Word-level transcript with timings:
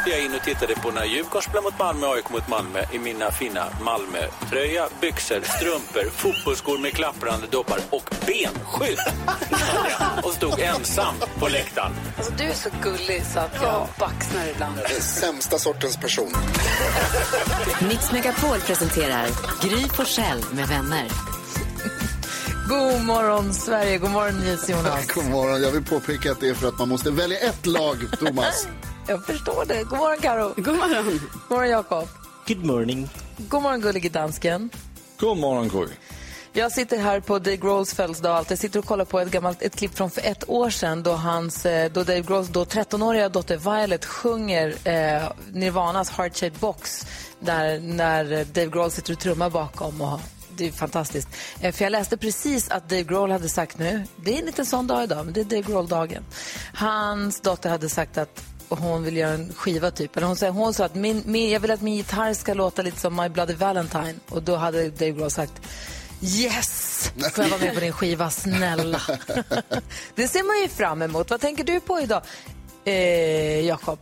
Åkte 0.00 0.10
jag 0.10 0.24
in 0.24 0.34
och 0.34 0.42
tittade 0.42 0.74
på 0.74 0.90
när 0.90 1.04
Djurgården 1.04 1.42
spelade 1.42 1.64
mot 1.64 1.78
Malmö 1.78 2.06
och 2.06 2.14
AIK 2.14 2.30
mot 2.30 2.48
Malmö 2.48 2.80
i 2.92 2.98
mina 2.98 3.30
fina 3.30 3.64
Malmö-tröja, 3.84 4.88
byxor, 5.00 5.40
strumpor, 5.40 6.10
fotbollsskor 6.10 6.78
med 6.78 6.92
klapprande 6.92 7.46
doppar 7.46 7.78
och 7.90 8.10
benskydd. 8.26 8.98
och 10.22 10.32
stod 10.32 10.60
ensam 10.60 11.14
på 11.38 11.48
läktaren. 11.48 11.92
Alltså, 12.16 12.32
du 12.38 12.44
är 12.44 12.54
så 12.54 12.70
gullig 12.82 13.22
så 13.32 13.38
att 13.38 13.54
jag 13.62 13.88
baxnar 13.98 14.46
ibland. 14.54 14.76
Den 14.76 15.02
sämsta 15.02 15.58
sortens 15.58 15.96
person. 15.96 16.32
Mix 17.88 18.12
Megapol 18.12 18.60
presenterar 18.60 19.26
Gry 19.62 19.88
Forssell 19.88 20.44
med 20.52 20.68
vänner. 20.68 21.08
God 22.68 23.04
morgon 23.04 23.54
Sverige, 23.54 23.98
god 23.98 24.10
morgon 24.10 24.40
NyhetsJonas. 24.40 25.06
God 25.06 25.24
morgon. 25.24 25.62
Jag 25.62 25.70
vill 25.70 25.84
påpeka 25.84 26.32
att 26.32 26.40
det 26.40 26.48
är 26.48 26.54
för 26.54 26.68
att 26.68 26.78
man 26.78 26.88
måste 26.88 27.10
välja 27.10 27.38
ett 27.38 27.66
lag, 27.66 27.96
Thomas. 28.18 28.68
Jag 29.08 29.24
förstår 29.26 29.64
det. 29.64 29.84
God 29.84 29.98
morgon 29.98 30.18
Karo. 30.20 30.54
God 30.56 30.76
morgon. 30.76 31.04
God 31.04 31.50
morgon 31.50 31.70
Jakob. 31.70 32.08
Good 32.46 32.64
morning. 32.64 33.08
God 33.36 33.62
morgon 33.62 33.80
Gullige 33.80 34.08
Dansken. 34.08 34.70
God 35.18 35.38
morgon 35.38 35.68
Gry. 35.68 35.86
Jag 36.52 36.72
sitter 36.72 36.98
här 36.98 37.20
på 37.20 37.38
Dave 37.38 37.56
Grohls 37.56 37.94
födelsedag. 37.94 38.46
Jag 38.48 38.58
sitter 38.58 38.78
och 38.78 38.84
kollar 38.84 39.04
på 39.04 39.20
ett, 39.20 39.30
gammalt, 39.30 39.62
ett 39.62 39.76
klipp 39.76 39.94
från 39.94 40.10
för 40.10 40.26
ett 40.26 40.48
år 40.48 40.70
sedan 40.70 41.02
då, 41.02 41.12
hans, 41.12 41.66
eh, 41.66 41.92
då 41.92 42.04
Dave 42.04 42.20
Grohls 42.20 42.48
då 42.48 42.64
13-åriga 42.64 43.28
dotter 43.28 43.56
Violet 43.56 44.04
sjunger 44.04 44.74
eh, 44.84 45.22
Nirvanas 45.52 46.10
Heart 46.10 46.36
Shaped 46.36 46.60
Box 46.60 47.06
där, 47.40 47.80
när 47.80 48.44
Dave 48.44 48.66
Grohl 48.66 48.90
sitter 48.90 49.12
och 49.12 49.18
trummar 49.18 49.50
bakom. 49.50 50.00
Och, 50.00 50.20
det 50.56 50.68
är 50.68 50.72
fantastiskt. 50.72 51.28
Eh, 51.60 51.72
för 51.72 51.84
jag 51.84 51.90
läste 51.90 52.16
precis 52.16 52.70
att 52.70 52.88
Dave 52.88 53.02
Grohl 53.02 53.30
hade 53.30 53.48
sagt 53.48 53.78
nu, 53.78 54.04
det 54.16 54.34
är 54.34 54.38
en 54.38 54.46
liten 54.46 54.66
sån 54.66 54.86
dag 54.86 55.04
idag, 55.04 55.24
men 55.24 55.34
det 55.34 55.40
är 55.40 55.44
Dave 55.44 55.62
Grohl-dagen. 55.62 56.24
Hans 56.74 57.40
dotter 57.40 57.70
hade 57.70 57.88
sagt 57.88 58.18
att 58.18 58.44
hon 58.78 59.02
vill 59.02 59.16
göra 59.16 59.32
en 59.32 59.52
skiva 59.52 59.90
typ. 59.90 60.16
Eller 60.16 60.26
hon, 60.26 60.36
sa, 60.36 60.48
hon 60.48 60.74
sa 60.74 60.84
att 60.84 60.94
min, 60.94 61.22
min, 61.26 61.50
jag 61.50 61.60
vill 61.60 61.70
att 61.70 61.82
min 61.82 61.94
gitarr 61.94 62.34
ska 62.34 62.54
låta 62.54 62.82
lite 62.82 63.00
som 63.00 63.16
My 63.16 63.28
Bloody 63.28 63.54
Valentine. 63.54 64.14
Och 64.28 64.42
då 64.42 64.56
hade 64.56 64.90
Dave 64.90 65.10
Grohl 65.10 65.30
sagt 65.30 65.52
Yes! 66.22 67.12
Får 67.34 67.44
jag 67.44 67.50
vara 67.50 67.60
med 67.60 67.74
på 67.74 67.80
din 67.80 67.92
skiva, 67.92 68.30
snälla? 68.30 69.00
det 70.14 70.28
ser 70.28 70.42
man 70.46 70.62
ju 70.62 70.68
fram 70.68 71.02
emot. 71.02 71.30
Vad 71.30 71.40
tänker 71.40 71.64
du 71.64 71.80
på 71.80 72.00
idag, 72.00 72.22
eh, 72.84 73.66
Jakob? 73.66 73.98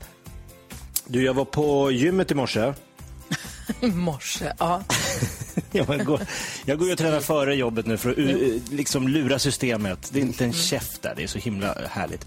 Du, 1.06 1.24
jag 1.24 1.34
var 1.34 1.44
på 1.44 1.90
gymmet 1.90 2.30
i 2.30 2.34
morse. 2.34 2.72
I 3.80 3.86
morse, 3.86 4.52
ja. 4.58 4.82
jag, 5.72 6.04
går, 6.04 6.20
jag 6.64 6.78
går 6.78 6.92
och 6.92 6.98
tränar 6.98 7.20
före 7.20 7.54
jobbet 7.54 7.86
nu 7.86 7.96
för 7.96 8.10
att 8.10 8.18
uh, 8.18 8.60
liksom 8.70 9.08
lura 9.08 9.38
systemet. 9.38 10.10
Det 10.12 10.18
är 10.18 10.22
inte 10.22 10.44
en 10.44 10.52
käft 10.52 11.02
där, 11.02 11.14
det 11.16 11.22
är 11.22 11.26
så 11.26 11.38
himla 11.38 11.74
härligt. 11.90 12.26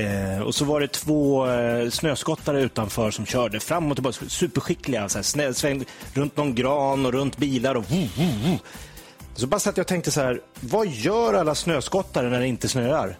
Eh, 0.00 0.40
och 0.40 0.54
så 0.54 0.64
var 0.64 0.80
det 0.80 0.88
två 0.88 1.46
eh, 1.46 1.90
snöskottare 1.90 2.62
utanför 2.62 3.10
som 3.10 3.26
körde 3.26 3.60
fram 3.60 3.90
och 3.90 3.96
tillbaka, 3.96 4.28
superskickliga. 4.28 5.08
Så 5.08 5.18
här, 5.18 5.22
snä, 5.22 5.54
sväng, 5.54 5.84
runt 6.14 6.36
någon 6.36 6.54
gran 6.54 7.06
och 7.06 7.12
runt 7.12 7.36
bilar. 7.36 7.74
Och, 7.74 7.90
woo, 7.90 8.08
woo, 8.16 8.48
woo. 8.48 8.58
Så 9.34 9.46
bara 9.46 9.60
satt 9.60 9.76
jag 9.76 9.84
och 9.84 9.88
tänkte 9.88 10.10
så 10.10 10.20
här, 10.20 10.40
vad 10.60 10.86
gör 10.86 11.34
alla 11.34 11.54
snöskottare 11.54 12.30
när 12.30 12.40
det 12.40 12.46
inte 12.46 12.68
snöar? 12.68 13.16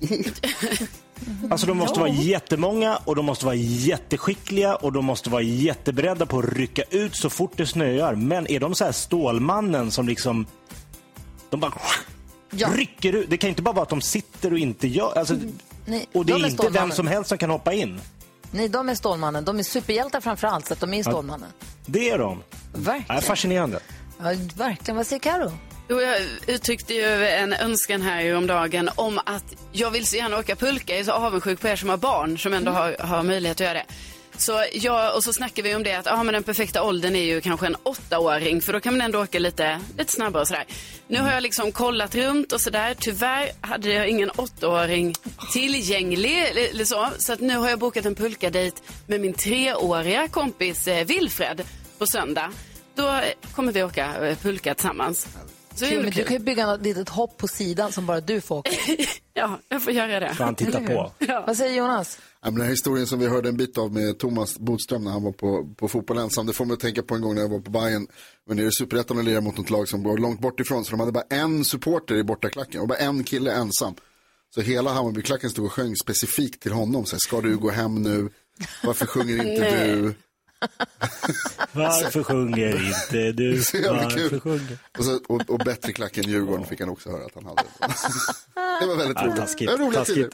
Alltså 1.50 1.66
de 1.66 1.76
måste 1.76 2.00
vara 2.00 2.10
jättemånga 2.10 2.98
och 3.04 3.16
de 3.16 3.24
måste 3.24 3.46
vara 3.46 3.54
jätteskickliga 3.54 4.74
och 4.74 4.92
de 4.92 5.04
måste 5.04 5.30
vara 5.30 5.42
jätteberedda 5.42 6.26
på 6.26 6.38
att 6.38 6.52
rycka 6.52 6.82
ut 6.90 7.16
så 7.16 7.30
fort 7.30 7.52
det 7.56 7.66
snöar. 7.66 8.14
Men 8.14 8.50
är 8.50 8.60
de 8.60 8.74
så 8.74 8.84
här 8.84 8.92
Stålmannen 8.92 9.90
som 9.90 10.08
liksom... 10.08 10.46
De 11.50 11.60
bara 11.60 11.72
Ja. 12.50 12.68
rycker 12.74 13.12
ut. 13.12 13.30
Det 13.30 13.36
kan 13.36 13.50
inte 13.50 13.62
bara 13.62 13.74
vara 13.74 13.82
att 13.82 13.88
de 13.88 14.00
sitter 14.00 14.52
och 14.52 14.58
inte 14.58 14.88
gör... 14.88 15.18
Alltså, 15.18 15.36
Nej, 15.84 16.06
och 16.12 16.26
det 16.26 16.32
de 16.32 16.40
är 16.42 16.46
är 16.46 16.50
inte 16.50 16.68
vem 16.68 16.90
som 16.90 17.06
helst 17.06 17.28
som 17.28 17.38
kan 17.38 17.50
hoppa 17.50 17.72
in. 17.72 18.00
Nej, 18.50 18.68
de 18.68 18.88
är 18.88 18.94
Stålmannen. 18.94 19.44
De 19.44 19.58
är 19.58 19.62
superhjältar 19.62 20.20
framför 20.20 20.48
allt, 20.48 20.66
så 20.66 20.72
att 20.72 20.80
de 20.80 20.94
är 20.94 21.02
Stålmannen. 21.02 21.48
Det 21.86 22.10
är 22.10 22.18
de. 22.18 22.42
Verkligen. 22.72 23.04
Ja, 23.16 23.20
fascinerande. 23.20 23.80
Ja, 24.18 24.24
verkligen. 24.56 24.96
Vad 24.96 25.06
säger 25.06 25.20
Karo? 25.20 25.52
Jo, 25.88 26.00
jag 26.00 26.16
uttryckte 26.46 26.94
ju 26.94 27.26
en 27.26 27.52
önskan 27.52 28.02
här 28.02 28.36
om 28.36 28.46
dagen 28.46 28.90
om 28.94 29.20
att 29.26 29.44
jag 29.72 29.90
vill 29.90 30.06
så 30.06 30.16
gärna 30.16 30.38
åka 30.38 30.56
pulka. 30.56 30.92
Jag 30.92 31.00
är 31.00 31.04
så 31.04 31.12
avundsjuk 31.12 31.60
på 31.60 31.68
er 31.68 31.76
som 31.76 31.88
har 31.88 31.96
barn 31.96 32.38
som 32.38 32.54
ändå 32.54 32.72
har, 32.72 32.96
har 33.00 33.22
möjlighet 33.22 33.56
att 33.56 33.64
göra 33.64 33.74
det. 33.74 33.84
Så 34.40 34.64
jag, 34.72 35.16
och 35.16 35.24
så 35.24 35.32
snackar 35.32 35.62
vi 35.62 35.74
om 35.74 35.82
det 35.82 35.92
att 35.92 36.06
ah, 36.06 36.22
men 36.22 36.34
den 36.34 36.42
perfekta 36.42 36.82
åldern 36.82 37.16
är 37.16 37.24
ju 37.24 37.40
kanske 37.40 37.66
en 37.66 37.76
åttaåring 37.82 38.62
för 38.62 38.72
då 38.72 38.80
kan 38.80 38.94
man 38.94 39.00
ändå 39.00 39.22
åka 39.22 39.38
lite, 39.38 39.80
lite 39.98 40.12
snabbare 40.12 40.40
och 40.40 40.48
sådär. 40.48 40.64
Nu 41.08 41.18
har 41.18 41.32
jag 41.32 41.42
liksom 41.42 41.72
kollat 41.72 42.14
runt 42.14 42.52
och 42.52 42.60
sådär. 42.60 42.96
Tyvärr 42.98 43.50
hade 43.60 43.92
jag 43.92 44.08
ingen 44.08 44.30
åttaåring 44.30 45.14
tillgänglig 45.52 46.46
eller, 46.48 46.84
så. 46.84 47.08
Så 47.18 47.32
att 47.32 47.40
nu 47.40 47.56
har 47.56 47.70
jag 47.70 47.78
bokat 47.78 48.06
en 48.06 48.14
pulkadejt 48.14 48.82
med 49.06 49.20
min 49.20 49.34
treåriga 49.34 50.28
kompis 50.28 50.88
eh, 50.88 51.06
Wilfred 51.06 51.62
på 51.98 52.06
söndag. 52.06 52.52
Då 52.94 53.20
kommer 53.54 53.72
vi 53.72 53.82
åka 53.82 54.28
eh, 54.28 54.36
pulka 54.36 54.74
tillsammans. 54.74 55.28
Så 55.74 55.86
Kul, 55.86 56.02
men 56.02 56.10
du 56.10 56.24
kan 56.24 56.32
ju 56.32 56.38
bygga 56.38 56.66
något 56.66 56.82
litet 56.82 57.08
hopp 57.08 57.36
på 57.38 57.48
sidan 57.48 57.92
som 57.92 58.06
bara 58.06 58.20
du 58.20 58.40
får 58.40 58.58
åka. 58.58 58.70
Ja, 59.34 59.60
jag 59.68 59.82
får 59.82 59.92
göra 59.92 60.20
det. 60.20 60.34
Får 60.34 60.44
han 60.44 60.54
titta 60.54 60.80
på. 60.80 61.12
Vad 61.46 61.56
säger 61.56 61.76
Jonas? 61.76 62.18
Ja, 62.42 62.50
men 62.50 62.54
Den 62.54 62.62
här 62.62 62.70
historien 62.70 63.06
som 63.06 63.18
vi 63.18 63.28
hörde 63.28 63.48
en 63.48 63.56
bit 63.56 63.78
av 63.78 63.92
med 63.92 64.18
Thomas 64.18 64.58
Bodström 64.58 65.04
när 65.04 65.10
han 65.10 65.22
var 65.22 65.32
på, 65.32 65.66
på 65.76 65.88
fotboll 65.88 66.18
ensam, 66.18 66.46
det 66.46 66.52
får 66.52 66.64
mig 66.64 66.74
att 66.74 66.80
tänka 66.80 67.02
på 67.02 67.14
en 67.14 67.20
gång 67.22 67.34
när 67.34 67.42
jag 67.42 67.48
var 67.48 67.60
på 67.60 67.70
Bayern 67.70 68.06
var 68.44 68.54
nere 68.54 68.66
i 68.66 68.72
Superettan 68.72 69.18
och 69.18 69.24
lirade 69.24 69.40
mot 69.40 69.56
något 69.58 69.70
lag 69.70 69.88
som 69.88 70.02
var 70.02 70.18
långt 70.18 70.40
bort 70.40 70.60
ifrån, 70.60 70.84
så 70.84 70.90
de 70.90 71.00
hade 71.00 71.12
bara 71.12 71.24
en 71.30 71.64
supporter 71.64 72.14
i 72.14 72.24
bortaklacken 72.24 72.80
och 72.80 72.88
bara 72.88 72.98
en 72.98 73.24
kille 73.24 73.52
ensam. 73.52 73.94
Så 74.54 74.60
hela 74.60 74.92
Hammarbyklacken 74.92 75.50
stod 75.50 75.64
och 75.66 75.72
sjöng 75.72 75.96
specifikt 75.96 76.62
till 76.62 76.72
honom, 76.72 77.06
så 77.06 77.16
här, 77.16 77.20
ska 77.20 77.40
du 77.40 77.56
gå 77.56 77.70
hem 77.70 78.02
nu? 78.02 78.28
Varför 78.84 79.06
sjunger 79.06 79.34
inte 79.46 79.86
du? 79.86 80.14
Varför 81.72 82.22
sjunger 82.22 82.86
inte 82.86 83.32
du? 83.32 83.52
Varför 83.54 84.40
sjunger? 84.40 84.78
Och, 84.98 85.04
så, 85.04 85.20
och, 85.28 85.50
och 85.50 85.58
bättre 85.58 85.92
klack 85.92 86.18
än 86.18 86.24
Djurgården 86.24 86.66
fick 86.66 86.80
han 86.80 86.88
också 86.88 87.10
höra 87.10 87.24
att 87.24 87.34
han 87.34 87.44
hade. 87.46 87.62
det 88.80 88.86
var 88.86 88.96
väldigt 88.96 89.18
Ja, 89.20 89.26
roligt. 89.26 89.36
taskigt, 89.36 89.68
Det 89.70 89.76
var 89.76 89.84
roliga 89.84 90.00
taskigt. 90.00 90.16
tider. 90.16 90.30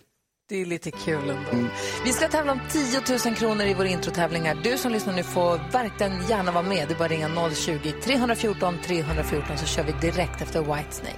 Det 0.48 0.60
är 0.62 0.66
lite 0.66 0.90
kul 0.90 1.30
ändå. 1.30 1.68
Vi 2.04 2.12
ska 2.12 2.28
tävla 2.28 2.52
om 2.52 2.60
10 2.70 3.00
000 3.26 3.36
kronor 3.36 3.66
i 3.66 3.74
vår 3.74 3.86
introtävling 3.86 4.42
här. 4.42 4.54
Du 4.62 4.78
som 4.78 4.92
lyssnar 4.92 5.12
nu 5.14 5.22
får 5.22 5.72
verkligen 5.72 6.26
gärna 6.28 6.52
vara 6.52 6.62
med. 6.62 6.88
Det 6.88 6.94
är 6.94 6.98
bara 6.98 7.04
att 7.04 7.10
ringa 7.10 7.28
020-314 7.28 8.78
314 8.82 9.58
så 9.58 9.66
kör 9.66 9.84
vi 9.84 9.92
direkt 9.92 10.42
efter 10.42 10.60
Whitesnake. 10.60 11.16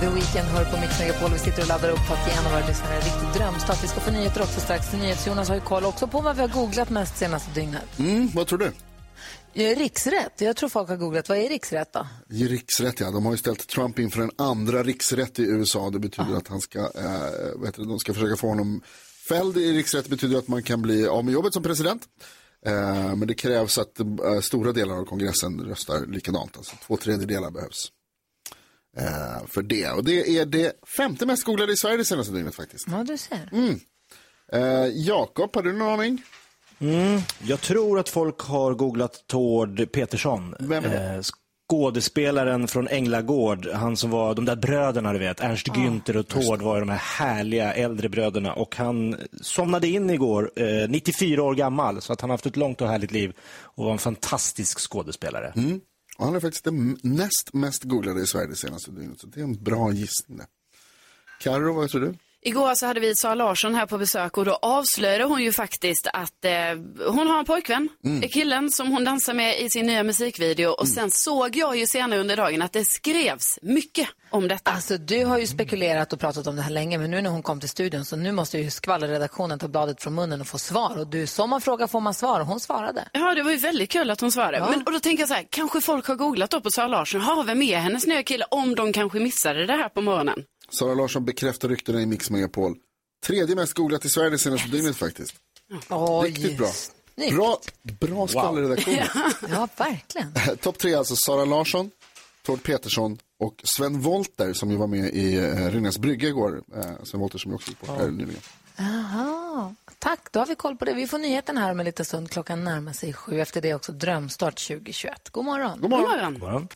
The 0.00 0.08
Weeknd 0.08 0.48
hör 0.48 0.64
på 0.64 0.80
Mix 0.80 0.98
Megapol. 1.00 1.30
Vi 1.32 1.38
sitter 1.38 1.62
och 1.62 1.68
laddar 1.68 1.90
upp 1.90 1.98
för 1.98 2.14
att 2.14 2.26
ge 2.28 2.32
en 2.32 2.46
av 2.46 2.52
våra 2.52 2.66
lyssnare 2.66 2.94
en 2.94 3.00
riktig 3.00 3.28
drömstart. 3.40 3.84
Vi 3.84 3.88
ska 3.88 4.00
få 4.00 4.10
nyheter 4.10 4.42
också 4.42 4.60
strax. 4.60 4.92
NyhetsJonas 4.92 5.48
har 5.48 5.54
ju 5.54 5.60
koll 5.60 5.84
också 5.84 6.06
på 6.06 6.20
vad 6.20 6.36
vi 6.36 6.42
har 6.42 6.48
googlat 6.48 6.90
mest 6.90 7.16
senaste 7.16 7.50
dygnet. 7.60 7.98
Mm, 7.98 8.28
vad 8.34 8.46
tror 8.46 8.58
du? 8.58 8.72
Eh, 9.54 9.78
Riksrätt. 9.78 10.40
Jag 10.40 10.56
tror 10.56 10.68
folk 10.68 10.88
har 10.88 10.96
googlat. 10.96 11.28
Vad 11.28 11.38
är 11.38 11.48
riksrätt 11.48 11.92
då? 11.92 12.06
Riksrätt, 12.28 13.00
ja. 13.00 13.10
De 13.10 13.24
har 13.24 13.32
ju 13.32 13.38
ställt 13.38 13.68
Trump 13.68 13.98
inför 13.98 14.20
en 14.20 14.30
andra 14.38 14.82
riksrätt 14.82 15.38
i 15.38 15.42
USA. 15.42 15.90
Det 15.90 15.98
betyder 15.98 16.36
att 16.36 16.48
han 16.48 16.60
ska, 16.60 16.78
eh, 16.78 17.64
heter 17.64 17.82
det, 17.82 17.88
de 17.88 17.98
ska 17.98 18.14
försöka 18.14 18.36
få 18.36 18.48
honom 18.48 18.82
fälld 19.28 19.56
i 19.56 19.72
riksrätt. 19.72 20.04
Det 20.04 20.10
betyder 20.10 20.38
att 20.38 20.48
man 20.48 20.62
kan 20.62 20.82
bli 20.82 21.06
av 21.06 21.24
med 21.24 21.34
jobbet 21.34 21.54
som 21.54 21.62
president. 21.62 22.02
Eh, 22.66 23.16
men 23.16 23.28
det 23.28 23.34
krävs 23.34 23.78
att 23.78 24.00
eh, 24.00 24.40
stora 24.42 24.72
delar 24.72 24.94
av 24.94 25.04
kongressen 25.04 25.60
röstar 25.60 26.06
likadant. 26.06 26.56
Alltså 26.56 26.76
två 26.86 26.96
tredjedelar 26.96 27.50
behövs. 27.50 27.92
Eh, 28.96 29.46
för 29.46 29.62
det. 29.62 29.90
Och 29.90 30.04
det 30.04 30.38
är 30.38 30.46
det 30.46 30.72
femte 30.96 31.26
mest 31.26 31.44
googlade 31.44 31.72
i 31.72 31.76
Sverige 31.76 31.96
det 31.96 32.04
senaste 32.04 32.32
dygnet 32.32 32.54
faktiskt. 32.54 32.86
Ja, 32.90 33.04
du 33.04 33.16
ser. 33.16 33.48
Eh, 34.52 34.86
Jakob, 34.94 35.54
har 35.54 35.62
du 35.62 35.72
någon 35.72 35.88
aning? 36.00 36.22
Jag 37.42 37.60
tror 37.60 37.98
att 37.98 38.08
folk 38.08 38.40
har 38.40 38.74
googlat 38.74 39.24
Tord 39.26 39.92
Petersson. 39.92 40.54
Vem 40.60 40.84
är 40.84 40.88
det? 40.88 41.14
Eh, 41.14 41.22
skådespelaren 41.70 42.68
från 42.68 42.88
Änglagård, 42.88 43.66
han 43.66 43.96
som 43.96 44.10
var 44.10 44.34
de 44.34 44.44
där 44.44 44.56
bröderna 44.56 45.12
du 45.12 45.18
vet, 45.18 45.40
Ernst 45.40 45.68
Günther 45.68 46.16
och 46.16 46.28
Tord 46.28 46.62
var 46.62 46.74
ju 46.74 46.80
de 46.80 46.88
här 46.88 46.98
härliga 46.98 47.74
äldre 47.74 48.08
bröderna 48.08 48.52
och 48.52 48.76
han 48.76 49.16
somnade 49.42 49.88
in 49.88 50.10
igår, 50.10 50.50
eh, 50.56 50.88
94 50.88 51.42
år 51.42 51.54
gammal, 51.54 52.00
så 52.02 52.12
att 52.12 52.20
han 52.20 52.30
har 52.30 52.34
haft 52.34 52.46
ett 52.46 52.56
långt 52.56 52.80
och 52.80 52.88
härligt 52.88 53.12
liv 53.12 53.32
och 53.62 53.84
var 53.84 53.92
en 53.92 53.98
fantastisk 53.98 54.78
skådespelare. 54.90 55.52
Och 56.20 56.26
han 56.26 56.34
är 56.34 56.40
faktiskt 56.40 56.64
den 56.64 56.98
näst 57.02 57.54
mest 57.54 57.84
googlade 57.84 58.22
i 58.22 58.26
Sverige 58.26 58.46
det 58.46 58.56
senaste 58.56 58.90
dygnet. 58.90 59.20
Så 59.20 59.26
det 59.26 59.40
är 59.40 59.44
en 59.44 59.62
bra 59.62 59.92
gissning. 59.92 60.40
Carro, 61.40 61.72
vad 61.72 61.90
tror 61.90 62.00
du? 62.00 62.14
Igår 62.42 62.74
så 62.74 62.86
hade 62.86 63.00
vi 63.00 63.16
Sara 63.16 63.34
Larsson 63.34 63.74
här 63.74 63.86
på 63.86 63.98
besök 63.98 64.38
och 64.38 64.44
då 64.44 64.58
avslöjade 64.62 65.24
hon 65.24 65.42
ju 65.42 65.52
faktiskt 65.52 66.06
att 66.12 66.44
eh, 66.44 66.52
hon 67.08 67.26
har 67.26 67.38
en 67.38 67.44
pojkvän, 67.44 67.88
killen 68.32 68.70
som 68.70 68.92
hon 68.92 69.04
dansar 69.04 69.34
med 69.34 69.60
i 69.60 69.70
sin 69.70 69.86
nya 69.86 70.02
musikvideo 70.02 70.70
och 70.70 70.88
sen 70.88 71.10
såg 71.10 71.56
jag 71.56 71.76
ju 71.76 71.86
senare 71.86 72.20
under 72.20 72.36
dagen 72.36 72.62
att 72.62 72.72
det 72.72 72.84
skrevs 72.84 73.58
mycket 73.62 74.08
om 74.30 74.48
detta. 74.48 74.70
Alltså, 74.70 74.96
du 74.96 75.24
har 75.24 75.38
ju 75.38 75.46
spekulerat 75.46 76.12
och 76.12 76.20
pratat 76.20 76.46
om 76.46 76.56
det 76.56 76.62
här 76.62 76.70
länge, 76.70 76.98
men 76.98 77.10
nu 77.10 77.22
när 77.22 77.30
hon 77.30 77.42
kom 77.42 77.60
till 77.60 77.68
studion 77.68 78.04
så 78.04 78.16
nu 78.16 78.32
måste 78.32 78.58
ju 78.58 78.70
skvallerredaktionen 78.70 79.58
ta 79.58 79.68
bladet 79.68 80.02
från 80.02 80.14
munnen 80.14 80.40
och 80.40 80.46
få 80.46 80.58
svar. 80.58 80.98
Och 80.98 81.06
du, 81.06 81.26
som 81.26 81.50
man 81.50 81.60
frågar 81.60 81.86
får 81.86 82.00
man 82.00 82.14
svar 82.14 82.40
och 82.40 82.46
hon 82.46 82.60
svarade. 82.60 83.08
Ja, 83.12 83.34
det 83.34 83.42
var 83.42 83.50
ju 83.50 83.56
väldigt 83.56 83.90
kul 83.90 84.10
att 84.10 84.20
hon 84.20 84.32
svarade. 84.32 84.60
Men, 84.70 84.82
och 84.82 84.92
då 84.92 85.00
tänker 85.00 85.22
jag 85.22 85.28
så 85.28 85.34
här, 85.34 85.46
kanske 85.50 85.80
folk 85.80 86.06
har 86.06 86.14
googlat 86.14 86.50
då 86.50 86.60
på 86.60 86.70
Sara 86.70 86.88
Larsson, 86.88 87.20
har 87.20 87.44
vem 87.44 87.62
är 87.62 87.78
hennes 87.78 88.06
nya 88.06 88.22
kille, 88.22 88.44
om 88.50 88.74
de 88.74 88.92
kanske 88.92 89.20
missade 89.20 89.66
det 89.66 89.76
här 89.76 89.88
på 89.88 90.00
morgonen. 90.00 90.44
Sara 90.70 90.94
Larsson 90.94 91.24
bekräftar 91.24 91.68
ryktena 91.68 92.00
i 92.00 92.06
Mix 92.06 92.30
Megapol. 92.30 92.76
Tredje 93.26 93.56
mest 93.56 93.74
googlat 93.74 94.04
i 94.04 94.08
Sverige 94.08 94.30
det 94.30 94.38
senaste 94.38 94.68
dygnet 94.68 94.96
faktiskt. 94.96 95.34
Oj, 95.88 96.28
Riktigt 96.28 96.58
bra. 96.58 96.68
snyggt. 97.14 97.34
Bra, 97.36 97.60
bra 98.00 98.28
skvallerredaktion. 98.28 98.94
Ja, 99.50 99.68
verkligen. 99.76 100.32
Topp 100.60 100.78
tre 100.78 100.94
alltså 100.94 101.16
Sara 101.16 101.44
Larsson, 101.44 101.90
Tord 102.46 102.62
Petersson 102.62 103.18
och 103.40 103.60
Sven 103.64 104.00
Volter 104.00 104.52
som 104.52 104.70
ju 104.70 104.76
var 104.76 104.86
med 104.86 105.14
i 105.14 105.36
eh, 105.36 105.70
Rynäs 105.70 105.98
brygga 105.98 106.28
igår. 106.28 106.62
Eh, 106.76 106.82
Sven 107.04 107.20
Volter 107.20 107.38
som 107.38 107.50
jag 107.50 107.56
också 107.56 107.70
gick 107.70 107.80
på 107.80 107.92
här 107.92 108.08
nyligen. 108.08 108.42
Aha. 108.78 109.74
Tack, 109.98 110.32
då 110.32 110.38
har 110.38 110.46
vi 110.46 110.54
koll 110.54 110.76
på 110.76 110.84
det. 110.84 110.94
Vi 110.94 111.06
får 111.06 111.18
nyheten 111.18 111.56
här 111.56 111.70
om 111.70 111.80
en 111.80 111.86
liten 111.86 112.04
stund. 112.04 112.30
Klockan 112.30 112.64
närmar 112.64 112.92
sig 112.92 113.12
sju. 113.12 113.40
Efter 113.40 113.60
det 113.60 113.74
också 113.74 113.92
Drömstart 113.92 114.66
2021. 114.68 115.28
God 115.30 115.44
morgon. 115.44 115.80
God 115.80 115.90
morgon. 115.90 116.32
God 116.32 116.42
morgon. 116.42 116.68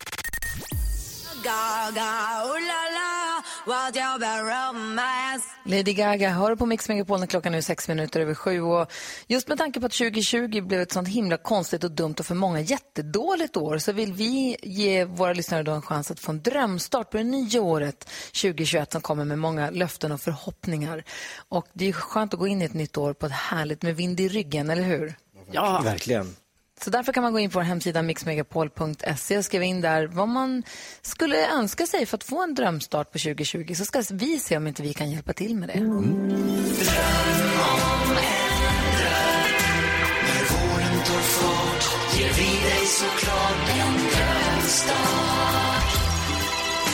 Lady 5.67 5.93
Gaga 5.93 6.31
hör 6.31 6.57
på 6.57 6.67
Mix 6.67 6.89
Megapol 6.89 7.21
när 7.21 7.27
klockan 7.27 7.53
nu 7.53 7.59
är 7.59 7.63
sex 7.63 7.89
minuter 7.89 8.21
över 8.21 8.35
sju. 8.35 8.61
Och 8.61 8.93
just 9.27 9.49
med 9.49 9.59
tanke 9.59 9.81
på 9.81 9.87
att 9.87 9.93
2020 9.93 10.61
blev 10.61 10.81
ett 10.81 10.93
sånt 10.93 11.09
himla 11.09 11.37
konstigt 11.37 11.85
och 11.85 11.91
dumt 11.91 12.15
och 12.19 12.27
för 12.27 12.35
många 12.35 12.61
jättedåligt 12.61 13.57
år 13.57 13.79
så 13.79 13.93
vill 13.93 14.13
vi 14.13 14.57
ge 14.63 15.05
våra 15.05 15.33
lyssnare 15.33 15.63
då 15.63 15.73
en 15.73 15.83
chans 15.83 16.11
att 16.11 16.21
få 16.21 16.33
en 16.33 16.43
drömstart 16.43 17.11
på 17.11 17.17
det 17.17 17.25
nya 17.25 17.63
året 17.63 18.11
2021 18.43 18.93
som 18.93 19.01
kommer 19.01 19.25
med 19.25 19.39
många 19.39 19.71
löften 19.71 20.13
och 20.13 20.21
förhoppningar. 20.21 21.05
Och 21.49 21.67
det 21.73 21.89
är 21.89 21.93
skönt 21.93 22.35
att 22.35 22.41
gå 22.41 22.47
in 22.47 22.63
i 22.63 22.65
ett 22.65 22.75
nytt 22.75 22.97
år 22.97 23.13
på 23.13 23.27
ett 23.27 23.33
härligt 23.33 23.83
med 23.83 23.97
vind 23.97 24.21
i 24.21 24.29
ryggen, 24.29 24.71
eller 24.71 24.83
hur? 24.83 25.15
Ja, 25.51 25.81
Verkligen. 25.85 26.37
Så 26.81 26.91
därför 26.91 27.13
kan 27.13 27.23
man 27.23 27.33
gå 27.33 27.39
in 27.39 27.51
på 27.51 27.59
vår 27.59 27.65
hemsida 27.65 28.03
mixmegapol.se 28.03 29.39
och 29.39 29.45
skriva 29.45 29.65
in 29.65 29.81
där 29.81 30.07
vad 30.07 30.29
man 30.29 30.63
skulle 31.03 31.53
önska 31.53 31.87
sig 31.87 32.07
för 32.07 32.17
att 32.17 32.25
få 32.25 32.43
en 32.43 32.55
drömstart 32.55 33.13
på 33.13 33.19
2020. 33.19 33.75
Så 33.75 33.85
ska 33.85 34.03
vi 34.11 34.41
se 34.41 34.57
om 34.57 34.67
inte 34.67 34.83
vi 34.83 34.95
kan 34.95 35.11
hjälpa 35.11 35.33
till 35.33 35.57
med 35.57 35.69
det. 35.69 35.81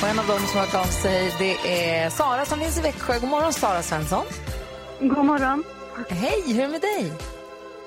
Och 0.03 0.09
en 0.09 0.19
av 0.19 0.27
dem 0.27 0.39
som 0.39 0.59
har 0.59 0.67
hört 0.67 0.75
av 0.75 0.91
sig 0.91 1.33
det 1.39 1.55
är 1.55 2.11
Sara 2.11 2.45
som 2.45 2.59
finns 2.59 2.79
i 2.79 2.81
Växjö. 2.81 3.19
God 3.19 3.31
morgon 3.31 3.53
Sara 3.53 3.83
Svensson. 3.83 4.25
God 5.01 5.25
morgon. 5.25 5.65
Hej, 6.09 6.43
hur 6.47 6.59
är 6.59 6.63
det 6.63 6.69
med 6.69 6.81
dig? 6.81 7.13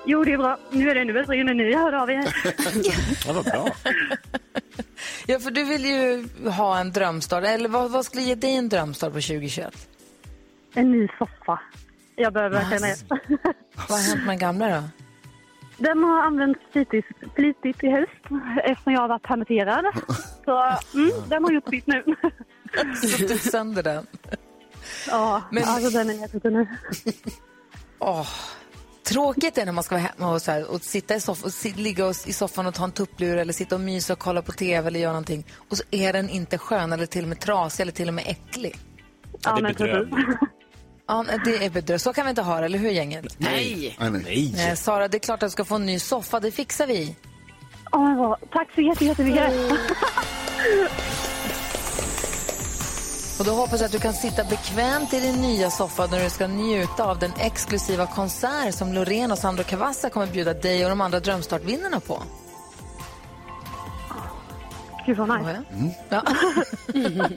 Jo, 0.06 0.24
det 0.24 0.34
är 0.34 0.38
bra. 0.38 0.58
Nu 0.72 0.90
är 0.90 0.96
det 0.96 1.02
ännu 1.02 1.14
bättre 1.14 1.44
när 1.44 1.54
ni 1.54 1.74
hör 1.76 1.94
av 1.94 2.10
er. 2.12 2.36
Ja, 3.28 3.34
vad 3.34 3.46
bra. 3.46 3.68
Ja, 5.28 5.40
för 5.40 5.52
du 5.52 5.64
vill 5.64 5.86
ju 5.86 6.28
ha 6.50 6.80
en 6.80 6.92
drömstart. 6.92 7.44
Eller 7.44 7.70
vad, 7.70 7.92
vad 7.92 8.06
skulle 8.06 8.24
ge 8.24 8.36
dig 8.36 8.56
en 8.56 8.70
drömstart 8.70 9.14
på 9.14 9.22
2021? 9.22 9.90
En 10.74 10.92
ny 10.92 11.08
soffa. 11.18 11.60
Jag 12.16 12.34
behöver 12.34 12.56
verkligen 12.60 12.82
det. 12.84 12.96
Vad 13.90 14.00
har 14.00 14.08
hänt 14.10 14.20
med 14.20 14.28
den 14.28 14.38
gamla 14.40 14.70
då? 14.70 14.84
Den 15.78 16.04
har 16.04 16.22
använts 16.22 16.60
flitigt, 16.72 17.08
flitigt 17.36 17.84
i 17.84 17.90
höst 17.90 18.12
eftersom 18.64 18.94
jag 18.94 19.02
har 19.02 19.08
varit 19.08 19.24
permitterad. 19.24 19.86
Så 20.46 20.78
mm, 20.98 21.12
den 21.30 21.44
har 21.44 21.52
gjort 21.52 21.70
sitt 21.70 21.88
nu. 21.88 22.04
Suttit 23.08 23.52
sönder 23.52 23.84
den. 23.84 24.08
Ja, 25.08 25.42
Men- 25.52 25.64
alltså 25.64 25.90
den 25.90 26.10
är 26.10 26.14
jättefin 26.14 26.54
nu. 26.54 26.68
Åh, 28.00 28.28
tråkigt 29.14 29.58
är 29.58 29.66
när 29.66 29.72
man 29.72 29.84
ska 29.84 29.96
vara 29.96 30.08
hemma 30.18 30.34
och, 30.34 30.42
så 30.42 30.52
här, 30.52 30.72
och 30.72 30.82
sitta 30.82 31.16
i 31.16 31.18
soff- 31.20 31.44
och 31.44 31.54
sit, 31.54 31.78
ligga 31.78 32.06
och, 32.06 32.16
i 32.26 32.34
soffan 32.34 32.66
och 32.66 32.74
ta 32.74 32.84
en 32.84 32.92
tupplur 32.92 33.38
eller 33.38 33.54
sitta 33.54 33.76
och 33.76 33.82
mysa 33.82 34.14
och 34.14 34.20
kolla 34.20 34.42
på 34.42 34.52
TV 34.52 34.88
eller 34.88 35.00
göra 35.00 35.12
någonting. 35.12 35.46
Och 35.70 35.78
så 35.78 35.84
är 35.92 36.14
den 36.14 36.30
inte 36.30 36.58
skön 36.58 36.94
eller 36.94 37.06
till 37.06 37.24
och 37.24 37.30
med 37.30 37.40
trasig 37.40 37.82
eller 37.82 37.92
till 37.92 38.08
och 38.08 38.14
med 38.14 38.24
äcklig. 38.28 38.76
Ja, 39.44 39.52
det 39.56 39.60
är 39.70 39.74
bedrövligt. 39.74 40.16
Ja, 41.08 41.26
det 41.46 41.66
är 41.66 41.70
bedrövligt. 41.70 42.02
Så 42.02 42.14
kan 42.14 42.26
vi 42.26 42.30
inte 42.30 42.42
ha 42.42 42.60
det, 42.60 42.66
eller 42.66 42.80
hur 42.80 42.90
gänget? 42.90 43.26
nej. 43.38 43.96
Nej, 44.00 44.12
nej. 44.12 44.22
Nej. 44.26 44.54
Nej, 44.56 44.78
Sara, 44.78 45.08
det 45.08 45.18
är 45.18 45.20
klart 45.20 45.44
att 45.44 45.48
du 45.48 45.52
ska 45.52 45.66
få 45.66 45.76
en 45.76 45.86
ny 45.86 46.00
soffa. 46.00 46.40
Det 46.40 46.52
fixar 46.52 46.88
vi. 46.88 47.16
Bra. 47.92 48.38
Tack 48.52 48.70
så 48.76 48.82
jätte- 48.82 49.06
jättemycket. 49.06 49.54
Och 53.40 53.46
då 53.46 53.52
hoppas 53.52 53.80
jag 53.80 53.86
att 53.86 53.92
du 53.92 54.00
kan 54.00 54.14
sitta 54.14 54.44
bekvämt 54.44 55.14
i 55.14 55.20
din 55.20 55.42
nya 55.42 55.70
soffa 55.70 56.06
när 56.06 56.24
du 56.24 56.30
ska 56.30 56.48
njuta 56.48 57.04
av 57.04 57.20
den 57.20 57.32
exklusiva 57.40 58.06
konsert 58.06 58.76
som 58.76 58.94
Loreen 58.94 59.32
och 59.32 59.38
Sandro 59.38 59.64
Cavazza 59.64 60.10
kommer 60.10 60.28
bjuda 60.28 60.54
dig 60.54 60.84
och 60.84 60.90
de 60.90 61.02
andra 61.02 61.20
Drömstartvinnarna 61.20 62.00
på. 62.00 62.24
Gud 65.06 65.18
vad 65.18 65.30
Ja, 65.30 65.38
nice. 65.38 65.96
ja. 66.10 66.24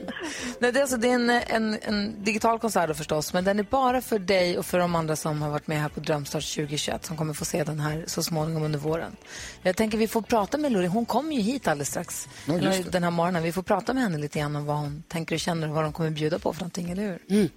Nej, 0.59 0.71
det 0.71 0.79
är, 0.79 0.81
alltså, 0.81 0.97
det 0.97 1.09
är 1.09 1.13
en, 1.13 1.29
en, 1.29 1.77
en 1.81 2.23
digital 2.23 2.59
konsert 2.59 2.97
förstås, 2.97 3.33
men 3.33 3.43
den 3.43 3.59
är 3.59 3.63
bara 3.63 4.01
för 4.01 4.19
dig 4.19 4.57
och 4.57 4.65
för 4.65 4.79
de 4.79 4.95
andra 4.95 5.15
som 5.15 5.41
har 5.41 5.49
varit 5.49 5.67
med 5.67 5.81
här 5.81 5.89
på 5.89 5.99
Drömstart 5.99 6.55
2021 6.55 7.05
som 7.05 7.17
kommer 7.17 7.33
få 7.33 7.45
se 7.45 7.63
den 7.63 7.79
här 7.79 8.03
så 8.07 8.23
småningom 8.23 8.63
under 8.63 8.79
våren. 8.79 9.15
Jag 9.61 9.75
tänker 9.75 9.97
vi 9.97 10.07
får 10.07 10.21
prata 10.21 10.57
med 10.57 10.71
Loreen, 10.71 10.91
hon 10.91 11.05
kommer 11.05 11.35
ju 11.35 11.41
hit 11.41 11.67
alldeles 11.67 11.89
strax 11.89 12.27
Ja, 12.45 12.53
den 12.91 13.03
här 13.03 13.11
morgonen. 13.11 13.43
Vi 13.43 13.51
får 13.51 13.63
prata 13.63 13.93
med 13.93 14.03
henne 14.03 14.17
lite 14.17 14.39
grann 14.39 14.55
om 14.55 14.65
vad 14.65 14.77
hon 14.77 15.03
tänker 15.07 15.35
och 15.35 15.39
känner 15.39 15.69
och 15.69 15.75
vad 15.75 15.83
de 15.83 15.93
kommer 15.93 16.09
bjuda 16.09 16.39
på 16.39 16.53
för 16.53 16.61
någonting, 16.61 16.89
eller 16.91 17.03
hur? 17.03 17.49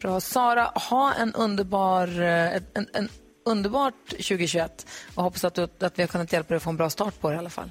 Bra. 0.00 0.20
Sara, 0.20 0.64
ha 0.64 1.14
en 1.14 1.34
underbar, 1.34 2.20
eh, 2.20 2.62
en, 2.74 2.86
en 2.92 3.08
underbart 3.44 4.08
2021 4.08 4.86
och 5.14 5.22
hoppas 5.22 5.44
att, 5.44 5.54
du, 5.54 5.62
att 5.62 5.98
vi 5.98 6.02
har 6.02 6.06
kunnat 6.06 6.32
hjälpa 6.32 6.48
dig 6.48 6.56
att 6.56 6.62
få 6.62 6.70
en 6.70 6.76
bra 6.76 6.90
start 6.90 7.20
på 7.20 7.28
det 7.30 7.34
i 7.36 7.38
alla 7.38 7.50
fall. 7.50 7.70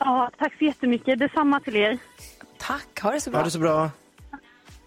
Ja, 0.00 0.30
tack 0.38 0.58
så 0.58 0.64
jättemycket. 0.64 1.18
Detsamma 1.18 1.60
till 1.60 1.76
er. 1.76 1.98
Tack, 2.58 3.00
ha 3.00 3.10
det 3.10 3.20
så 3.20 3.30
bra. 3.30 3.38
Ha 3.38 3.44
det 3.44 3.50
så 3.50 3.58
bra. 3.58 3.90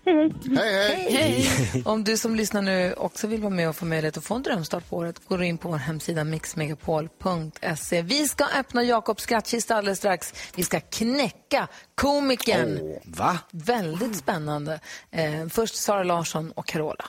Hej, 0.06 0.32
hej. 0.56 1.08
Hej, 1.10 1.42
hej. 1.42 1.84
Om 1.86 2.04
du 2.04 2.18
som 2.18 2.36
lyssnar 2.36 2.62
nu 2.62 2.94
också 2.94 3.28
vill 3.28 3.42
vara 3.42 3.54
med 3.54 3.70
och 3.70 3.76
få 3.76 3.86
möjlighet 3.86 4.18
att 4.18 4.24
få 4.24 4.36
en 4.36 4.44
drömstart 4.44 4.90
på 4.90 4.98
året, 4.98 5.28
går 5.28 5.38
du 5.38 5.46
in 5.46 5.58
på 5.58 5.70
vår 5.70 5.78
hemsida 5.78 6.24
mixmegapol.se. 6.24 8.02
Vi 8.02 8.28
ska 8.28 8.46
öppna 8.60 8.84
Jakobs 8.84 9.24
skrattkista 9.24 9.76
alldeles 9.76 9.98
strax. 10.00 10.34
Vi 10.56 10.64
ska 10.64 10.80
knäcka 10.80 11.68
komikern. 11.96 12.80
Va? 13.06 13.40
Väldigt 13.52 14.16
spännande. 14.16 14.80
Eh, 15.12 15.48
först 15.50 15.76
Sara 15.76 16.04
Larsson 16.04 16.52
och 16.52 16.66
Carola. 16.66 17.06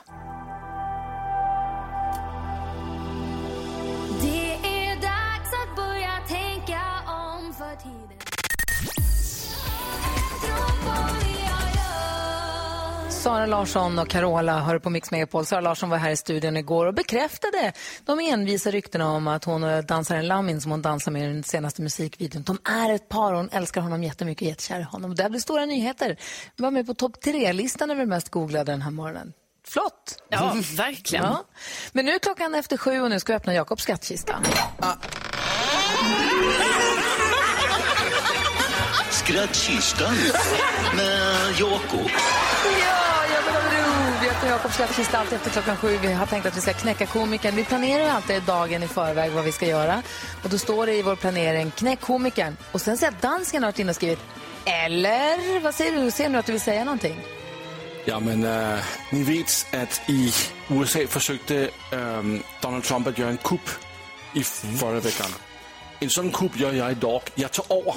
Sara 13.25 13.45
Larsson 13.45 13.99
och 13.99 14.07
Carola 14.07 14.59
hör 14.59 14.79
på 14.79 14.89
Mix 14.89 15.11
Megapol. 15.11 15.45
Sara 15.45 15.61
Larsson 15.61 15.89
var 15.89 15.97
här 15.97 16.09
i 16.09 16.17
studion 16.17 16.57
igår 16.57 16.85
och 16.85 16.93
bekräftade 16.93 17.73
de 18.05 18.19
envisa 18.19 18.71
ryktena 18.71 19.11
om 19.11 19.27
att 19.27 19.43
hon 19.43 19.63
och 19.63 19.85
dansaren 19.85 20.27
Lamin 20.27 20.61
som 20.61 20.71
hon 20.71 20.81
dansar 20.81 21.11
med 21.11 21.21
i 21.23 21.33
den 21.33 21.43
senaste 21.43 21.81
musikvideon, 21.81 22.43
de 22.43 22.59
är 22.63 22.93
ett 22.93 23.09
par 23.09 23.33
och 23.33 23.37
hon 23.37 23.49
älskar 23.49 23.81
honom 23.81 24.03
jättemycket 24.03 24.41
och 24.41 24.45
är 24.45 24.49
jättekär 24.49 24.79
i 24.79 24.83
honom. 24.83 25.15
Det 25.15 25.23
här 25.23 25.29
blir 25.29 25.39
stora 25.39 25.65
nyheter. 25.65 26.17
Vi 26.55 26.63
var 26.63 26.71
med 26.71 26.87
på 26.87 26.93
topp 26.93 27.21
tre-listan 27.21 27.91
över 27.91 28.05
mest 28.05 28.29
googlade 28.29 28.71
den 28.71 28.81
här 28.81 28.91
morgonen. 28.91 29.33
Flott! 29.67 30.23
Ja, 30.29 30.55
verkligen. 30.75 31.25
Ja. 31.25 31.45
Men 31.91 32.05
nu 32.05 32.11
är 32.11 32.19
klockan 32.19 32.55
efter 32.55 32.77
sju 32.77 33.01
och 33.01 33.09
nu 33.09 33.19
ska 33.19 33.33
vi 33.33 33.37
öppna 33.37 33.53
Jakobs 33.53 33.83
skattkista. 33.83 34.39
Skrattkistan 39.11 40.15
med 40.95 41.59
Jakob. 41.59 42.09
Ja, 42.81 42.94
Jakob 44.55 44.71
skattkista 44.71 45.17
alltid 45.17 45.35
efter 45.35 45.49
klockan 45.49 45.77
sju. 45.77 45.97
Vi 46.01 46.13
har 46.13 46.25
tänkt 46.25 46.45
att 46.45 46.57
vi 46.57 46.61
ska 46.61 46.73
knäcka 46.73 47.05
komikern. 47.05 47.55
Vi 47.55 47.65
planerar 47.65 48.03
ju 48.03 48.09
alltid 48.09 48.43
dagen 48.43 48.83
i 48.83 48.87
förväg 48.87 49.31
vad 49.31 49.43
vi 49.45 49.51
ska 49.51 49.67
göra. 49.67 50.03
Och 50.43 50.49
då 50.49 50.57
står 50.57 50.85
det 50.85 50.95
i 50.95 51.01
vår 51.01 51.15
planering, 51.15 51.71
knäck 51.71 52.01
komikern. 52.01 52.57
Och 52.71 52.81
sen 52.81 52.97
ser 52.97 53.05
jag 53.05 53.13
att 53.13 53.21
dansken 53.21 53.63
har 53.63 53.71
varit 53.71 53.79
inne 53.79 53.89
och 53.89 53.95
skrivit, 53.95 54.19
eller? 54.65 55.59
Vad 55.59 55.75
säger 55.75 56.01
du? 56.01 56.11
Ser 56.11 56.29
du 56.29 56.37
att 56.37 56.45
du 56.45 56.51
vill 56.51 56.61
säga 56.61 56.83
någonting? 56.83 57.15
Jamen, 58.05 58.43
øh, 58.45 58.79
ni 59.11 59.23
vet 59.23 59.67
att 59.73 60.01
i 60.07 60.33
USA 60.69 60.99
försökte 61.07 61.69
øh, 61.93 62.39
Donald 62.63 62.83
Trump 62.83 63.07
att 63.07 63.17
göra 63.17 63.29
en 63.29 63.37
kupp 63.37 63.69
i 64.33 64.43
förra 64.43 64.99
veckan. 64.99 65.31
En 66.01 66.09
sådan 66.09 66.31
kupp 66.31 66.59
gör 66.59 66.73
jag 66.73 66.91
idag. 66.91 67.21
Jag 67.35 67.51
tar 67.51 67.65
över. 67.69 67.95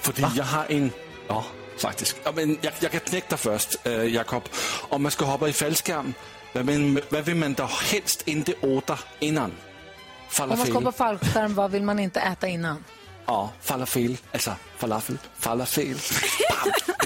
För 0.00 0.14
jag 0.36 0.44
har 0.44 0.66
en... 0.68 0.92
Ja, 1.28 1.44
faktiskt. 1.78 2.16
Ja, 2.24 2.32
men 2.32 2.58
jag, 2.60 2.72
jag 2.80 2.90
kan 2.92 3.00
knäcka 3.00 3.26
dig 3.28 3.38
först, 3.38 3.86
äh, 3.86 3.92
Jakob. 3.92 4.48
Om 4.88 5.02
man 5.02 5.12
ska 5.12 5.24
hoppa 5.24 5.48
i 5.48 5.52
fallskärm, 5.52 6.14
vad 6.52 6.66
vill, 6.66 7.00
vad 7.08 7.24
vill 7.24 7.36
man 7.36 7.54
då 7.54 7.70
helst 7.90 8.22
inte 8.28 8.52
äta 8.52 8.98
innan? 9.18 9.44
Om 9.44 9.50
man 9.50 10.48
Falafel. 10.48 10.66
ska 10.66 10.80
på 10.80 10.92
fallskärm, 10.92 11.54
vad 11.54 11.70
vill 11.70 11.82
man 11.82 11.98
inte 11.98 12.20
äta 12.20 12.48
innan? 12.48 12.84
Ja, 13.26 13.50
falafel. 13.60 14.16
Alltså, 14.32 14.56
falafel. 14.78 15.18
Falafel. 15.38 15.96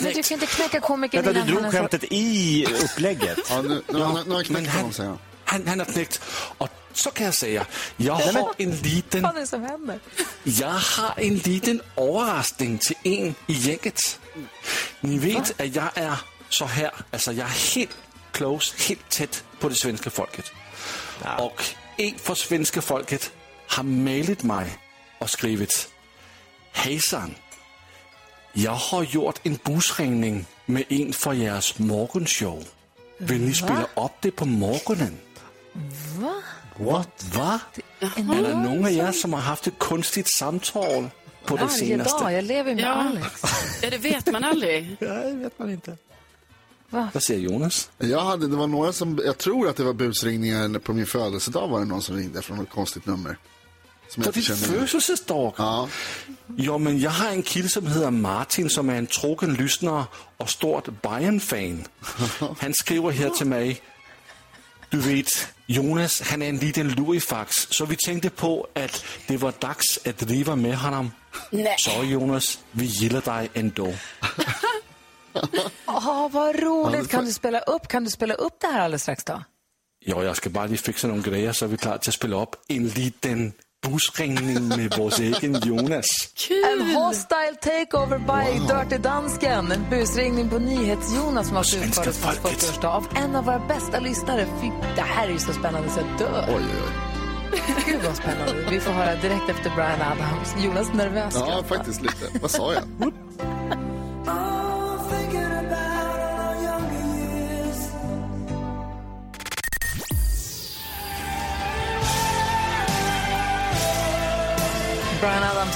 Men 0.02 0.12
du 0.12 0.22
kan 0.22 0.34
inte 0.34 0.46
knäcka 0.46 0.80
komikern 0.80 1.24
Vänta, 1.24 1.40
du 1.40 1.52
innan 1.52 1.62
drog 1.62 1.72
skämtet 1.72 2.04
i 2.10 2.66
upplägget. 2.84 3.38
Ja, 3.50 3.62
nu, 3.62 3.68
nu, 3.68 3.82
nu, 3.98 3.98
nu 4.26 4.44
knäckt 4.44 4.50
Men 4.50 4.66
honom, 4.66 4.82
han, 4.84 4.92
säger 4.92 5.16
han. 5.48 5.66
han, 5.66 5.78
har 5.78 5.86
knäckt. 5.86 6.20
Och 6.58 6.68
så 6.92 7.10
kan 7.10 7.24
jag 7.24 7.34
säga, 7.34 7.66
jag 7.96 8.14
har 8.14 8.54
en 8.58 8.70
liten, 8.70 9.22
Vad 9.22 9.36
är 9.36 9.40
det 9.40 9.46
som 9.46 9.62
händer? 9.62 10.00
jag 10.42 10.68
har 10.68 11.14
en 11.16 11.36
liten 11.36 11.80
överraskning 11.96 12.78
till 12.78 12.96
en 13.02 13.34
i 13.46 13.52
gänget. 13.52 14.20
Ni 15.00 15.18
vet 15.18 15.60
att 15.60 15.74
jag 15.74 15.90
är 15.94 16.16
så 16.48 16.64
här, 16.64 16.90
alltså 17.10 17.32
jag 17.32 17.46
är 17.48 17.74
helt 17.74 17.96
close, 18.32 18.74
helt 18.88 19.08
tätt 19.08 19.44
på 19.60 19.68
det 19.68 19.74
svenska 19.74 20.10
folket. 20.10 20.52
Och 21.38 21.64
en 21.96 22.14
från 22.18 22.36
svenska 22.36 22.82
folket 22.82 23.32
har 23.68 23.82
mejlat 23.82 24.42
mig 24.42 24.78
och 25.18 25.30
skrivit 25.30 25.88
Hejsan, 26.72 27.34
jag 28.52 28.72
har 28.74 29.02
gjort 29.02 29.40
en 29.42 29.58
busringning 29.64 30.46
med 30.66 30.84
en 30.88 31.12
för 31.12 31.32
jeres 31.32 31.78
morgonshow. 31.78 32.64
Vill 33.18 33.40
ni 33.40 33.54
spela 33.54 33.88
upp 33.96 34.12
det 34.20 34.30
på 34.30 34.44
morgonen? 34.44 35.18
Va? 36.18 36.34
What? 36.76 37.24
Va? 37.34 37.60
Är 38.00 38.42
det 38.42 38.54
någon 38.54 38.84
av 38.84 38.90
er 38.92 39.12
som 39.12 39.32
har 39.32 39.40
haft 39.40 39.66
ett 39.66 39.78
konstigt 39.78 40.34
samtal 40.34 41.10
på 41.44 41.56
det 41.56 41.64
Varje 41.64 41.76
senaste? 41.78 42.24
dag, 42.24 42.32
jag 42.32 42.44
lever 42.44 42.74
med 42.74 42.84
Ja. 42.84 42.88
Alex. 42.92 43.26
Ja, 43.82 43.90
det 43.90 43.98
vet 43.98 44.32
man 44.32 44.44
aldrig. 44.44 44.96
Nej, 45.00 45.34
vet 45.36 45.58
man 45.58 45.70
inte. 45.70 45.96
Vad 46.90 47.22
säger 47.22 47.40
Jonas? 47.40 47.90
Jag 47.98 48.20
hade, 48.20 48.48
det 48.48 48.56
var 48.56 48.66
några 48.66 48.92
som, 48.92 49.20
jag 49.24 49.38
tror 49.38 49.68
att 49.68 49.76
det 49.76 49.84
var 49.84 49.92
busringningar 49.92 50.78
på 50.78 50.92
min 50.92 51.06
födelsedag 51.06 51.68
var 51.68 51.78
det 51.80 51.86
någon 51.86 52.02
som 52.02 52.16
ringde 52.16 52.42
från 52.42 52.56
något 52.56 52.70
konstigt 52.70 53.06
nummer. 53.06 53.36
Som 54.08 54.22
På 54.22 54.30
din 54.30 54.42
födelsedag? 54.42 55.52
Ja. 55.56 55.88
Jo, 56.56 56.78
men 56.78 56.98
jag 56.98 57.10
har 57.10 57.28
en 57.30 57.42
kille 57.42 57.68
som 57.68 57.86
heter 57.86 58.10
Martin 58.10 58.70
som 58.70 58.88
är 58.90 58.94
en 58.94 59.06
trogen 59.06 59.54
lyssnare 59.54 60.04
och 60.36 60.50
stort 60.50 60.88
Bayern-fan. 61.02 61.84
Han 62.60 62.74
skriver 62.74 63.10
här 63.10 63.28
till 63.30 63.46
mig. 63.46 63.80
Du 64.90 64.98
vet, 64.98 65.26
Jonas, 65.70 66.22
han 66.22 66.42
är 66.42 66.48
en 66.48 66.56
liten 66.56 66.88
lurifax, 66.88 67.66
så 67.70 67.84
vi 67.84 67.96
tänkte 67.96 68.30
på 68.30 68.66
att 68.74 69.04
det 69.26 69.36
var 69.36 69.52
dags 69.58 69.98
att 70.06 70.18
driva 70.18 70.56
med 70.56 70.76
honom. 70.78 71.12
Nej. 71.50 71.74
Så 71.78 72.04
Jonas, 72.04 72.58
vi 72.70 72.84
gillar 72.84 73.20
dig 73.20 73.50
ändå. 73.54 73.92
Åh, 75.86 76.28
vad 76.30 76.56
Ja, 76.56 76.60
roligt. 76.62 77.10
Kan 77.10 77.24
du 77.24 77.32
spela 77.32 77.60
upp, 77.60 77.88
kan 77.88 78.04
du 78.04 78.10
spela 78.10 78.34
upp 78.34 78.52
det 78.60 78.66
här 78.66 78.80
alldeles 78.80 79.02
strax 79.02 79.24
då? 79.24 79.44
Ja, 80.04 80.24
jag 80.24 80.36
ska 80.36 80.50
bara 80.50 80.66
lige 80.66 80.82
fixa 80.82 81.08
några 81.08 81.22
grejer 81.22 81.52
så 81.52 81.64
är 81.64 81.68
vi 81.68 81.76
klara 81.76 81.98
till 81.98 82.10
att 82.10 82.14
spela 82.14 82.42
upp 82.42 82.56
en 82.68 82.88
liten 82.88 83.52
busringning 83.86 84.68
med 84.68 84.94
vår 84.98 85.20
egen 85.20 85.60
Jonas. 85.64 86.06
En 86.72 86.94
hostile 86.94 87.54
takeover 87.60 88.18
by 88.18 88.58
Dirty 88.66 88.98
Dansken. 89.02 89.72
En 89.72 89.86
busringning 89.90 90.48
på 90.48 90.58
NyhetsJonas 90.58 91.46
som 91.46 91.56
har 91.56 91.62
utförts 91.62 92.20
på 92.20 92.26
hans 92.26 92.38
folket. 92.38 92.58
40-årsdag 92.62 92.88
av 92.88 93.06
en 93.16 93.36
av 93.36 93.44
våra 93.44 93.58
bästa 93.68 94.00
lyssnare. 94.00 94.46
Fy, 94.60 94.66
det 94.96 95.02
här 95.02 95.28
är 95.28 95.32
ju 95.32 95.38
så 95.38 95.52
spännande 95.52 95.88
så 95.90 96.00
jag 96.00 96.18
dör. 96.18 96.44
Oj, 96.48 96.54
oj, 96.54 96.82
oj. 96.86 97.08
Gud 97.86 98.00
vad 98.06 98.16
spännande. 98.16 98.66
Vi 98.70 98.80
får 98.80 98.92
höra 98.92 99.14
direkt 99.14 99.48
efter 99.48 99.70
Brian 99.76 100.00
Adams. 100.02 100.54
Jonas 100.64 100.92
nervös. 100.94 101.34
Ja, 101.34 101.62
faktiskt 101.68 102.02
lite. 102.02 102.38
Vad 102.40 102.50
sa 102.50 102.72
jag? 102.72 102.82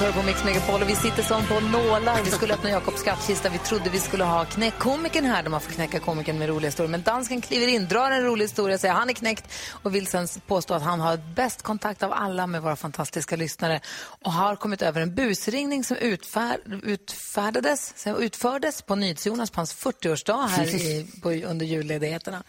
hör 0.02 0.12
på 0.12 0.23
Mix 0.23 0.44
Megapol 0.44 0.82
och 0.82 0.88
vi 0.88 0.97
sitter 0.97 1.23
som 1.23 1.47
på 1.47 1.61
nålar. 1.61 2.23
Vi 2.25 2.30
skulle 2.30 2.54
öppna 2.54 2.71
Jakobs 2.71 3.00
skattkista. 3.00 3.49
Vi 3.49 3.59
trodde 3.59 3.90
vi 3.90 3.99
skulle 3.99 4.25
ha 4.25 4.44
knäckkomikern 4.44 5.25
här 5.25 5.42
där 5.42 5.50
man 5.50 5.61
får 5.61 5.73
knäcka 5.73 6.00
komikern 6.00 6.38
med 6.38 6.49
roliga 6.49 6.68
historier. 6.68 6.90
Men 6.90 7.02
dansken 7.02 7.40
kliver 7.40 7.66
in, 7.66 7.88
drar 7.88 8.11
en 8.11 8.25
rolig 8.25 8.44
historia, 8.44 8.78
säger 8.78 8.94
han 8.94 9.11
är 9.11 9.12
knäckt 9.12 9.44
och 9.71 9.94
vill 9.94 10.06
sen 10.06 10.28
påstå 10.47 10.75
att 10.75 10.82
han 10.82 11.00
har 11.00 11.35
bäst 11.35 11.62
kontakt 11.62 12.02
av 12.02 12.12
alla 12.12 12.47
med 12.47 12.62
våra 12.62 12.76
fantastiska 12.76 13.37
lyssnare 13.37 13.80
och 14.25 14.32
har 14.32 14.56
kommit 14.56 14.82
över 14.82 15.00
en 15.00 15.14
busringning 15.14 15.85
som 15.85 15.97
utfär, 15.97 16.59
utfärdades, 16.82 18.06
utfördes 18.18 18.82
på 18.82 18.94
NyhetsJonas 18.94 19.50
på 19.50 19.61
hans 19.61 19.76
40-årsdag 19.76 20.47
här 20.47 20.66
i, 20.66 21.06
på, 21.23 21.30
under 21.30 21.66
julledigheterna. 21.66 22.42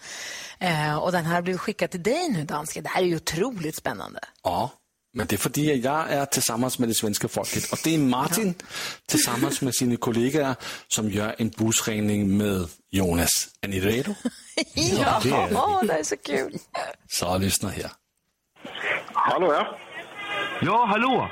Eh, 0.60 0.98
och 0.98 1.12
den 1.12 1.26
här 1.26 1.42
blev 1.42 1.58
skickad 1.58 1.92
till 1.92 2.04
dig 2.04 2.30
nu, 2.30 2.44
dansken. 2.44 2.84
Det 2.84 2.90
här 2.90 3.02
är 3.02 3.06
ju 3.06 3.16
otroligt 3.16 3.76
spännande. 3.76 4.20
Ja, 4.44 4.72
men 5.14 5.28
det 5.28 5.36
är 5.36 5.38
för 5.38 5.50
att 5.50 5.58
jag 5.58 6.12
är 6.12 6.26
tillsammans 6.26 6.80
med 6.80 6.90
det 6.90 6.94
svenska 6.94 7.28
folket 7.28 7.72
och 7.72 7.78
det 7.84 7.96
är 7.96 8.00
Martin 8.00 8.54
tillsammans 9.06 9.62
med 9.62 9.76
sina 9.76 9.98
kollegor 9.98 10.56
som 10.88 11.10
gör 11.10 11.36
en 11.38 11.50
busringning 11.50 12.38
med 12.38 12.68
Jonas. 12.92 13.48
Är 13.62 13.68
ni 13.68 13.80
redo? 13.80 14.14
Ja, 14.76 15.20
det 15.24 15.30
är. 15.30 15.50
Åh, 15.54 15.84
det 15.84 15.94
är 15.94 16.04
så 16.04 16.18
kul. 16.18 16.58
Så 17.08 17.38
lyssna 17.38 17.70
här. 17.70 17.92
Hallå 19.14 19.54
ja. 19.54 19.78
Ja, 20.62 20.86
hallå? 20.86 21.30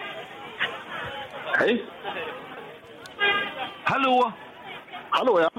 Hej. 1.59 1.85
Hallå? 3.83 4.33
Hallå 5.09 5.39
ja. 5.41 5.50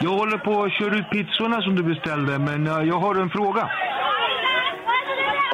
Jag 0.00 0.10
håller 0.10 0.38
på 0.38 0.64
att 0.64 0.72
köra 0.72 0.96
ut 0.98 1.10
pizzorna 1.10 1.62
som 1.62 1.76
du 1.76 1.82
beställde, 1.82 2.38
men 2.38 2.66
eh, 2.66 2.88
jag 2.88 2.98
har 2.98 3.14
en 3.14 3.30
fråga. 3.30 3.70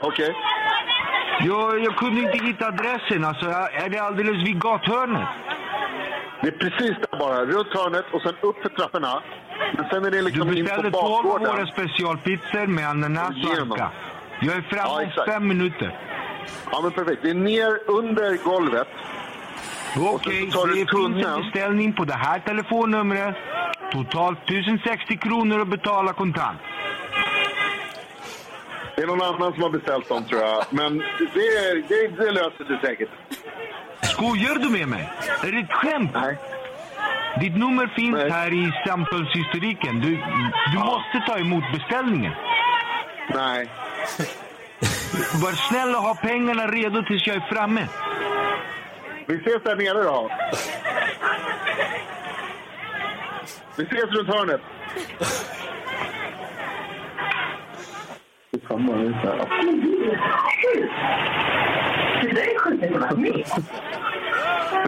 Okej. 0.02 0.34
Jag, 1.46 1.84
jag 1.84 1.96
kunde 1.96 2.20
inte 2.20 2.44
hitta 2.46 2.66
adressen. 2.66 3.24
Alltså, 3.24 3.46
är 3.84 3.88
det 3.88 3.98
alldeles 3.98 4.48
vid 4.48 4.60
gathörnet? 4.60 5.28
Det 6.42 6.48
är 6.48 6.52
precis 6.52 6.96
där 7.10 7.18
bara. 7.18 7.44
Runt 7.44 7.68
hörnet 7.74 8.04
och 8.12 8.22
sen 8.22 8.34
upp 8.40 8.62
för 8.62 8.68
trapporna. 8.68 9.22
Men 9.76 9.88
sen 9.90 10.04
är 10.04 10.10
det 10.10 10.16
Du 10.16 10.22
liksom 10.22 10.42
in 10.42 10.48
på 10.48 10.62
beställde 10.62 10.90
två 10.90 10.98
av 10.98 11.24
våra 11.24 11.66
specialpizzor 11.66 12.66
med 12.66 12.88
ananas 12.88 13.34
och 13.44 13.62
anka. 13.62 13.90
Jag 14.40 14.56
är 14.56 14.62
framme 14.62 15.04
om 15.04 15.24
fem 15.26 15.48
minuter. 15.48 15.98
Ja 16.72 16.80
men 16.82 16.90
perfekt. 16.92 17.22
Det 17.22 17.30
är 17.30 17.34
ner 17.34 17.90
under 17.90 18.44
golvet. 18.44 18.88
Okej, 19.96 20.50
du 20.52 20.74
det 20.74 20.90
finns 20.90 21.26
en 21.26 21.42
beställning 21.42 21.92
på 21.92 22.04
det 22.04 22.14
här 22.14 22.38
telefonnumret. 22.38 23.36
Totalt 23.92 24.38
1060 24.44 25.16
kronor 25.16 25.60
att 25.60 25.68
betala 25.68 26.12
kontant. 26.12 26.58
Det 28.96 29.02
är 29.02 29.06
någon 29.06 29.22
annan 29.22 29.52
som 29.52 29.62
har 29.62 29.70
beställt 29.70 30.08
dem 30.08 30.24
tror 30.24 30.40
jag. 30.40 30.64
Men 30.70 30.98
det, 30.98 31.88
det, 31.88 32.08
det 32.08 32.30
löser 32.30 32.64
sig 32.64 32.78
säkert. 32.82 33.08
Skojar 34.02 34.54
du 34.54 34.68
med 34.68 34.88
mig? 34.88 35.12
Är 35.42 35.52
det 35.52 35.58
ett 35.58 35.72
skämt? 35.72 36.10
Nej. 36.14 36.38
Ditt 37.40 37.56
nummer 37.56 37.86
finns 37.86 38.32
här 38.32 38.52
i 38.52 38.72
samtalshistoriken. 38.86 40.00
Du, 40.00 40.10
du 40.72 40.78
måste 40.78 41.22
ta 41.26 41.38
emot 41.38 41.64
beställningen. 41.72 42.32
Nej. 43.34 43.68
Var 45.42 45.52
snäll 45.52 45.94
och 45.94 46.02
ha 46.02 46.14
pengarna 46.14 46.66
redo 46.66 47.02
tills 47.02 47.26
jag 47.26 47.36
är 47.36 47.46
framme. 47.52 47.88
Vi 49.26 49.36
ses 49.36 49.62
där 49.62 49.76
nere 49.76 50.02
då. 50.02 50.30
Vi 53.76 53.84
ses 53.84 54.10
runt 54.10 54.28
hörnet. 54.28 54.60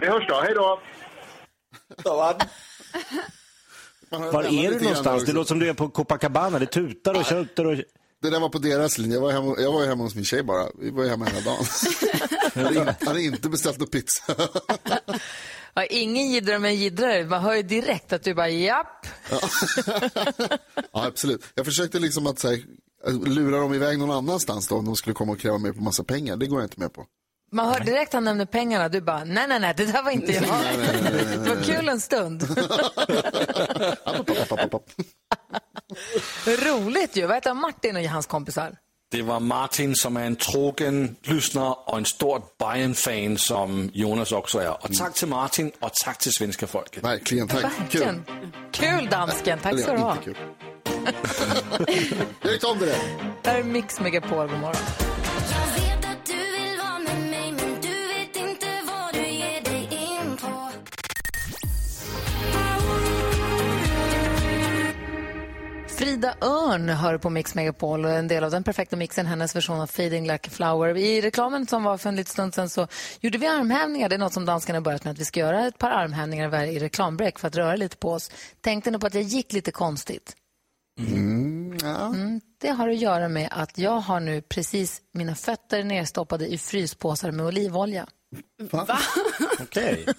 Vi 0.01 0.07
hörs 0.07 0.27
då. 0.27 0.41
Hej 0.43 0.53
då. 0.55 0.79
Var 4.09 4.43
är 4.43 4.69
du 4.71 4.79
någonstans? 4.79 5.25
Det 5.25 5.31
låter 5.33 5.47
som 5.47 5.59
du 5.59 5.69
är 5.69 5.73
på 5.73 5.89
Copacabana. 5.89 6.59
Det 6.59 6.65
tutar 6.65 7.13
och 7.19 7.25
tjuter 7.25 7.67
och... 7.67 7.75
Det 8.21 8.29
där 8.29 8.39
var 8.39 8.49
på 8.49 8.57
deras 8.57 8.97
linje. 8.97 9.15
Jag 9.15 9.21
var 9.21 9.31
hemma, 9.31 9.55
jag 9.59 9.71
var 9.71 9.81
ju 9.81 9.87
hemma 9.87 10.03
hos 10.03 10.15
min 10.15 10.25
tjej 10.25 10.43
bara. 10.43 10.65
Vi 10.79 10.89
var 10.91 11.03
ju 11.03 11.09
hemma 11.09 11.25
hela 11.25 11.41
dagen. 11.41 11.65
Han 12.55 12.63
hade 12.65 12.79
in- 12.79 12.85
han 12.99 13.07
hade 13.07 13.21
inte 13.21 13.49
beställt 13.49 13.79
någon 13.79 13.87
pizza. 13.87 14.33
Ja, 15.73 15.85
ingen 15.85 16.27
jiddrar 16.31 16.59
med 16.59 16.69
en 16.71 16.75
jiddrare. 16.75 17.25
Man 17.25 17.41
hör 17.41 17.55
ju 17.55 17.61
direkt 17.63 18.13
att 18.13 18.23
du 18.23 18.33
bara 18.33 18.49
japp. 18.49 19.07
Ja, 19.31 19.39
absolut. 21.07 21.45
Jag 21.55 21.65
försökte 21.65 21.99
liksom 21.99 22.27
att 22.27 22.39
så 22.39 22.47
här, 22.49 22.59
lura 23.11 23.59
dem 23.59 23.73
iväg 23.73 23.99
någon 23.99 24.11
annanstans 24.11 24.67
då 24.67 24.75
om 24.75 24.85
de 24.85 24.95
skulle 24.95 25.13
komma 25.13 25.31
och 25.31 25.39
kräva 25.39 25.57
mig 25.57 25.73
på 25.73 25.81
massa 25.81 26.03
pengar. 26.03 26.37
Det 26.37 26.47
går 26.47 26.59
jag 26.59 26.65
inte 26.65 26.79
med 26.79 26.93
på. 26.93 27.05
Man 27.51 27.67
hör 27.73 27.79
direkt 27.79 28.13
han 28.13 28.23
nämner 28.23 28.45
pengarna. 28.45 28.89
Du 28.89 29.01
bara 29.01 29.23
nej, 29.23 29.47
nej, 29.47 29.59
nej, 29.59 29.73
det 29.77 29.85
där 29.85 30.03
var 30.03 30.11
inte 30.11 30.31
jag. 30.31 30.41
Nej, 30.41 30.77
nej, 30.77 30.87
nej, 30.91 31.01
nej, 31.03 31.25
nej, 31.27 31.37
Det 31.37 31.55
var 31.55 31.63
kul 31.63 31.89
en 31.89 31.99
stund. 31.99 32.43
Roligt 36.45 37.17
ju. 37.17 37.25
Vad 37.25 37.35
heter? 37.35 37.53
Martin 37.53 37.95
och 37.95 38.03
hans 38.03 38.25
kompisar? 38.25 38.77
Det 39.11 39.21
var 39.21 39.39
Martin 39.39 39.95
som 39.95 40.17
är 40.17 40.25
en 40.25 40.35
trogen 40.35 41.15
lyssnare 41.23 41.75
och 41.85 41.97
en 41.97 42.05
stor 42.05 42.41
Bayern-fan 42.59 43.37
som 43.37 43.89
Jonas 43.93 44.31
också 44.31 44.59
är. 44.59 44.83
Och 44.83 44.93
tack 44.93 45.13
till 45.13 45.27
Martin 45.27 45.71
och 45.79 45.93
tack 45.93 46.17
till 46.17 46.31
svenska 46.31 46.67
folket. 46.67 47.03
Verkligen, 47.03 47.47
Verkligen. 47.47 48.23
Kul 48.71 49.07
dansken. 49.11 49.59
Tack 49.59 49.79
ska 49.79 49.91
du 49.91 49.97
ha. 49.97 50.17
Gick 52.43 52.67
om 52.67 52.79
det. 52.79 52.95
Det 53.41 53.49
här 53.49 53.59
är 53.59 53.63
Mix 53.63 53.99
Megapol. 53.99 54.47
God 54.47 54.59
morgon. 54.59 54.75
Jag 55.51 55.81
vet 55.81 56.05
att 56.05 56.25
du 56.25 56.33
vill 56.33 56.77
vara 56.77 56.99
med 56.99 57.29
mig 57.29 57.51
men 57.51 57.81
du 57.81 58.07
vet 58.07 58.35
inte 58.35 58.67
vad 58.87 59.13
du 59.13 59.27
ger 59.27 59.61
dig 59.61 59.89
in 59.91 60.37
på 60.37 60.71
Frida 65.97 66.35
Örn 66.41 66.89
hör 66.89 67.17
på 67.17 67.29
Mix 67.29 67.55
Megapol 67.55 68.05
och 68.05 68.11
en 68.11 68.27
del 68.27 68.43
av 68.43 68.51
den 68.51 68.63
perfekta 68.63 68.95
mixen, 68.95 69.25
hennes 69.25 69.55
version 69.55 69.79
av 69.79 69.87
Fading 69.87 70.27
Like 70.27 70.47
a 70.47 70.51
Flower. 70.51 70.97
I 70.97 71.21
reklamen 71.21 71.67
som 71.67 71.83
var 71.83 71.97
för 71.97 72.09
en 72.09 72.15
liten 72.15 72.31
stund 72.31 72.53
sedan 72.53 72.69
så 72.69 72.87
gjorde 73.19 73.37
vi 73.37 73.47
armhävningar. 73.47 74.09
Det 74.09 74.15
är 74.15 74.19
något 74.19 74.33
som 74.33 74.45
danskarna 74.45 74.77
har 74.77 74.81
börjat 74.83 75.03
med, 75.03 75.11
att 75.11 75.19
vi 75.19 75.25
ska 75.25 75.39
göra 75.39 75.67
ett 75.67 75.77
par 75.77 75.91
armhävningar 75.91 76.63
i 76.63 76.79
reklambreak 76.79 77.39
för 77.39 77.47
att 77.47 77.55
röra 77.55 77.75
lite 77.75 77.97
på 77.97 78.11
oss. 78.11 78.31
Tänkte 78.61 78.91
ni 78.91 78.99
på 78.99 79.07
att 79.07 79.13
jag 79.13 79.23
gick 79.23 79.53
lite 79.53 79.71
konstigt? 79.71 80.35
Mm, 80.99 81.77
ja. 81.81 82.05
Mm, 82.05 82.41
det 82.57 82.69
har 82.69 82.89
att 82.89 82.97
göra 82.97 83.27
med 83.27 83.49
att 83.51 83.77
jag 83.77 83.99
har 83.99 84.19
nu 84.19 84.41
precis 84.41 85.01
mina 85.11 85.35
fötter 85.35 85.83
nerstoppade 85.83 86.47
i 86.47 86.57
fryspåsar 86.57 87.31
med 87.31 87.45
olivolja. 87.45 88.07
Va? 88.71 88.99
Okej. 89.59 90.05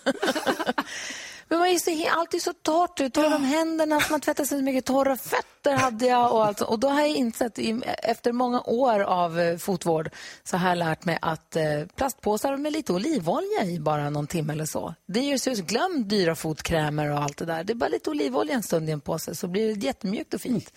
Men 1.48 1.58
man 1.58 1.68
är 1.68 1.78
så, 1.78 2.18
alltid 2.20 2.42
så 2.42 2.52
torrt 2.52 3.00
ut. 3.00 3.14
Torra 3.14 3.36
om 3.36 3.44
händerna, 3.44 4.00
man 4.10 4.20
tvättar 4.20 4.44
sig 4.44 4.58
så 4.58 4.64
mycket. 4.64 4.84
Torra 4.84 5.16
fötter 5.16 5.76
hade 5.76 6.06
jag. 6.06 6.32
Och, 6.32 6.46
alltså, 6.46 6.64
och 6.64 6.78
då 6.78 6.88
har 6.88 7.00
jag 7.00 7.08
insett, 7.08 7.58
efter 8.02 8.32
många 8.32 8.60
år 8.60 9.00
av 9.00 9.40
eh, 9.40 9.56
fotvård, 9.56 10.10
så 10.44 10.56
har 10.56 10.68
jag 10.68 10.78
lärt 10.78 11.04
mig 11.04 11.18
att 11.22 11.56
eh, 11.56 11.64
plastpåsar 11.96 12.56
med 12.56 12.72
lite 12.72 12.92
olivolja 12.92 13.64
i 13.64 13.80
bara 13.80 14.10
någon 14.10 14.26
timme 14.26 14.52
eller 14.52 14.66
så. 14.66 14.94
Det 15.06 15.20
gör 15.20 15.36
så 15.36 15.62
glöm 15.62 16.08
dyra 16.08 16.34
fotkrämer 16.34 17.10
och 17.10 17.18
allt 17.18 17.36
det 17.36 17.44
där. 17.44 17.64
Det 17.64 17.72
är 17.72 17.74
bara 17.74 17.88
lite 17.88 18.10
olivolja 18.10 18.54
en 18.54 18.62
stund 18.62 18.88
i 18.88 18.92
en 18.92 19.00
påse 19.00 19.34
så 19.34 19.48
blir 19.48 19.74
det 19.74 19.86
jättemjukt 19.86 20.34
och 20.34 20.40
fint. 20.40 20.72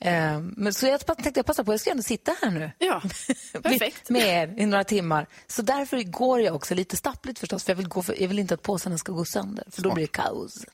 Eh, 0.00 0.40
men 0.40 0.74
så 0.74 0.86
jag 0.86 1.06
tänkte 1.06 1.32
jag 1.34 1.46
passa 1.46 1.64
på, 1.64 1.72
jag 1.72 1.80
ska 1.80 1.90
ändå 1.90 2.02
sitta 2.02 2.36
här 2.42 2.50
nu. 2.50 2.70
Ja, 2.78 3.02
perfekt. 3.62 4.10
med 4.10 4.22
er 4.22 4.54
i 4.62 4.66
några 4.66 4.84
timmar. 4.84 5.26
Så 5.46 5.62
därför 5.62 6.02
går 6.02 6.40
jag 6.40 6.54
också 6.54 6.74
lite 6.74 6.96
stappligt 6.96 7.38
förstås, 7.38 7.64
för 7.64 7.72
jag 7.72 7.76
vill, 7.76 7.88
gå 7.88 8.02
för, 8.02 8.22
jag 8.22 8.28
vill 8.28 8.38
inte 8.38 8.54
att 8.54 8.62
påsarna 8.62 8.98
ska 8.98 9.12
gå 9.12 9.24
sönder, 9.24 9.64
för 9.70 9.82
då 9.82 9.94
blir 9.94 10.04
det 10.04 10.12
kaos. 10.12 10.64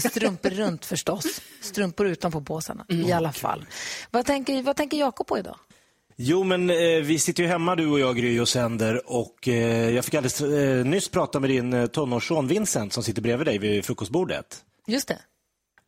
Strumpor 0.10 0.50
runt 0.50 0.84
förstås. 0.84 1.40
Strumpor 1.60 2.06
utanpå 2.06 2.40
påsarna 2.40 2.84
i 2.88 3.12
alla 3.12 3.32
fall. 3.32 3.66
Vad 4.10 4.26
tänker, 4.26 4.62
vad 4.62 4.76
tänker 4.76 4.96
Jakob 4.96 5.26
på 5.26 5.38
idag? 5.38 5.56
Jo, 6.22 6.44
men 6.44 6.70
eh, 6.70 6.76
vi 7.02 7.18
sitter 7.18 7.42
ju 7.42 7.48
hemma 7.48 7.76
du 7.76 7.86
och 7.86 8.00
jag, 8.00 8.16
Gry 8.16 8.40
och 8.40 8.48
sänder 8.48 9.10
och 9.10 9.48
eh, 9.48 9.90
jag 9.90 10.04
fick 10.04 10.14
alldeles 10.14 10.40
eh, 10.40 10.84
nyss 10.84 11.08
prata 11.08 11.40
med 11.40 11.50
din 11.50 11.72
eh, 11.72 11.86
tonårsson 11.86 12.46
Vincent 12.46 12.92
som 12.92 13.02
sitter 13.02 13.22
bredvid 13.22 13.46
dig 13.46 13.58
vid 13.58 13.84
frukostbordet. 13.84 14.64
Just 14.86 15.08
det. 15.08 15.18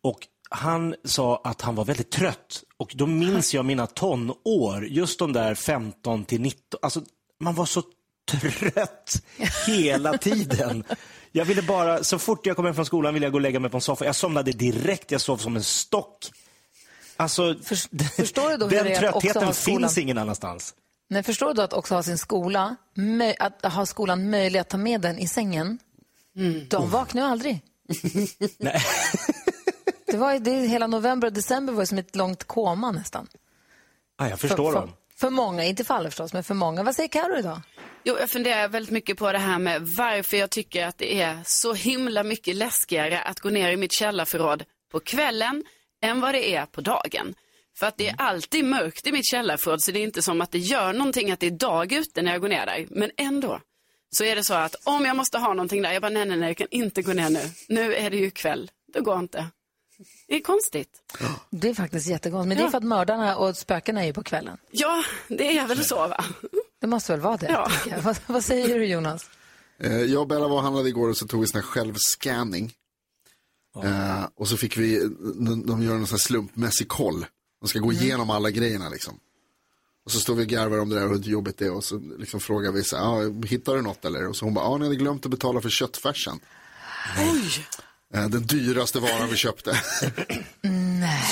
Och 0.01 0.27
han 0.55 0.95
sa 1.05 1.41
att 1.43 1.61
han 1.61 1.75
var 1.75 1.85
väldigt 1.85 2.11
trött 2.11 2.63
och 2.77 2.91
då 2.95 3.05
minns 3.05 3.53
jag 3.53 3.65
mina 3.65 3.87
tonår, 3.87 4.85
just 4.85 5.19
de 5.19 5.33
där 5.33 5.55
15 5.55 6.25
till 6.25 6.41
19, 6.41 6.79
alltså 6.81 7.01
man 7.39 7.55
var 7.55 7.65
så 7.65 7.83
trött 8.31 9.23
hela 9.67 10.17
tiden. 10.17 10.83
Jag 11.31 11.45
ville 11.45 11.61
bara, 11.61 12.03
så 12.03 12.19
fort 12.19 12.45
jag 12.45 12.55
kom 12.55 12.65
hem 12.65 12.75
från 12.75 12.85
skolan 12.85 13.13
ville 13.13 13.25
jag 13.25 13.31
gå 13.33 13.37
och 13.37 13.41
lägga 13.41 13.59
mig 13.59 13.71
på 13.71 13.77
en 13.77 13.81
soffa. 13.81 14.05
Jag 14.05 14.15
somnade 14.15 14.51
direkt, 14.51 15.11
jag 15.11 15.21
sov 15.21 15.37
som 15.37 15.55
en 15.55 15.63
stock. 15.63 16.17
Alltså, 17.17 17.55
förstår 18.17 18.49
du 18.49 18.57
då 18.57 18.65
hur 18.67 18.75
den 18.75 18.85
det 18.85 18.93
är 18.93 19.03
att 19.03 19.15
också 19.15 19.21
tröttheten 19.27 19.43
ha 19.47 19.53
skolan- 19.53 19.79
finns 19.81 19.97
ingen 19.97 20.17
annanstans. 20.17 20.73
Nej, 21.09 21.23
förstår 21.23 21.47
du 21.47 21.53
då 21.53 21.61
att 21.61 21.73
också 21.73 21.95
ha 21.95 22.03
sin 22.03 22.17
skola, 22.17 22.75
att 23.39 23.73
ha 23.73 23.85
skolan 23.85 24.29
möjlig 24.29 24.59
att 24.59 24.69
ta 24.69 24.77
med 24.77 25.01
den 25.01 25.19
i 25.19 25.27
sängen? 25.27 25.79
De 26.69 26.89
vaknar 26.89 27.21
ju 27.21 27.27
aldrig. 27.27 27.61
Det 30.13 30.17
var 30.17 30.39
det, 30.39 30.51
hela 30.51 30.87
november 30.87 31.27
och 31.27 31.33
december 31.33 31.73
var 31.73 31.85
som 31.85 31.97
ett 31.97 32.15
långt 32.15 32.43
koma 32.43 32.91
nästan. 32.91 33.27
Ah, 34.17 34.27
jag 34.27 34.39
förstår 34.39 34.71
för, 34.71 34.79
dem. 34.79 34.89
för, 34.89 35.19
för 35.19 35.29
många, 35.29 35.65
inte 35.65 35.83
för 35.83 35.93
alla 35.93 36.09
förstås, 36.09 36.33
men 36.33 36.43
för 36.43 36.53
många. 36.53 36.83
Vad 36.83 36.95
säger 36.95 37.09
Karo 37.09 37.37
idag? 37.37 37.61
Jo, 38.03 38.15
jag 38.19 38.29
funderar 38.29 38.67
väldigt 38.67 38.91
mycket 38.91 39.17
på 39.17 39.31
det 39.31 39.37
här 39.37 39.59
med 39.59 39.81
varför 39.81 40.37
jag 40.37 40.49
tycker 40.49 40.87
att 40.87 40.97
det 40.97 41.21
är 41.21 41.39
så 41.45 41.73
himla 41.73 42.23
mycket 42.23 42.55
läskigare 42.55 43.21
att 43.21 43.39
gå 43.39 43.49
ner 43.49 43.71
i 43.71 43.77
mitt 43.77 43.91
källarförråd 43.91 44.63
på 44.91 44.99
kvällen 44.99 45.63
än 46.01 46.21
vad 46.21 46.33
det 46.33 46.55
är 46.55 46.65
på 46.65 46.81
dagen. 46.81 47.35
För 47.77 47.87
att 47.87 47.97
det 47.97 48.09
är 48.09 48.15
alltid 48.17 48.65
mörkt 48.65 49.07
i 49.07 49.11
mitt 49.11 49.25
källarförråd 49.25 49.81
så 49.81 49.91
det 49.91 49.99
är 49.99 50.03
inte 50.03 50.21
som 50.21 50.41
att 50.41 50.51
det 50.51 50.59
gör 50.59 50.93
någonting 50.93 51.31
att 51.31 51.39
det 51.39 51.47
är 51.47 51.51
dag 51.51 51.93
ute 51.93 52.21
när 52.21 52.31
jag 52.31 52.41
går 52.41 52.49
ner 52.49 52.65
där. 52.65 52.87
Men 52.89 53.11
ändå 53.17 53.59
så 54.09 54.23
är 54.23 54.35
det 54.35 54.43
så 54.43 54.53
att 54.53 54.75
om 54.83 55.05
jag 55.05 55.15
måste 55.15 55.37
ha 55.37 55.53
någonting 55.53 55.81
där, 55.81 55.91
jag 55.91 56.01
bara 56.01 56.09
nej, 56.09 56.25
nej, 56.25 56.37
nej, 56.37 56.49
jag 56.49 56.57
kan 56.57 56.67
inte 56.71 57.01
gå 57.01 57.13
ner 57.13 57.29
nu. 57.29 57.41
Nu 57.67 57.95
är 57.95 58.09
det 58.09 58.17
ju 58.17 58.31
kväll, 58.31 58.71
det 58.93 58.99
går 58.99 59.19
inte. 59.19 59.45
Det 60.33 60.37
är 60.37 60.41
konstigt. 60.41 60.89
Det 61.49 61.69
är 61.69 61.73
faktiskt 61.73 62.07
jättekonstigt, 62.07 62.47
men 62.47 62.57
det 62.57 62.61
är 62.63 62.65
Ja. 62.65 62.71
för 62.71 62.77
att 62.77 62.83
mördarna 62.83 63.35
och 63.37 63.57
spökena 63.57 64.01
är 64.01 64.05
ju 64.05 64.13
på 64.13 64.23
kvällen. 64.23 64.57
Ja, 64.71 65.03
det 65.27 65.57
är 65.57 65.67
väl 65.67 65.85
så 65.85 65.95
va? 65.95 66.25
Det 66.81 66.87
måste 66.87 67.11
väl 67.11 67.21
vara 67.21 67.37
det? 67.37 67.45
Ja. 67.51 67.71
Vad, 68.03 68.17
vad 68.27 68.43
säger 68.43 68.79
du 68.79 68.85
Jonas? 68.85 69.29
Eh, 69.79 70.01
Jag 70.01 70.21
och 70.21 70.27
Bella 70.27 70.47
var 70.47 70.57
och 70.57 70.63
handlade 70.63 70.89
igår 70.89 71.09
och 71.09 71.17
så 71.17 71.27
tog 71.27 71.41
vi 71.41 71.47
sån 71.47 71.61
här 71.61 71.67
självscanning. 71.67 72.73
Eh, 73.83 74.23
och 74.35 74.47
så 74.47 74.57
fick 74.57 74.77
vi, 74.77 74.99
de, 75.65 75.83
gör 75.83 75.95
en 75.95 76.07
sån 76.07 76.13
här 76.15 76.19
slumpmässig 76.19 76.87
koll. 76.87 77.25
De 77.61 77.67
ska 77.69 77.79
gå 77.79 77.91
Mm. 77.91 78.03
igenom 78.03 78.29
alla 78.29 78.49
grejerna 78.51 78.89
liksom. 78.89 79.19
Och 80.05 80.11
så 80.11 80.19
står 80.19 80.35
vi 80.35 80.43
och 80.43 80.47
garvar 80.47 80.79
om 80.79 80.89
det 80.89 80.95
där 80.99 81.05
och 81.11 81.17
hur 81.17 81.23
jobbigt 81.31 81.57
det 81.57 81.65
är 81.65 81.73
och 81.73 81.83
så 81.83 81.97
liksom 82.19 82.39
frågar 82.39 82.71
vi 82.71 82.83
så 82.83 82.97
här, 82.97 83.03
ah, 83.03 83.45
hittar 83.45 83.75
du 83.75 83.81
något 83.81 84.05
eller? 84.05 84.27
Och 84.27 84.35
så 84.35 84.45
hon 84.45 84.53
bara, 84.53 84.65
ja 84.65 84.77
ni 84.77 84.83
hade 84.83 84.95
glömt 84.95 85.25
att 85.25 85.31
betala 85.31 85.61
för 85.61 85.69
köttfärsen. 85.69 86.39
Eh, 87.17 87.33
Den 88.13 88.47
dyraste 88.47 88.99
varan 88.99 89.29
vi 89.29 89.35
köpte. 89.35 89.77
Nej. 90.61 91.23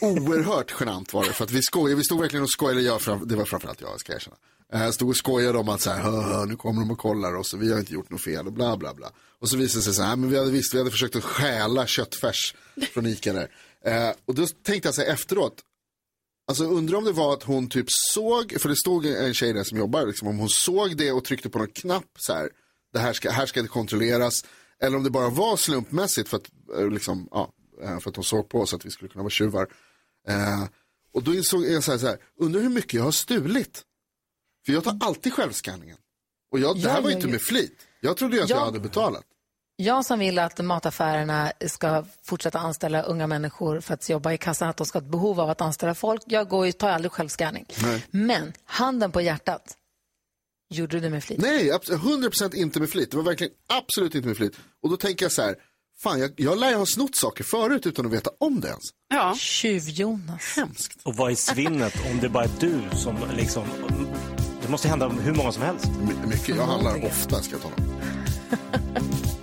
Oerhört 0.00 0.74
genant 0.80 1.12
var 1.12 1.24
det, 1.24 1.32
för 1.32 1.44
att 1.44 1.50
vi 1.50 1.62
skojade, 1.62 1.94
vi 1.98 2.04
stod 2.04 2.20
verkligen 2.20 2.42
och 2.42 2.50
skojade, 2.50 2.80
jag, 2.82 3.00
fram- 3.02 3.28
det 3.28 3.36
var 3.36 3.44
framförallt 3.44 3.80
jag, 3.80 4.00
ska 4.00 4.12
jag 4.12 4.16
erkänna. 4.20 4.36
Eh, 4.86 4.90
Stod 4.90 5.08
och 5.08 5.16
skojade 5.16 5.58
om 5.58 5.68
att 5.68 5.80
så 5.80 5.90
här, 5.90 6.00
"Hö, 6.02 6.20
hö, 6.20 6.44
nu 6.46 6.56
kommer 6.56 6.80
de 6.80 6.90
och 6.90 6.98
kollar 6.98 7.36
oss 7.36 7.54
och 7.54 7.62
vi 7.62 7.72
har 7.72 7.78
inte 7.78 7.92
gjort 7.92 8.10
något 8.10 8.22
fel 8.24 8.46
och 8.46 8.52
bla 8.52 8.76
bla 8.76 8.94
bla. 8.94 9.10
Och 9.40 9.48
så 9.48 9.56
visade 9.56 9.78
det 9.80 9.82
sig 9.84 9.94
så 9.94 10.02
här, 10.02 10.16
men 10.16 10.30
vi 10.30 10.38
hade 10.38 10.50
visst, 10.50 10.74
vi 10.74 10.78
hade 10.78 10.90
försökt 10.90 11.16
att 11.16 11.24
stjäla 11.24 11.86
köttfärs 11.86 12.54
från 12.94 13.06
Ica 13.06 13.32
där. 13.32 13.48
Eh, 13.84 14.14
och 14.24 14.34
då 14.34 14.46
tänkte 14.46 14.88
jag 14.88 14.94
så 14.94 15.00
här 15.00 15.08
efteråt, 15.08 15.54
alltså 16.48 16.64
undrar 16.64 16.98
om 16.98 17.04
det 17.04 17.12
var 17.12 17.32
att 17.32 17.42
hon 17.42 17.68
typ 17.68 17.86
såg, 17.88 18.56
för 18.60 18.68
det 18.68 18.76
stod 18.76 19.06
en 19.06 19.34
tjej 19.34 19.52
där 19.52 19.64
som 19.64 19.78
jobbar, 19.78 20.06
liksom, 20.06 20.28
om 20.28 20.38
hon 20.38 20.48
såg 20.50 20.96
det 20.96 21.12
och 21.12 21.24
tryckte 21.24 21.50
på 21.50 21.58
någon 21.58 21.68
knapp 21.74 22.04
så 22.18 22.32
här, 22.32 22.48
det 22.92 22.98
här 22.98 23.12
ska, 23.12 23.30
här 23.30 23.46
ska 23.46 23.62
det 23.62 23.68
kontrolleras. 23.68 24.44
Eller 24.82 24.96
om 24.96 25.04
det 25.04 25.10
bara 25.10 25.28
var 25.30 25.56
slumpmässigt 25.56 26.28
för 26.28 26.36
att, 26.36 26.50
eh, 26.78 26.88
liksom, 26.90 27.28
ja, 27.30 27.52
eh, 27.82 27.98
för 27.98 28.10
att 28.10 28.16
hon 28.16 28.24
såg 28.24 28.48
på 28.48 28.60
oss 28.60 28.74
att 28.74 28.84
vi 28.86 28.90
skulle 28.90 29.08
kunna 29.08 29.22
vara 29.22 29.30
tjuvar. 29.30 29.66
Eh, 30.28 30.64
och 31.14 31.22
då 31.22 31.34
insåg 31.34 31.64
jag 31.64 31.84
så 31.84 31.90
här, 31.90 31.98
så 31.98 32.06
här, 32.06 32.18
undrar 32.40 32.60
hur 32.60 32.68
mycket 32.68 32.94
jag 32.94 33.02
har 33.02 33.12
stulit. 33.12 33.82
För 34.66 34.72
jag 34.72 34.84
tar 34.84 34.98
alltid 35.00 35.32
självskanningen. 35.32 35.96
Och 36.52 36.58
jag, 36.58 36.76
det 36.82 36.88
här 36.88 36.96
Jag 36.96 37.02
var 37.02 37.10
gör 37.10 37.16
inte 37.16 37.26
ju- 37.26 37.32
med 37.32 37.42
flit. 37.42 37.78
Jag 38.00 38.16
trodde 38.16 38.36
ju 38.36 38.42
att 38.42 38.48
jag 38.50 38.58
Jag- 38.58 38.64
hade 38.64 38.80
betalat. 38.80 39.24
Jag 39.76 40.04
som 40.04 40.18
vill 40.18 40.38
att 40.38 40.58
mataffärerna 40.64 41.52
ska 41.66 42.04
fortsätta 42.22 42.58
anställa 42.58 43.02
unga 43.02 43.26
människor 43.26 43.80
för 43.80 43.94
att 43.94 44.08
jobba 44.08 44.32
i 44.32 44.38
kassan, 44.38 44.68
att 44.68 44.76
de 44.76 44.86
ska 44.86 44.98
ha 44.98 45.04
ett 45.04 45.10
behov 45.10 45.40
av 45.40 45.50
att 45.50 45.60
anställa 45.60 45.94
folk. 45.94 46.22
Jag 46.26 46.48
går 46.48 46.66
ju, 46.66 46.72
tar 46.72 46.88
aldrig 46.90 47.12
självscanning. 47.12 47.66
Nej. 47.82 48.06
Men 48.10 48.52
handen 48.64 49.12
på 49.12 49.20
hjärtat, 49.20 49.76
gjorde 50.70 50.96
du 50.96 51.00
det 51.00 51.10
med 51.10 51.24
flit? 51.24 51.40
Nej, 51.40 51.70
abs- 51.70 51.90
100% 51.96 52.54
inte 52.54 52.80
med 52.80 52.90
flit. 52.90 53.10
Det 53.10 53.16
var 53.16 53.24
verkligen 53.24 53.52
absolut 53.68 54.14
inte 54.14 54.28
med 54.28 54.36
flit. 54.36 54.52
Och 54.82 54.90
då 54.90 54.96
tänker 54.96 55.24
jag 55.24 55.32
så 55.32 55.42
här, 55.42 55.54
fan 56.02 56.20
jag, 56.20 56.30
jag 56.36 56.58
lär 56.58 56.70
ju 56.70 56.76
ha 56.76 56.86
snott 56.86 57.16
saker 57.16 57.44
förut 57.44 57.86
utan 57.86 58.06
att 58.06 58.12
veta 58.12 58.30
om 58.40 58.60
det 58.60 58.68
ens. 58.68 58.82
Ja. 59.08 59.34
Tjuv-Jonas. 59.38 60.56
Hemskt. 60.56 60.98
Och 61.04 61.16
vad 61.16 61.30
är 61.30 61.34
svinnet 61.34 61.94
om 62.10 62.18
det 62.20 62.28
bara 62.28 62.44
är 62.44 62.50
du 62.60 62.80
som 62.96 63.16
liksom... 63.36 63.64
Det 64.62 64.68
måste 64.68 64.88
hända 64.88 65.08
hur 65.08 65.34
många 65.34 65.52
som 65.52 65.62
helst. 65.62 65.86
My- 65.86 66.26
mycket, 66.28 66.56
jag 66.56 66.66
handlar 66.66 67.04
ofta 67.06 67.42
ska 67.42 67.54
jag 67.54 67.62
tala 67.62 67.74
om. 67.76 67.84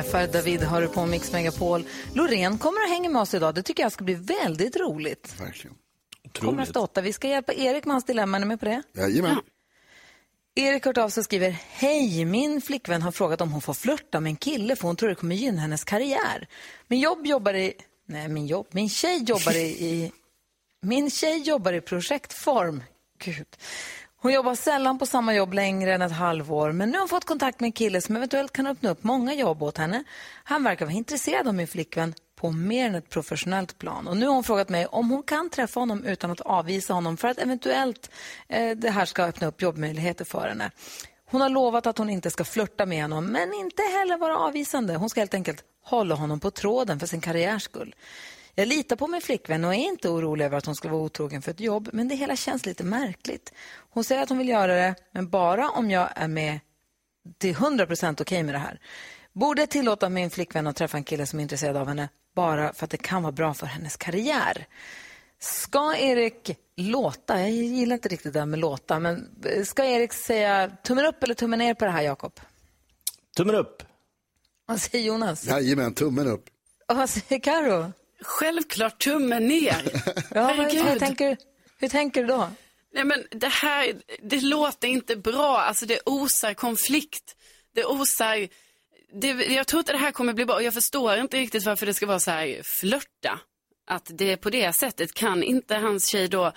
för 0.00 0.26
David 0.26 0.62
har 0.62 0.80
du 0.80 0.88
på 0.88 1.06
Mix 1.06 1.32
Megapol. 1.32 1.84
Loreen 2.14 2.58
kommer 2.58 2.82
att 2.84 2.90
hänga 2.90 3.10
med 3.10 3.22
oss 3.22 3.34
idag. 3.34 3.54
Det 3.54 3.62
tycker 3.62 3.82
jag 3.82 3.92
ska 3.92 4.04
bli 4.04 4.14
väldigt 4.14 4.76
roligt. 4.76 5.34
Verkligen. 5.40 5.76
Kommer 6.40 6.62
efter 6.62 6.82
åtta. 6.82 7.00
Vi 7.00 7.12
ska 7.12 7.28
hjälpa 7.28 7.52
Erik 7.52 7.84
med 7.84 7.94
hans 7.94 8.04
dilemma. 8.04 8.36
Är 8.36 8.40
ni 8.40 8.46
med 8.46 8.60
på 8.60 8.66
det? 8.66 8.82
Jajamän. 8.92 9.36
Erik 10.54 10.86
hört 10.86 10.98
av 10.98 11.08
sig 11.08 11.20
och 11.20 11.24
skriver 11.24 11.50
Hej, 11.50 12.24
min 12.24 12.60
flickvän 12.60 13.02
har 13.02 13.12
frågat 13.12 13.40
om 13.40 13.52
hon 13.52 13.60
får 13.60 13.74
flörta 13.74 14.20
med 14.20 14.30
en 14.30 14.36
kille 14.36 14.76
för 14.76 14.86
hon 14.86 14.96
tror 14.96 15.08
det 15.08 15.14
kommer 15.14 15.34
gynna 15.34 15.60
hennes 15.60 15.84
karriär. 15.84 16.48
Min 16.88 17.00
jobb 17.00 17.26
jobbar 17.26 17.54
i... 17.54 17.72
Nej, 18.06 18.28
min 18.28 18.46
jobb. 18.46 18.66
Min 18.70 18.88
tjej 18.88 19.24
jobbar 19.24 19.56
i... 19.56 19.66
i 19.66 20.12
min 20.82 21.10
tjej 21.10 21.42
jobbar 21.42 21.72
i 21.72 21.80
projektform. 21.80 22.82
Gud. 23.18 23.46
Hon 24.22 24.32
jobbar 24.32 24.54
sällan 24.54 24.98
på 24.98 25.06
samma 25.06 25.34
jobb 25.34 25.52
längre 25.52 25.94
än 25.94 26.02
ett 26.02 26.12
halvår 26.12 26.72
men 26.72 26.88
nu 26.88 26.94
har 26.94 27.00
hon 27.00 27.08
fått 27.08 27.24
kontakt 27.24 27.60
med 27.60 27.68
en 27.68 27.72
kille 27.72 28.00
som 28.00 28.16
eventuellt 28.16 28.52
kan 28.52 28.66
öppna 28.66 28.90
upp 28.90 29.04
många 29.04 29.34
jobb 29.34 29.62
åt 29.62 29.78
henne. 29.78 30.04
Han 30.44 30.64
verkar 30.64 30.86
vara 30.86 30.94
intresserad 30.94 31.48
av 31.48 31.54
min 31.54 31.66
flickvän 31.66 32.14
på 32.36 32.50
mer 32.50 32.86
än 32.86 32.94
ett 32.94 33.10
professionellt 33.10 33.78
plan. 33.78 34.08
Och 34.08 34.16
nu 34.16 34.26
har 34.26 34.34
hon 34.34 34.44
frågat 34.44 34.68
mig 34.68 34.86
om 34.86 35.10
hon 35.10 35.22
kan 35.22 35.50
träffa 35.50 35.80
honom 35.80 36.04
utan 36.04 36.30
att 36.30 36.40
avvisa 36.40 36.94
honom 36.94 37.16
för 37.16 37.28
att 37.28 37.38
eventuellt 37.38 38.10
eh, 38.48 38.76
det 38.76 38.90
här 38.90 39.04
ska 39.04 39.24
öppna 39.24 39.46
upp 39.46 39.62
jobbmöjligheter 39.62 40.24
för 40.24 40.48
henne. 40.48 40.70
Hon 41.30 41.40
har 41.40 41.48
lovat 41.48 41.86
att 41.86 41.98
hon 41.98 42.10
inte 42.10 42.30
ska 42.30 42.44
flörta 42.44 42.86
med 42.86 43.02
honom 43.02 43.26
men 43.26 43.54
inte 43.54 43.82
heller 43.82 44.18
vara 44.18 44.38
avvisande. 44.38 44.96
Hon 44.96 45.10
ska 45.10 45.20
helt 45.20 45.34
enkelt 45.34 45.64
hålla 45.84 46.14
honom 46.14 46.40
på 46.40 46.50
tråden 46.50 47.00
för 47.00 47.06
sin 47.06 47.20
karriärs 47.20 47.62
skull. 47.62 47.94
Jag 48.54 48.68
litar 48.68 48.96
på 48.96 49.06
min 49.06 49.20
flickvän 49.20 49.64
och 49.64 49.74
är 49.74 49.78
inte 49.78 50.08
orolig 50.08 50.44
över 50.44 50.58
att 50.58 50.66
hon 50.66 50.74
ska 50.76 50.88
vara 50.88 51.02
otrogen 51.02 51.42
för 51.42 51.50
ett 51.50 51.60
jobb, 51.60 51.88
men 51.92 52.08
det 52.08 52.14
hela 52.14 52.36
känns 52.36 52.66
lite 52.66 52.84
märkligt. 52.84 53.52
Hon 53.90 54.04
säger 54.04 54.22
att 54.22 54.28
hon 54.28 54.38
vill 54.38 54.48
göra 54.48 54.74
det, 54.74 54.94
men 55.12 55.28
bara 55.28 55.70
om 55.70 55.90
jag 55.90 56.08
är 56.14 56.28
med 56.28 56.60
till 57.38 57.50
100 57.50 57.86
procent 57.86 58.20
okej 58.20 58.42
med 58.42 58.54
det 58.54 58.58
här. 58.58 58.80
Borde 59.32 59.62
jag 59.62 59.70
tillåta 59.70 60.08
min 60.08 60.30
flickvän 60.30 60.66
att 60.66 60.76
träffa 60.76 60.96
en 60.96 61.04
kille 61.04 61.26
som 61.26 61.38
är 61.38 61.42
intresserad 61.42 61.76
av 61.76 61.88
henne 61.88 62.08
bara 62.34 62.72
för 62.72 62.84
att 62.84 62.90
det 62.90 62.96
kan 62.96 63.22
vara 63.22 63.32
bra 63.32 63.54
för 63.54 63.66
hennes 63.66 63.96
karriär? 63.96 64.66
Ska 65.38 65.96
Erik 65.96 66.58
låta, 66.76 67.40
jag 67.40 67.50
gillar 67.50 67.94
inte 67.94 68.08
riktigt 68.08 68.32
det 68.32 68.38
där 68.38 68.46
med 68.46 68.58
låta, 68.58 68.98
men 68.98 69.28
ska 69.64 69.84
Erik 69.84 70.12
säga 70.12 70.70
tummen 70.82 71.06
upp 71.06 71.22
eller 71.22 71.34
tummen 71.34 71.58
ner 71.58 71.74
på 71.74 71.84
det 71.84 71.90
här, 71.90 72.02
Jakob? 72.02 72.40
Tummen 73.36 73.54
upp. 73.54 73.82
Vad 74.66 74.80
säger 74.80 75.04
Jonas? 75.04 75.44
Jajamän, 75.44 75.94
tummen 75.94 76.26
upp. 76.26 76.44
Och 76.88 76.96
vad 76.96 77.10
säger 77.10 77.40
Karo? 77.40 77.92
Självklart 78.22 78.98
tummen 78.98 79.48
ner. 79.48 79.82
Ja, 80.34 80.42
Herregud. 80.42 80.84
hur, 80.84 80.98
tänker, 80.98 81.36
hur 81.78 81.88
tänker 81.88 82.20
du 82.20 82.26
då? 82.26 82.50
Nej 82.94 83.04
men 83.04 83.24
det 83.30 83.48
här, 83.48 83.94
det 84.22 84.40
låter 84.40 84.88
inte 84.88 85.16
bra. 85.16 85.58
Alltså 85.58 85.86
det 85.86 86.00
osar 86.06 86.54
konflikt. 86.54 87.36
Det 87.74 87.84
osar, 87.84 88.48
det, 89.20 89.28
jag 89.28 89.66
tror 89.66 89.80
inte 89.80 89.92
det 89.92 89.98
här 89.98 90.10
kommer 90.12 90.32
bli 90.32 90.44
bra. 90.44 90.62
Jag 90.62 90.74
förstår 90.74 91.16
inte 91.16 91.36
riktigt 91.36 91.66
varför 91.66 91.86
det 91.86 91.94
ska 91.94 92.06
vara 92.06 92.20
så 92.20 92.30
här 92.30 92.60
flörta. 92.80 93.40
Att 93.86 94.10
det 94.14 94.32
är 94.32 94.36
på 94.36 94.50
det 94.50 94.76
sättet. 94.76 95.14
Kan 95.14 95.42
inte 95.42 95.74
hans 95.76 96.06
tjej 96.06 96.28
då, 96.28 96.52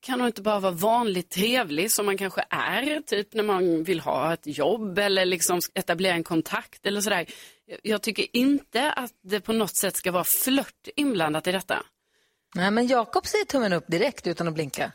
kan 0.00 0.20
hon 0.20 0.26
inte 0.26 0.42
bara 0.42 0.60
vara 0.60 0.72
vanligt 0.72 1.30
trevlig 1.30 1.92
som 1.92 2.06
man 2.06 2.18
kanske 2.18 2.44
är, 2.50 3.00
typ 3.00 3.34
när 3.34 3.42
man 3.42 3.84
vill 3.84 4.00
ha 4.00 4.32
ett 4.32 4.46
jobb 4.58 4.98
eller 4.98 5.24
liksom 5.24 5.60
etablera 5.74 6.14
en 6.14 6.24
kontakt 6.24 6.86
eller 6.86 7.00
sådär. 7.00 7.26
Jag- 7.82 8.02
tycker 8.02 8.26
inte 8.36 8.92
att 8.92 9.10
det 9.24 9.40
på 9.40 9.52
något 9.52 9.76
sätt 9.76 9.96
ska 9.96 10.12
vara 10.12 10.24
flört 10.44 10.88
inblandat 10.96 11.46
i 11.46 11.52
detta. 11.52 11.82
Nej, 12.54 12.70
men 12.70 12.86
Jakob 12.86 13.26
säger 13.26 13.44
tummen 13.44 13.72
upp 13.72 13.84
direkt 13.86 14.26
utan 14.26 14.48
att 14.48 14.54
blinka. 14.54 14.92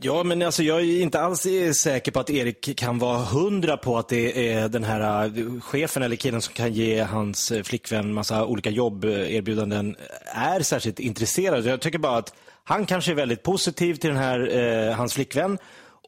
Ja, 0.00 0.22
men 0.22 0.42
alltså 0.42 0.62
jag 0.62 0.80
är 0.80 1.02
inte 1.02 1.20
alls 1.20 1.46
säker 1.76 2.12
på 2.12 2.20
att 2.20 2.30
Erik 2.30 2.76
kan 2.78 2.98
vara 2.98 3.18
hundra 3.18 3.76
på 3.76 3.98
att 3.98 4.08
det 4.08 4.52
är 4.52 4.68
den 4.68 4.84
här 4.84 5.24
eh, 5.38 5.60
chefen 5.60 6.02
eller 6.02 6.16
killen 6.16 6.42
som 6.42 6.54
kan 6.54 6.72
ge 6.72 7.00
hans 7.02 7.52
flickvän 7.64 8.12
massa 8.14 8.44
olika 8.46 8.70
jobberbjudanden 8.70 9.96
är 10.26 10.60
särskilt 10.60 11.00
intresserad. 11.00 11.64
Jag 11.66 11.80
tycker 11.80 11.98
bara 11.98 12.16
att 12.16 12.34
han 12.64 12.86
kanske 12.86 13.10
är 13.12 13.14
väldigt 13.14 13.42
positiv 13.42 13.94
till 13.94 14.10
den 14.10 14.18
här, 14.18 14.56
eh, 14.56 14.94
hans 14.94 15.14
flickvän 15.14 15.58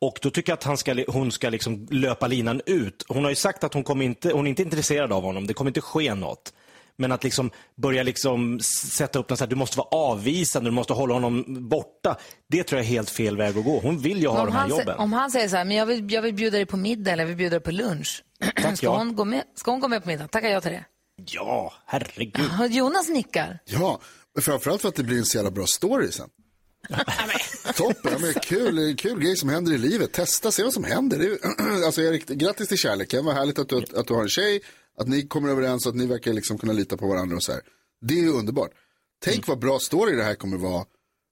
och 0.01 0.19
då 0.23 0.31
tycker 0.31 0.53
jag 0.53 0.57
att 0.57 0.65
han 0.65 0.77
ska, 0.77 1.05
hon 1.09 1.33
ska 1.33 1.49
liksom 1.49 1.87
löpa 1.91 2.27
linan 2.27 2.61
ut. 2.67 3.05
Hon 3.09 3.25
har 3.25 3.31
ju 3.31 3.37
sagt 3.37 3.65
att 3.65 3.75
hon, 3.75 3.85
kommer 3.85 4.05
inte, 4.05 4.33
hon 4.33 4.47
är 4.47 4.51
inte 4.51 4.63
intresserad 4.63 5.13
av 5.13 5.23
honom, 5.23 5.47
det 5.47 5.55
kommer 5.55 5.71
inte 5.71 5.81
ske 5.81 6.15
något. 6.15 6.53
Men 6.97 7.13
att 7.13 7.25
liksom 7.25 7.51
börja 7.77 8.03
liksom 8.03 8.61
sätta 8.61 9.19
upp 9.19 9.31
något 9.31 9.39
så 9.39 9.45
här, 9.45 9.51
du 9.51 9.57
måste 9.57 9.79
vara 9.79 9.89
avvisande, 9.89 10.71
du 10.71 10.75
måste 10.75 10.93
hålla 10.93 11.15
honom 11.15 11.45
borta. 11.69 12.17
Det 12.49 12.63
tror 12.63 12.79
jag 12.79 12.87
är 12.87 12.91
helt 12.91 13.11
fel 13.11 13.37
väg 13.37 13.59
att 13.59 13.65
gå. 13.65 13.81
Hon 13.81 13.99
vill 13.99 14.19
ju 14.19 14.29
ha 14.29 14.41
om, 14.41 14.47
de 14.47 14.53
här 14.53 14.69
jobben. 14.69 14.99
om 14.99 15.13
han 15.13 15.31
säger 15.31 15.49
så 15.49 15.57
här, 15.57 15.65
men 15.65 15.77
jag 15.77 15.87
vill, 15.87 16.13
jag 16.13 16.23
vill 16.23 16.35
bjuda 16.35 16.57
dig 16.57 16.67
på 16.67 16.77
middag 16.77 17.13
eller 17.13 17.23
jag 17.23 17.29
vill 17.29 17.37
bjuda 17.37 17.51
dig 17.51 17.61
på 17.61 17.71
lunch. 17.71 18.25
Tack, 18.63 18.77
ska, 18.77 18.87
ja. 18.87 18.97
hon 18.97 19.17
gå 19.17 19.25
med, 19.25 19.43
ska 19.55 19.71
hon 19.71 19.81
gå 19.81 19.89
med 19.89 20.03
på 20.03 20.09
middag? 20.09 20.29
Tackar 20.29 20.49
jag 20.49 20.63
till 20.63 20.73
det. 20.73 20.85
Ja, 21.27 21.73
herregud. 21.87 22.51
Jonas 22.71 23.09
nickar. 23.09 23.59
Ja, 23.65 24.01
framförallt 24.41 24.83
för 24.83 24.89
att 24.89 24.95
det 24.95 25.05
blir 25.05 25.19
en 25.19 25.25
så 25.25 25.37
jävla 25.37 25.51
bra 25.51 25.67
story 25.67 26.13
sen. 26.13 26.29
Toppen, 27.77 28.21
men 28.21 28.35
kul, 28.35 28.97
kul 28.97 29.21
grej 29.21 29.37
som 29.37 29.49
händer 29.49 29.73
i 29.73 29.79
livet. 29.79 30.13
Testa, 30.13 30.53
se 30.53 30.63
vad 30.63 30.73
som 30.73 30.85
händer. 30.85 31.19
Det 31.19 31.25
är, 31.25 31.85
alltså, 31.87 32.03
Erik, 32.03 32.27
grattis 32.27 32.69
till 32.69 32.79
kärleken. 32.79 33.25
Vad 33.25 33.35
härligt 33.35 33.59
att 33.59 33.69
du, 33.69 33.85
att 33.97 34.07
du 34.07 34.15
har 34.15 34.23
en 34.23 34.29
tjej. 34.29 34.61
Att 34.99 35.09
ni 35.09 35.27
kommer 35.27 35.49
överens 35.49 35.87
och 35.87 35.91
att 35.91 35.97
ni 35.97 36.07
verkar 36.07 36.33
liksom 36.33 36.59
kunna 36.59 36.73
lita 36.73 36.97
på 36.97 37.07
varandra 37.07 37.37
och 37.37 37.43
så 37.43 37.53
här. 37.53 37.61
Det 38.01 38.15
är 38.15 38.23
ju 38.23 38.33
underbart. 38.33 38.71
Tänk 39.25 39.49
vad 39.49 39.59
bra 39.59 39.79
story 39.79 40.17
det 40.17 40.25
här 40.25 40.35
kommer 40.35 40.57
vara. 40.57 40.85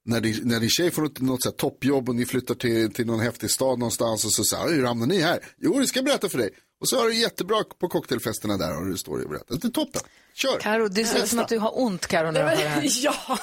När 0.05 0.21
din, 0.21 0.41
när 0.43 0.61
din 0.61 0.71
tjej 0.71 0.91
får 0.91 1.03
något, 1.03 1.21
något 1.21 1.43
så 1.43 1.49
här 1.49 1.57
toppjobb 1.57 2.09
och 2.09 2.15
ni 2.15 2.27
flyttar 2.27 2.55
till, 2.55 2.93
till 2.93 3.07
någon 3.07 3.21
häftig 3.21 3.51
stad 3.51 3.79
någonstans 3.79 4.25
och 4.25 4.33
så 4.33 4.45
säger 4.45 4.77
hur 4.77 4.85
hamnar 4.85 5.07
ni 5.07 5.21
här? 5.21 5.45
Jo, 5.59 5.79
det 5.79 5.87
ska 5.87 5.99
jag 5.99 6.05
berätta 6.05 6.29
för 6.29 6.39
dig. 6.39 6.51
Och 6.83 6.89
så 6.89 7.01
har 7.01 7.09
du 7.09 7.15
jättebra 7.15 7.65
på 7.79 7.89
cocktailfesterna 7.89 8.57
där 8.57 8.79
och 8.79 8.87
det 8.87 8.99
står 8.99 9.21
ju 9.21 9.29
berättat. 9.29 9.61
Det 9.63 9.69
är 9.69 9.71
toppen. 9.71 10.03
Kör. 10.35 10.59
Karo, 10.61 10.89
det 10.89 11.05
ser 11.05 11.23
ut 11.23 11.29
som 11.29 11.39
att 11.39 11.49
du 11.49 11.59
har 11.59 11.81
ont, 11.81 12.07
Karo, 12.07 12.31
när 12.31 12.43
du 12.43 12.49
hör 12.49 12.57
det 12.57 12.69
här. 12.69 12.83
Ja, 13.03 13.39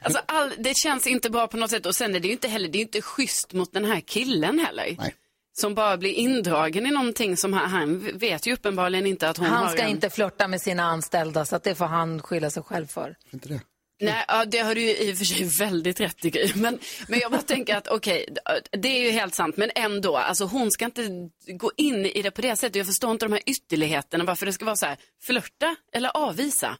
alltså 0.00 0.20
all, 0.26 0.52
det 0.58 0.76
känns 0.76 1.06
inte 1.06 1.30
bra 1.30 1.46
på 1.46 1.56
något 1.56 1.70
sätt. 1.70 1.86
Och 1.86 1.96
sen 1.96 2.14
är 2.14 2.20
det 2.20 2.26
ju 2.26 2.32
inte 2.32 2.48
heller, 2.48 2.68
det 2.68 2.76
är 2.76 2.80
ju 2.80 2.84
inte 2.84 3.02
schysst 3.02 3.52
mot 3.52 3.72
den 3.72 3.84
här 3.84 4.00
killen 4.00 4.58
heller. 4.58 4.96
Nej. 4.98 5.14
Som 5.52 5.74
bara 5.74 5.96
blir 5.96 6.12
indragen 6.12 6.86
i 6.86 6.90
någonting 6.90 7.36
som 7.36 7.52
han, 7.52 7.70
han 7.70 8.18
vet 8.18 8.46
ju 8.46 8.52
uppenbarligen 8.52 9.06
inte 9.06 9.28
att 9.28 9.36
hon 9.36 9.46
Han 9.46 9.64
har 9.64 9.72
ska 9.72 9.82
en... 9.82 9.90
inte 9.90 10.10
flörta 10.10 10.48
med 10.48 10.62
sina 10.62 10.82
anställda, 10.82 11.44
så 11.44 11.56
att 11.56 11.62
det 11.62 11.74
får 11.74 11.84
han 11.86 12.22
skylla 12.22 12.50
sig 12.50 12.62
själv 12.62 12.86
för. 12.86 13.16
Inte 13.30 13.48
det. 13.48 13.60
Nej, 14.00 14.24
ja, 14.28 14.44
det 14.44 14.58
har 14.58 14.74
du 14.74 14.80
ju 14.80 14.96
i 14.96 15.12
och 15.12 15.18
för 15.18 15.24
sig 15.24 15.44
väldigt 15.58 16.00
rätt 16.00 16.24
i. 16.24 16.52
Men, 16.54 16.78
men 17.08 17.18
jag 17.18 17.30
bara 17.30 17.42
tänker 17.42 17.76
att 17.76 17.88
okej, 17.88 18.28
det 18.70 18.88
är 18.88 19.02
ju 19.02 19.10
helt 19.10 19.34
sant. 19.34 19.56
Men 19.56 19.70
ändå, 19.74 20.16
alltså 20.16 20.44
hon 20.44 20.70
ska 20.70 20.84
inte 20.84 21.30
gå 21.46 21.72
in 21.76 22.06
i 22.06 22.22
det 22.22 22.30
på 22.30 22.40
det 22.40 22.56
sättet. 22.56 22.76
Jag 22.76 22.86
förstår 22.86 23.10
inte 23.10 23.24
de 23.26 23.32
här 23.32 23.42
ytterligheterna, 23.46 24.24
varför 24.24 24.46
det 24.46 24.52
ska 24.52 24.64
vara 24.64 24.76
så 24.76 24.86
här, 24.86 24.96
flörta 25.22 25.76
eller 25.92 26.16
avvisa. 26.16 26.76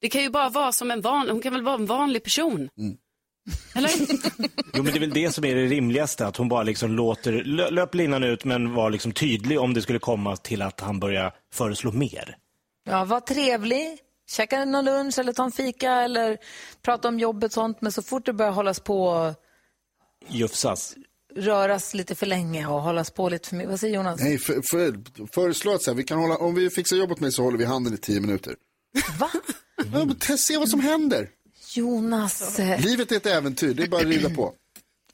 Det 0.00 0.08
kan 0.08 0.22
ju 0.22 0.30
bara 0.30 0.48
vara 0.48 0.72
som 0.72 0.90
en 0.90 1.00
vanlig, 1.00 1.32
hon 1.32 1.42
kan 1.42 1.52
väl 1.52 1.62
vara 1.62 1.74
en 1.74 1.86
vanlig 1.86 2.22
person. 2.22 2.68
Eller? 3.74 3.90
Jo, 4.74 4.82
men 4.82 4.92
det 4.92 4.98
är 4.98 5.00
väl 5.00 5.10
det 5.10 5.30
som 5.30 5.44
är 5.44 5.54
det 5.54 5.66
rimligaste, 5.66 6.26
att 6.26 6.36
hon 6.36 6.48
bara 6.48 6.62
liksom 6.62 6.92
låter, 6.92 7.32
lö, 7.32 7.70
löp 7.70 7.94
linan 7.94 8.24
ut 8.24 8.44
men 8.44 8.74
var 8.74 8.90
liksom 8.90 9.12
tydlig 9.12 9.60
om 9.60 9.74
det 9.74 9.82
skulle 9.82 9.98
komma 9.98 10.36
till 10.36 10.62
att 10.62 10.80
han 10.80 11.00
börjar 11.00 11.32
föreslå 11.52 11.92
mer. 11.92 12.36
Ja, 12.84 13.04
var 13.04 13.20
trevlig. 13.20 13.98
Käka 14.28 14.64
någon 14.64 14.84
lunch 14.84 15.18
eller 15.18 15.32
ta 15.32 15.44
en 15.44 15.52
fika 15.52 15.92
eller 15.92 16.38
prata 16.82 17.08
om 17.08 17.18
jobbet 17.18 17.44
och 17.44 17.52
sånt. 17.52 17.80
Men 17.80 17.92
så 17.92 18.02
fort 18.02 18.26
det 18.26 18.32
börjar 18.32 18.52
hållas 18.52 18.80
på 18.80 19.34
Jufsas. 20.28 20.94
röras 21.36 21.94
lite 21.94 22.14
för 22.14 22.26
länge 22.26 22.66
och 22.66 22.82
hållas 22.82 23.10
på 23.10 23.28
lite 23.28 23.48
för 23.48 23.56
mycket. 23.56 23.70
Vad 23.70 23.80
säger 23.80 23.94
Jonas? 23.94 24.20
Nej, 24.20 24.38
för, 24.38 24.62
för, 24.70 25.00
föreslå 25.34 25.72
att 25.74 25.82
så 25.82 25.90
här, 25.90 25.96
vi 25.96 26.04
kan 26.04 26.18
hålla, 26.18 26.36
om 26.36 26.54
vi 26.54 26.70
fixar 26.70 26.96
jobb 26.96 27.12
åt 27.12 27.20
mig 27.20 27.32
så 27.32 27.42
håller 27.42 27.58
vi 27.58 27.64
handen 27.64 27.94
i 27.94 27.96
tio 27.96 28.20
minuter. 28.20 28.54
Va? 29.18 29.30
Ja, 29.92 30.06
test, 30.20 30.44
se 30.46 30.58
vad 30.58 30.68
som 30.68 30.80
händer. 30.80 31.28
Jonas. 31.74 32.58
Livet 32.78 33.12
är 33.12 33.16
ett 33.16 33.26
äventyr, 33.26 33.74
det 33.74 33.82
är 33.82 33.88
bara 33.88 34.00
att 34.00 34.06
rida 34.06 34.30
på. 34.30 34.54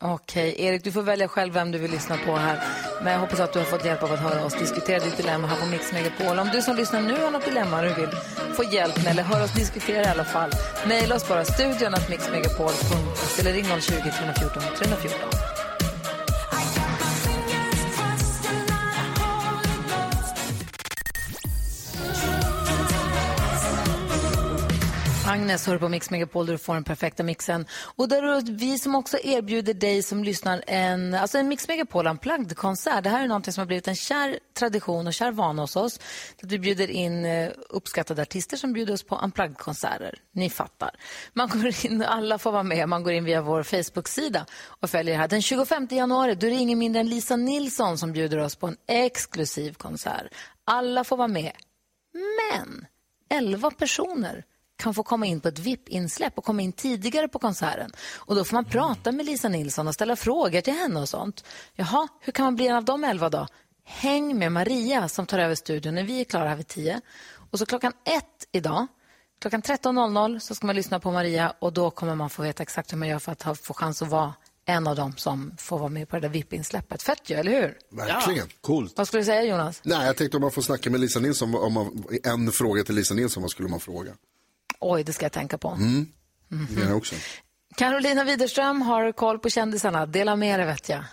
Okej, 0.05 0.55
Erik, 0.59 0.85
du 0.85 0.93
får 0.93 1.03
välja 1.03 1.29
själv 1.29 1.55
vem 1.55 1.73
du 1.73 1.79
vill 1.79 1.91
lyssna 1.91 2.17
på 2.27 2.37
här. 2.37 2.62
Men 3.03 3.12
jag 3.12 3.21
hoppas 3.21 3.41
att 3.41 3.53
du 3.53 3.59
har 3.59 3.67
fått 3.67 3.85
hjälp 3.85 4.03
av 4.03 4.12
att 4.12 4.19
höra 4.19 4.45
oss 4.45 4.55
diskutera 4.55 5.05
ditt 5.05 5.17
dilemma 5.17 5.47
här 5.47 5.57
på 5.57 5.67
Mix 5.67 5.93
Megapol. 5.93 6.38
Om 6.38 6.49
du 6.53 6.62
som 6.62 6.77
lyssnar 6.77 7.01
nu 7.01 7.23
har 7.23 7.31
något 7.31 7.45
dilemma 7.45 7.83
du 7.83 7.88
vill 7.88 8.11
få 8.55 8.65
hjälp 8.65 8.97
med 8.97 9.07
eller 9.07 9.23
höra 9.23 9.45
oss 9.45 9.53
diskutera 9.53 10.05
i 10.05 10.09
alla 10.09 10.25
fall, 10.25 10.51
mejla 10.88 11.15
oss 11.15 11.29
bara 11.29 11.45
studion 11.45 11.95
att 11.95 12.09
mixmegapol.se 12.09 13.41
eller 13.41 13.53
ring 13.53 13.65
020 13.65 13.95
314 14.01 14.62
314. 14.79 15.52
Agnes 25.33 25.66
hör 25.66 25.79
på 25.79 25.88
Mix 25.88 26.11
Megapol 26.11 26.47
där 26.47 26.53
du 26.53 26.59
får 26.59 26.75
den 26.75 26.85
perfekta 26.85 27.23
mixen. 27.23 27.66
Och 27.97 28.09
där 28.09 28.53
vi 28.53 28.79
som 28.79 28.95
också 28.95 29.18
erbjuder 29.23 29.75
dig 29.75 30.03
som 30.03 30.25
lyssnar 30.25 30.64
en, 30.66 31.14
alltså 31.14 31.38
en 31.38 31.49
Mix 31.49 31.68
Megapol 31.68 32.07
unplugged 32.07 32.57
konsert. 32.57 33.05
Det 33.05 33.11
här 33.11 33.25
är 33.25 33.29
något 33.29 33.55
som 33.55 33.61
har 33.61 33.66
blivit 33.66 33.88
en 33.88 33.97
kär 33.97 34.38
tradition 34.59 35.07
och 35.07 35.14
kär 35.14 35.33
vana 35.33 35.62
hos 35.62 35.77
oss. 35.77 36.01
Att 36.42 36.53
vi 36.53 36.59
bjuder 36.59 36.90
in 36.90 37.25
eh, 37.25 37.51
uppskattade 37.68 38.23
artister 38.23 38.57
som 38.57 38.73
bjuder 38.73 38.95
oss 38.95 39.03
på 39.03 39.16
unplugged 39.16 39.59
konserter. 39.59 40.18
Ni 40.33 40.51
fattar. 40.51 40.90
Man 41.33 41.49
går 41.49 41.87
in, 41.87 42.03
alla 42.03 42.38
får 42.38 42.53
vara 42.53 42.62
med. 42.62 42.88
Man 42.88 43.03
går 43.03 43.12
in 43.12 43.25
via 43.25 43.42
vår 43.42 43.62
Facebook-sida 43.62 44.47
och 44.81 44.90
följer 44.90 45.14
det 45.14 45.21
här. 45.21 45.29
Den 45.29 45.42
25 45.42 45.88
januari 45.90 46.35
då 46.35 46.47
är 46.47 46.51
det 46.51 46.57
ingen 46.57 46.79
mindre 46.79 47.01
än 47.01 47.09
Lisa 47.09 47.37
Nilsson 47.37 47.99
som 47.99 48.12
bjuder 48.12 48.38
oss 48.38 48.57
på 48.57 48.66
en 48.66 48.77
exklusiv 48.88 49.73
konsert. 49.73 50.27
Alla 50.64 51.05
får 51.05 51.16
vara 51.16 51.29
med. 51.29 51.53
Men 52.12 52.87
11 53.31 53.71
personer 53.71 54.45
kan 54.83 54.95
få 54.95 55.03
komma 55.03 55.27
in 55.27 55.40
på 55.40 55.49
ett 55.49 55.59
VIP-insläpp 55.59 56.38
och 56.38 56.45
komma 56.45 56.62
in 56.62 56.73
tidigare 56.73 57.29
på 57.29 57.38
konserten. 57.38 57.90
Och 58.16 58.35
Då 58.35 58.45
får 58.45 58.55
man 58.55 58.64
prata 58.64 59.12
med 59.12 59.27
Lisa 59.27 59.49
Nilsson 59.49 59.88
och 59.88 59.95
ställa 59.95 60.16
frågor 60.16 60.61
till 60.61 60.73
henne 60.73 61.01
och 61.01 61.09
sånt. 61.09 61.45
Jaha, 61.75 62.09
hur 62.21 62.33
kan 62.33 62.45
man 62.45 62.57
bli 62.57 62.66
en 62.66 62.77
av 62.77 62.85
de 62.85 63.05
11 63.05 63.29
då? 63.29 63.47
Häng 63.85 64.38
med 64.38 64.53
Maria 64.53 65.09
som 65.09 65.27
tar 65.27 65.38
över 65.38 65.55
studion 65.55 65.95
när 65.95 66.03
vi 66.03 66.21
är 66.21 66.25
klara 66.25 66.49
här 66.49 66.57
vid 66.57 66.68
10. 66.68 67.01
Och 67.51 67.59
så 67.59 67.66
klockan 67.66 67.92
ett 68.05 68.49
idag, 68.53 68.87
klockan 69.40 69.62
13.00 69.62 70.38
så 70.38 70.55
ska 70.55 70.66
man 70.66 70.77
lyssna 70.77 71.01
på 71.01 71.11
Maria 71.11 71.55
och 71.59 71.73
då 71.73 71.90
kommer 71.90 72.14
man 72.14 72.31
få 72.31 72.42
veta 72.42 72.62
exakt 72.62 72.92
hur 72.92 72.99
man 72.99 73.09
gör 73.09 73.18
för 73.18 73.33
att 73.33 73.42
ha, 73.42 73.55
få 73.55 73.75
chans 73.75 74.03
att 74.03 74.09
vara 74.09 74.35
en 74.64 74.87
av 74.87 74.97
dem 74.97 75.12
som 75.16 75.55
får 75.59 75.79
vara 75.79 75.88
med 75.88 76.09
på 76.09 76.16
det 76.16 76.23
där 76.23 76.29
VIP-insläppet. 76.29 77.03
Fett 77.03 77.31
ju, 77.31 77.37
eller 77.37 77.53
hur? 77.53 77.79
Verkligen. 77.97 78.47
Coolt. 78.61 78.92
Vad 78.97 79.09
skulle 79.09 79.21
du 79.21 79.25
säga 79.25 79.42
Jonas? 79.42 79.81
Nej, 79.85 80.07
jag 80.07 80.16
tänkte 80.16 80.37
om 80.37 80.40
man 80.40 80.51
får 80.51 80.62
snacka 80.62 80.90
med 80.90 81.01
Lisa 81.01 81.21
Nilsson, 81.21 81.55
om 81.55 81.73
man, 81.73 82.05
en 82.25 82.53
fråga 82.53 82.85
till 82.85 82.95
Lisa 82.95 83.14
Nilsson, 83.14 83.42
vad 83.42 83.51
skulle 83.51 83.68
man 83.68 83.81
fråga? 83.81 84.12
Oj, 84.83 85.05
det 85.05 85.12
ska 85.12 85.25
jag 85.25 85.33
tänka 85.33 85.59
på. 85.59 85.68
Mm. 85.68 86.07
Det 86.49 86.83
är 86.83 86.88
jag 86.88 86.97
också. 86.97 87.14
Carolina 87.77 88.25
Widerström 88.25 88.83
har 88.83 89.12
koll 89.12 89.38
på 89.38 89.51
kändisarna. 89.51 90.07
Dela 90.07 90.37
med 90.37 90.61
dig 90.61 90.66
vet 90.66 90.88
jag. 90.88 91.05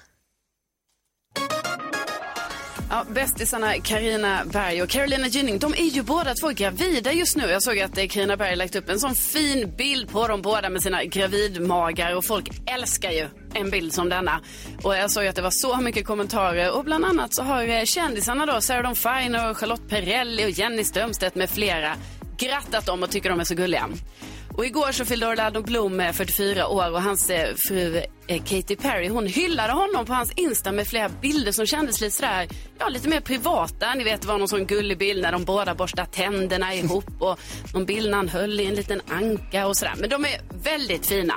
Ja, 2.91 3.05
bästisarna 3.09 3.73
Karina 3.73 4.45
Berg 4.45 4.81
och 4.81 4.89
Carolina 4.89 5.27
Gynning, 5.27 5.59
de 5.59 5.73
är 5.73 5.89
ju 5.89 6.03
båda 6.03 6.33
två 6.33 6.49
gravida 6.49 7.11
just 7.11 7.37
nu. 7.37 7.49
Jag 7.49 7.63
såg 7.63 7.79
att 7.79 7.97
eh, 7.97 8.07
Carina 8.07 8.37
Berg 8.37 8.55
lagt 8.55 8.75
upp 8.75 8.89
en 8.89 8.99
sån 8.99 9.15
fin 9.15 9.73
bild 9.77 10.09
på 10.09 10.27
dem 10.27 10.41
båda 10.41 10.69
med 10.69 10.81
sina 10.81 11.03
gravidmagar 11.03 12.15
och 12.15 12.25
folk 12.25 12.49
älskar 12.65 13.11
ju 13.11 13.27
en 13.53 13.69
bild 13.69 13.93
som 13.93 14.09
denna. 14.09 14.41
Och 14.83 14.95
jag 14.95 15.11
såg 15.11 15.27
att 15.27 15.35
det 15.35 15.41
var 15.41 15.51
så 15.51 15.77
mycket 15.77 16.05
kommentarer 16.05 16.71
och 16.71 16.83
bland 16.83 17.05
annat 17.05 17.35
så 17.35 17.43
har 17.43 17.67
eh, 17.67 17.83
kändisarna 17.85 18.45
då, 18.45 18.61
Sarah 18.61 18.83
Dawn 18.83 18.95
Finer 18.95 19.49
och 19.49 19.57
Charlotte 19.57 19.89
Perrelli 19.89 20.45
och 20.45 20.49
Jenny 20.49 20.83
Strömstedt 20.83 21.35
med 21.35 21.49
flera 21.49 21.95
skrattat 22.39 22.89
om 22.89 23.03
och 23.03 23.11
tycker 23.11 23.29
de 23.29 23.39
är 23.39 23.43
så 23.43 23.55
gulliga. 23.55 23.89
Och 24.57 24.65
igår 24.65 24.91
så 24.91 25.05
fyllde 25.05 25.27
Orlando 25.27 25.61
Bloom 25.61 25.99
eh, 25.99 26.11
44 26.11 26.67
år 26.67 26.91
och 26.91 27.01
hans 27.01 27.29
eh, 27.29 27.55
fru 27.67 28.01
eh, 28.27 28.43
Katy 28.43 28.75
Perry 28.75 29.07
hon 29.07 29.27
hyllade 29.27 29.73
honom 29.73 30.05
på 30.05 30.13
hans 30.13 30.31
Insta 30.31 30.71
med 30.71 30.87
flera 30.87 31.09
bilder 31.09 31.51
som 31.51 31.65
kändes 31.65 32.01
lite 32.01 32.15
sådär, 32.15 32.47
ja 32.79 32.89
lite 32.89 33.09
mer 33.09 33.21
privata. 33.21 33.93
Ni 33.93 34.03
vet 34.03 34.21
det 34.21 34.27
var 34.27 34.37
någon 34.37 34.47
sån 34.47 34.65
gullig 34.65 34.97
bild 34.97 35.21
när 35.21 35.31
de 35.31 35.43
båda 35.43 35.75
borstar 35.75 36.05
tänderna 36.05 36.75
ihop 36.75 37.21
och 37.21 37.39
någon 37.73 37.85
bild 37.85 38.09
när 38.09 38.17
han 38.17 38.29
höll 38.29 38.59
i 38.59 38.65
en 38.65 38.75
liten 38.75 39.01
anka 39.09 39.67
och 39.67 39.77
sådär. 39.77 39.93
Men 39.97 40.09
de 40.09 40.25
är 40.25 40.41
väldigt 40.63 41.07
fina. 41.07 41.33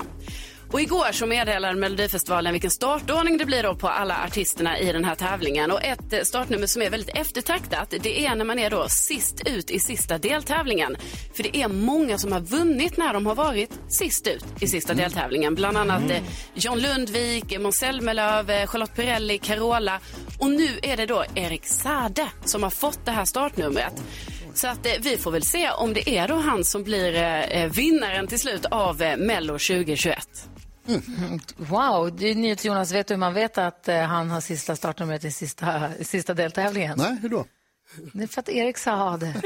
Och 0.72 0.80
igår 0.80 1.12
så 1.12 1.26
meddelade 1.26 1.74
Melodifestivalen 1.74 2.52
vilken 2.52 2.70
startordning 2.70 3.38
det 3.38 3.44
blir 3.44 3.62
då 3.62 3.74
på 3.74 3.88
alla 3.88 4.24
artisterna 4.24 4.78
i 4.78 4.92
den 4.92 5.04
här 5.04 5.14
tävlingen. 5.14 5.70
Och 5.70 5.84
ett 5.84 6.12
eh, 6.12 6.22
startnummer 6.22 6.66
som 6.66 6.82
är 6.82 6.90
väldigt 6.90 7.16
eftertraktat 7.16 7.94
det 8.02 8.26
är 8.26 8.34
när 8.34 8.44
man 8.44 8.58
är 8.58 8.70
då 8.70 8.88
sist 8.88 9.42
ut 9.46 9.70
i 9.70 9.80
sista 9.80 10.18
deltävlingen. 10.18 10.96
För 11.34 11.42
det 11.42 11.56
är 11.56 11.68
många 11.68 12.18
som 12.18 12.32
har 12.32 12.40
vunnit 12.40 12.96
när 12.96 13.12
de 13.12 13.26
har 13.26 13.34
varit 13.34 13.70
sist 13.88 14.26
ut 14.26 14.44
i 14.60 14.68
sista 14.68 14.94
deltävlingen. 14.94 15.54
Bland 15.54 15.76
annat 15.76 16.10
eh, 16.10 16.22
John 16.54 16.78
Lundvik, 16.78 17.58
Måns 17.60 17.76
Zelmerlöw, 17.76 18.52
eh, 18.52 18.66
Charlotte 18.66 18.94
Perrelli, 18.94 19.38
Carola. 19.38 20.00
Och 20.38 20.50
nu 20.50 20.68
är 20.82 20.96
det 20.96 21.06
då 21.06 21.24
Erik 21.34 21.66
Sade 21.66 22.28
som 22.44 22.62
har 22.62 22.70
fått 22.70 23.04
det 23.04 23.10
här 23.10 23.24
startnumret. 23.24 24.02
Så 24.54 24.68
att 24.68 24.86
eh, 24.86 24.92
vi 25.00 25.16
får 25.16 25.30
väl 25.30 25.42
se 25.42 25.70
om 25.70 25.94
det 25.94 26.10
är 26.10 26.28
då 26.28 26.34
han 26.34 26.64
som 26.64 26.82
blir 26.82 27.14
eh, 27.14 27.70
vinnaren 27.70 28.26
till 28.26 28.38
slut 28.38 28.64
av 28.64 29.02
eh, 29.02 29.16
Mello 29.16 29.52
2021. 29.52 30.48
Wow, 31.56 32.16
du, 32.16 32.34
NyhetsJonas, 32.34 32.64
Jonas, 32.64 32.92
vet 32.92 33.06
du 33.06 33.14
hur 33.14 33.18
man 33.18 33.34
vet 33.34 33.58
att 33.58 33.88
eh, 33.88 34.00
han 34.00 34.30
har 34.30 34.40
sista 34.40 34.76
startnumret 34.76 35.24
i 35.24 35.30
sista, 35.30 35.90
sista 36.00 36.34
deltävlingen? 36.34 36.98
Nej, 36.98 37.18
hur 37.22 37.28
då? 37.28 37.44
Det 38.12 38.22
är 38.22 38.26
för 38.26 38.40
att 38.40 38.48
Erik 38.48 38.78
sa 38.78 39.16
det. 39.16 39.34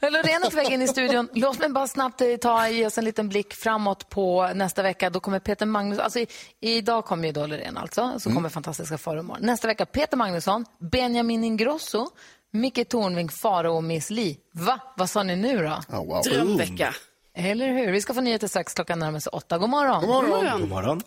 Loreen 0.00 0.42
är 0.42 0.50
på 0.50 0.56
väg 0.56 0.72
in 0.72 0.82
i 0.82 0.88
studion. 0.88 1.28
Låt 1.32 1.58
mig 1.58 1.68
bara 1.68 1.86
snabbt 1.86 2.20
eh, 2.20 2.36
ta, 2.36 2.68
ge 2.68 2.86
oss 2.86 2.98
en 2.98 3.04
liten 3.04 3.28
blick 3.28 3.54
framåt 3.54 4.08
på 4.08 4.50
nästa 4.54 4.82
vecka. 4.82 5.10
Då 5.10 5.20
kommer 5.20 5.38
Peter 5.38 5.66
Magnusson, 5.66 6.04
alltså 6.04 6.18
i, 6.18 6.26
idag 6.60 7.04
kommer 7.04 7.26
ju 7.26 7.32
då 7.32 7.46
Loreen 7.46 7.76
alltså, 7.76 8.14
så 8.18 8.32
kommer 8.32 8.48
fantastiska 8.48 8.98
imorgon. 9.12 9.38
Nästa 9.40 9.68
vecka 9.68 9.86
Peter 9.86 10.16
Magnusson, 10.16 10.64
Benjamin 10.90 11.44
Ingrosso, 11.44 12.08
Micke 12.52 12.88
Tornving, 12.88 13.28
Farao 13.28 13.76
och 13.76 13.84
Miss 13.84 14.10
Li. 14.10 14.38
Va? 14.52 14.80
Vad 14.96 15.10
sa 15.10 15.22
ni 15.22 15.36
nu 15.36 15.62
då? 15.62 15.96
Oh, 15.96 16.06
wow. 16.06 16.22
Drömvecka. 16.22 16.94
Eller 17.38 17.68
hur? 17.68 17.92
Vi 17.92 18.00
ska 18.00 18.14
få 18.14 18.20
nyheter 18.20 18.48
strax. 18.48 18.74
Klockan 18.74 18.98
närmar 18.98 19.20
sig 19.20 19.30
åtta. 19.30 19.58
God 19.58 19.70
morgon. 19.70 20.06
God 20.06 20.28
morgon. 20.28 20.60
God 20.60 20.68
morgon. 20.68 21.02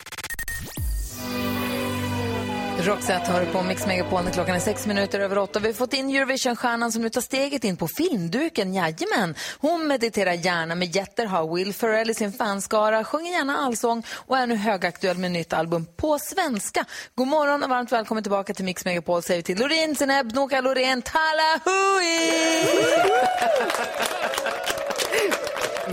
Roxette 2.82 3.32
hör 3.32 3.46
på 3.46 3.64
Mix 3.64 3.86
Megapol 3.88 4.24
när 4.24 4.32
klockan 4.32 4.56
är 4.56 4.60
sex 4.60 4.88
minuter 4.88 5.20
över 5.20 5.38
åtta. 5.38 5.60
Vi 5.60 5.68
har 5.68 5.74
fått 5.74 5.94
in 5.94 6.10
Eurovision-stjärnan 6.10 6.92
som 6.92 7.02
nu 7.02 7.10
tar 7.10 7.22
steget 7.22 7.64
in 7.64 7.78
på 7.78 7.88
filmduken. 7.88 8.74
Jajamän. 8.74 9.36
Hon 9.60 9.88
mediterar 9.88 10.34
gärna 10.34 10.76
med 10.76 10.96
jätter, 10.96 11.26
har 11.26 11.56
Will 11.56 11.74
Ferrell 11.74 12.10
i 12.10 12.14
sin 12.14 12.34
fanskara, 12.34 13.04
sjunger 13.04 13.32
gärna 13.32 13.58
allsång 13.58 14.04
och 14.12 14.38
är 14.38 14.48
nu 14.48 14.56
högaktuell 14.56 15.18
med 15.18 15.32
nytt 15.32 15.54
album 15.54 15.86
på 15.98 16.20
svenska. 16.20 16.86
God 17.16 17.28
morgon 17.28 17.64
och 17.64 17.70
varmt 17.70 17.92
välkommen 17.92 18.24
tillbaka 18.24 18.54
till 18.54 18.66
Mix 18.66 18.86
Megapol 18.86 19.22
säger 19.22 19.40
vi 19.40 19.44
till 19.44 19.60
Loreen 19.60 19.96
Zeneb, 19.96 20.36
Noka 20.36 20.62
Loreen, 20.62 21.02
Talahui! 21.02 22.20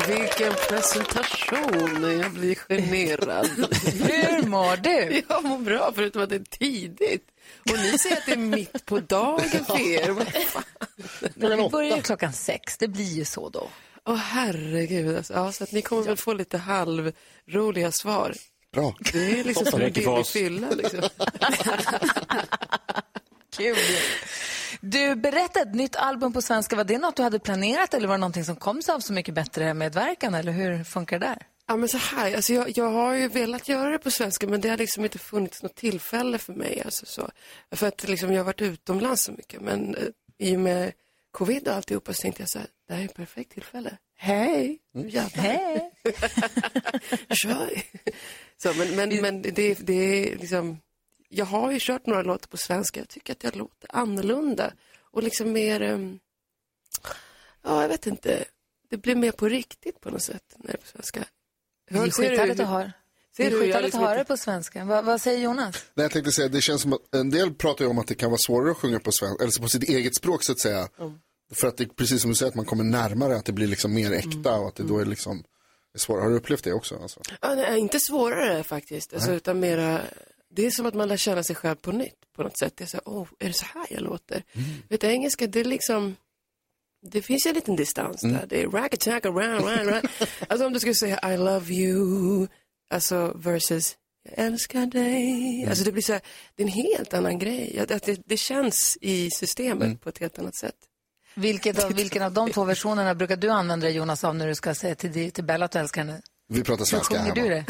Vilken 0.09 0.53
presentation. 0.69 2.19
Jag 2.21 2.33
blir 2.33 2.55
generad. 2.55 3.47
Hur 3.85 4.47
mår 4.47 4.77
du? 4.77 5.23
Jag 5.29 5.45
mår 5.45 5.59
bra, 5.59 5.93
förutom 5.95 6.23
att 6.23 6.29
det 6.29 6.37
är 6.37 6.59
tidigt. 6.59 7.29
Och 7.71 7.79
ni 7.79 7.99
säger 7.99 8.17
att 8.17 8.27
det 8.27 8.33
är 8.33 8.37
mitt 8.37 8.85
på 8.87 9.01
dagen 9.01 9.65
för 9.65 9.81
er. 9.81 10.15
Fan? 10.47 10.63
Vi 11.35 11.69
börjar 11.71 11.97
ju 11.97 12.03
klockan 12.03 12.33
sex. 12.33 12.77
Det 12.79 12.89
blir 12.89 13.15
ju 13.15 13.25
så 13.25 13.49
då. 13.49 13.69
Åh 14.05 14.17
herregud. 14.17 15.17
Alltså, 15.17 15.33
ja, 15.33 15.53
så 15.53 15.65
att 15.65 15.73
ni 15.73 15.83
kommer 15.83 16.03
väl 16.03 16.17
få 16.17 16.33
lite 16.33 16.59
halvroliga 16.59 17.93
svar. 17.93 18.35
Bra. 18.73 18.95
Det 19.13 19.41
är 19.41 19.45
liksom 19.45 19.67
som 19.67 19.81
en 19.81 19.93
billig 19.93 20.27
fylla. 20.27 20.71
Liksom. 20.71 21.01
Kul. 23.57 23.77
Du, 24.81 25.15
berätta 25.15 25.61
ett 25.61 25.75
nytt 25.75 25.97
album 25.97 26.33
på 26.33 26.43
svenska. 26.43 26.77
Var 26.77 26.85
det 26.85 26.99
något 26.99 27.17
du 27.17 27.23
hade 27.23 27.39
planerat 27.39 27.95
eller 27.95 28.09
var 28.09 28.15
det 28.15 28.21
någonting 28.21 28.45
som 28.45 28.57
kom 28.57 28.83
sig 28.83 28.95
av 28.95 29.01
Så 29.01 29.13
mycket 29.13 29.35
bättre 29.35 29.75
medverkan? 29.75 30.35
Eller 30.35 30.53
hur 30.53 30.85
funkar 30.85 31.19
det 31.19 31.27
där? 31.27 31.47
Ja, 31.69 31.77
men 31.77 31.89
så 31.89 31.97
här, 31.99 32.37
alltså 32.37 32.53
jag, 32.53 32.79
jag 32.79 32.91
har 32.91 33.15
ju 33.15 33.29
velat 33.29 33.69
göra 33.69 33.91
det 33.91 33.99
på 33.99 34.11
svenska 34.11 34.47
men 34.47 34.61
det 34.61 34.69
har 34.69 34.77
liksom 34.77 35.05
inte 35.05 35.19
funnits 35.19 35.63
något 35.63 35.75
tillfälle 35.75 36.39
för 36.39 36.53
mig. 36.53 36.83
Alltså 36.85 37.07
så. 37.07 37.31
För 37.73 37.87
att 37.87 38.09
liksom, 38.09 38.33
jag 38.33 38.39
har 38.39 38.45
varit 38.45 38.63
utomlands 38.63 39.23
så 39.23 39.33
mycket 39.33 39.61
men 39.61 39.95
eh, 39.95 40.03
i 40.39 40.57
och 40.57 40.61
med 40.61 40.93
covid 41.31 41.69
och 41.69 41.75
alltihopa 41.75 42.13
så 42.13 42.23
tänkte 42.23 42.43
jag 42.43 42.49
så 42.49 42.59
här, 42.59 42.69
det 42.89 42.95
här 42.95 43.01
är 43.01 43.05
ett 43.05 43.15
perfekt 43.15 43.53
tillfälle. 43.53 43.97
Hej! 44.19 44.79
Jävlar. 44.95 45.43
Hej! 45.43 45.93
Kör! 47.43 47.83
Så, 48.57 48.75
men 48.75 48.97
men, 48.97 49.21
men 49.23 49.43
det, 49.43 49.75
det 49.75 49.93
är 50.33 50.39
liksom, 50.39 50.81
jag 51.29 51.45
har 51.45 51.73
ju 51.73 51.79
kört 51.81 52.07
några 52.07 52.23
låtar 52.23 52.49
på 52.49 52.57
svenska, 52.57 53.01
jag 53.01 53.09
tycker 53.09 53.33
att 53.33 53.45
jag 53.45 53.57
låter 53.57 53.97
annorlunda 53.97 54.73
och 55.01 55.23
liksom 55.23 55.53
mer, 55.53 55.83
ehm, 55.83 56.19
ja 57.63 57.83
jag 57.83 57.89
vet 57.89 58.07
inte, 58.07 58.45
det 58.91 58.97
blir 58.97 59.15
mer 59.17 59.33
på 59.33 59.49
riktigt 59.49 60.01
på 60.01 60.11
något 60.11 60.23
sätt 60.23 60.55
när 60.57 60.67
det 60.67 60.73
är 60.73 60.81
på 60.81 60.87
svenska. 60.87 61.25
Det 61.89 61.95
är 61.95 61.99
Hör- 61.99 62.11
ser 62.11 62.23
du 62.23 62.29
skithärligt 62.29 62.61
att 62.61 62.69
höra. 62.69 62.93
Ser 63.37 63.51
Det 63.51 63.57
är 63.57 63.61
skithärligt 63.61 63.85
liksom 63.85 64.03
att 64.03 64.09
höra 64.09 64.19
det 64.19 64.25
på 64.25 64.37
svenska. 64.37 64.85
Va, 64.85 65.03
vad 65.03 65.21
säger 65.21 65.39
Jonas? 65.39 65.85
Nej, 65.95 66.05
jag 66.05 66.11
tänkte 66.11 66.33
säga, 66.33 66.49
det 66.49 66.61
känns 66.61 66.83
som 66.83 66.93
att 66.93 67.15
en 67.15 67.31
del 67.31 67.55
pratar 67.55 67.85
ju 67.85 67.91
om 67.91 67.99
att 67.99 68.07
det 68.07 68.15
kan 68.15 68.31
vara 68.31 68.39
svårare 68.47 68.71
att 68.71 68.77
sjunga 68.77 69.01
på 69.01 69.13
svenska, 69.13 69.45
eller 69.45 69.63
på 69.63 69.69
sitt 69.69 69.83
eget 69.83 70.17
språk 70.17 70.43
så 70.45 70.53
att 70.53 70.61
säga. 70.61 70.89
För 71.55 71.69
att 71.69 71.77
det, 71.77 71.97
precis 71.97 72.23
som 72.23 72.31
du 72.31 72.35
säger, 72.35 72.51
att 72.51 72.57
man 72.57 72.65
kommer 72.65 72.85
närmare, 72.85 73.37
att 73.37 73.45
det 73.45 73.53
blir 73.53 73.67
liksom 73.67 73.95
mer 73.95 74.13
äkta 74.13 74.55
och 74.59 74.69
att 74.69 74.75
det 74.75 74.83
då 74.83 74.99
är 74.99 75.05
liksom 75.05 75.45
är 75.95 75.99
svårare. 75.99 76.23
Har 76.23 76.31
du 76.31 76.37
upplevt 76.37 76.65
det 76.65 76.73
också? 76.73 76.99
Alltså? 77.03 77.21
Ja, 77.41 77.55
nej, 77.55 77.79
inte 77.79 78.01
svårare 78.01 78.63
faktiskt, 78.63 79.15
alltså, 79.15 79.33
utan 79.33 79.61
mera, 79.61 80.01
det 80.51 80.67
är 80.67 80.71
som 80.71 80.87
att 80.87 80.95
man 80.95 81.09
lär 81.09 81.17
känna 81.17 81.43
sig 81.43 81.57
själv 81.57 81.77
på 81.77 81.93
nytt 81.93 82.33
på 82.37 82.43
något 82.43 82.59
sätt. 82.59 82.83
Så 82.87 82.97
här, 82.97 83.09
åh, 83.09 83.29
är 83.39 83.47
det 83.47 83.53
så 83.53 83.67
här 83.75 83.87
jag 83.91 84.03
låter? 84.03 84.43
Vet 84.89 85.01
du, 85.01 85.07
engelska, 85.07 85.47
det 85.47 85.61
är 85.61 85.65
liksom, 85.65 86.17
det 87.03 87.23
finns 87.23 87.47
ju 87.47 87.49
en 87.49 87.55
liten 87.55 87.77
distans 87.77 88.21
där. 88.21 88.47
Det 88.49 88.63
är 88.63 88.69
rack-a-tack, 88.69 89.27
around, 89.27 89.65
round, 89.65 89.91
round. 89.91 90.09
Alltså 90.49 90.67
om 90.67 90.73
du 90.73 90.79
skulle 90.81 90.95
säga 90.95 91.35
I 91.35 91.37
love 91.37 91.75
you, 91.75 92.47
alltså 92.91 93.33
versus 93.37 93.97
jag 94.23 94.47
älskar 94.47 94.87
dig. 94.87 95.67
Alltså 95.69 95.85
det 95.85 95.93
blir 95.93 96.03
så 96.03 96.13
här, 96.13 96.23
det 96.55 96.63
är 96.63 96.67
en 96.67 96.73
helt 96.73 97.15
annan 97.15 97.39
grej. 97.39 97.79
Att, 97.79 97.91
att 97.91 98.03
det, 98.03 98.21
det 98.25 98.37
känns 98.37 98.99
i 99.01 99.31
systemet 99.31 100.01
på 100.01 100.09
ett 100.09 100.19
helt 100.19 100.39
annat 100.39 100.57
sätt. 100.57 100.77
Vilket 101.35 101.85
av, 101.85 101.93
vilken 101.93 102.23
av 102.23 102.33
de 102.33 102.51
två 102.51 102.65
versionerna 102.65 103.15
brukar 103.15 103.37
du 103.37 103.51
använda 103.51 103.89
Jonas, 103.89 104.25
av 104.25 104.35
när 104.35 104.47
du 104.47 104.55
ska 104.55 104.75
säga 104.75 104.95
till, 104.95 105.33
till 105.33 105.45
Bella 105.45 105.65
att 105.65 105.73
du 105.73 105.79
älskar 105.79 106.05
henne? 106.05 106.23
Vi 106.49 106.63
pratar 106.65 106.79
Hur 106.79 106.85
svenska 106.85 107.15
sjunger 107.15 107.35
här. 107.35 107.35
du 107.35 107.55
va? 107.55 107.65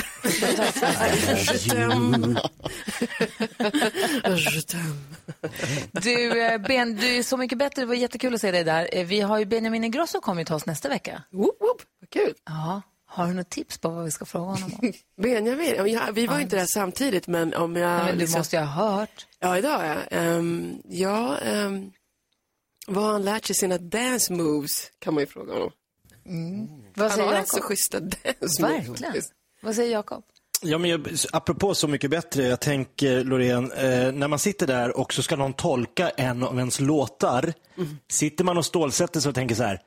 Du, 6.02 6.42
eh, 6.42 6.58
ben, 6.58 6.96
du 6.96 7.06
är 7.16 7.22
så 7.22 7.36
mycket 7.36 7.58
bättre. 7.58 7.82
Det 7.82 7.86
var 7.86 7.94
jättekul 7.94 8.34
att 8.34 8.40
se 8.40 8.50
dig 8.50 8.64
där. 8.64 8.88
Eh, 8.92 9.06
Vi 9.06 9.20
har 9.20 9.38
ju 9.38 9.44
Benjamin 9.44 9.84
Ingrosso 9.84 10.20
kommer 10.20 10.40
ju 10.40 10.44
till 10.44 10.54
oss 10.54 10.66
nästa 10.66 10.88
vecka. 10.88 11.22
Woop, 11.30 11.56
woop, 11.60 11.82
vad 12.00 12.10
kul. 12.10 12.34
Ja. 12.46 12.82
Har 13.08 13.26
du 13.26 13.32
något 13.34 13.50
tips 13.50 13.78
på 13.78 13.88
vad 13.88 14.04
vi 14.04 14.10
ska 14.10 14.24
fråga 14.24 14.44
honom 14.46 14.72
om? 14.82 14.92
Benjamin, 15.22 15.74
ja, 15.76 15.86
jag- 15.86 16.12
vi 16.12 16.26
var 16.26 16.36
ju 16.36 16.42
inte 16.42 16.56
där 16.56 16.66
samtidigt 16.66 17.26
men 17.26 17.54
om 17.54 17.76
jag... 17.76 17.88
Nej, 17.90 18.04
men 18.04 18.14
du 18.14 18.20
liksom- 18.20 18.40
måste 18.40 18.56
ju 18.56 18.62
ha 18.62 18.90
hört. 18.98 19.26
Ja, 19.40 19.58
idag 19.58 19.84
ja. 19.86 20.16
Ehm, 20.16 20.78
ja, 20.84 21.38
ehm, 21.38 21.90
Vad 22.86 23.04
har 23.04 23.12
han 23.12 23.22
lärt 23.24 23.44
sig 23.44 23.56
sina 23.56 23.78
dance 23.78 24.32
moves, 24.32 24.90
kan 24.98 25.14
man 25.14 25.22
ju 25.22 25.26
fråga 25.26 25.52
honom. 25.52 25.70
Vad 26.94 27.10
han 27.10 27.10
säger 27.10 27.26
har 27.26 27.34
Jakob? 27.34 27.40
rätt 27.40 27.48
så 27.48 27.60
schyssta. 27.62 28.00
Verkligen. 28.60 29.22
Vad 29.62 29.74
säger 29.74 29.92
Jakob? 29.92 30.24
Ja, 30.62 30.78
men 30.78 30.90
jag, 30.90 31.08
apropå 31.32 31.74
Så 31.74 31.88
mycket 31.88 32.10
bättre, 32.10 32.42
jag 32.42 32.60
tänker 32.60 33.24
Loreen, 33.24 33.72
eh, 33.72 34.12
när 34.12 34.28
man 34.28 34.38
sitter 34.38 34.66
där 34.66 34.96
och 34.96 35.12
så 35.12 35.22
ska 35.22 35.36
någon 35.36 35.52
tolka 35.52 36.10
en 36.10 36.42
av 36.42 36.58
ens 36.58 36.80
låtar, 36.80 37.52
sitter 38.10 38.44
man 38.44 38.56
och 38.58 38.66
stålsätter 38.66 39.20
sig 39.20 39.28
och 39.28 39.34
tänker 39.34 39.54
så 39.54 39.62
här, 39.62 39.80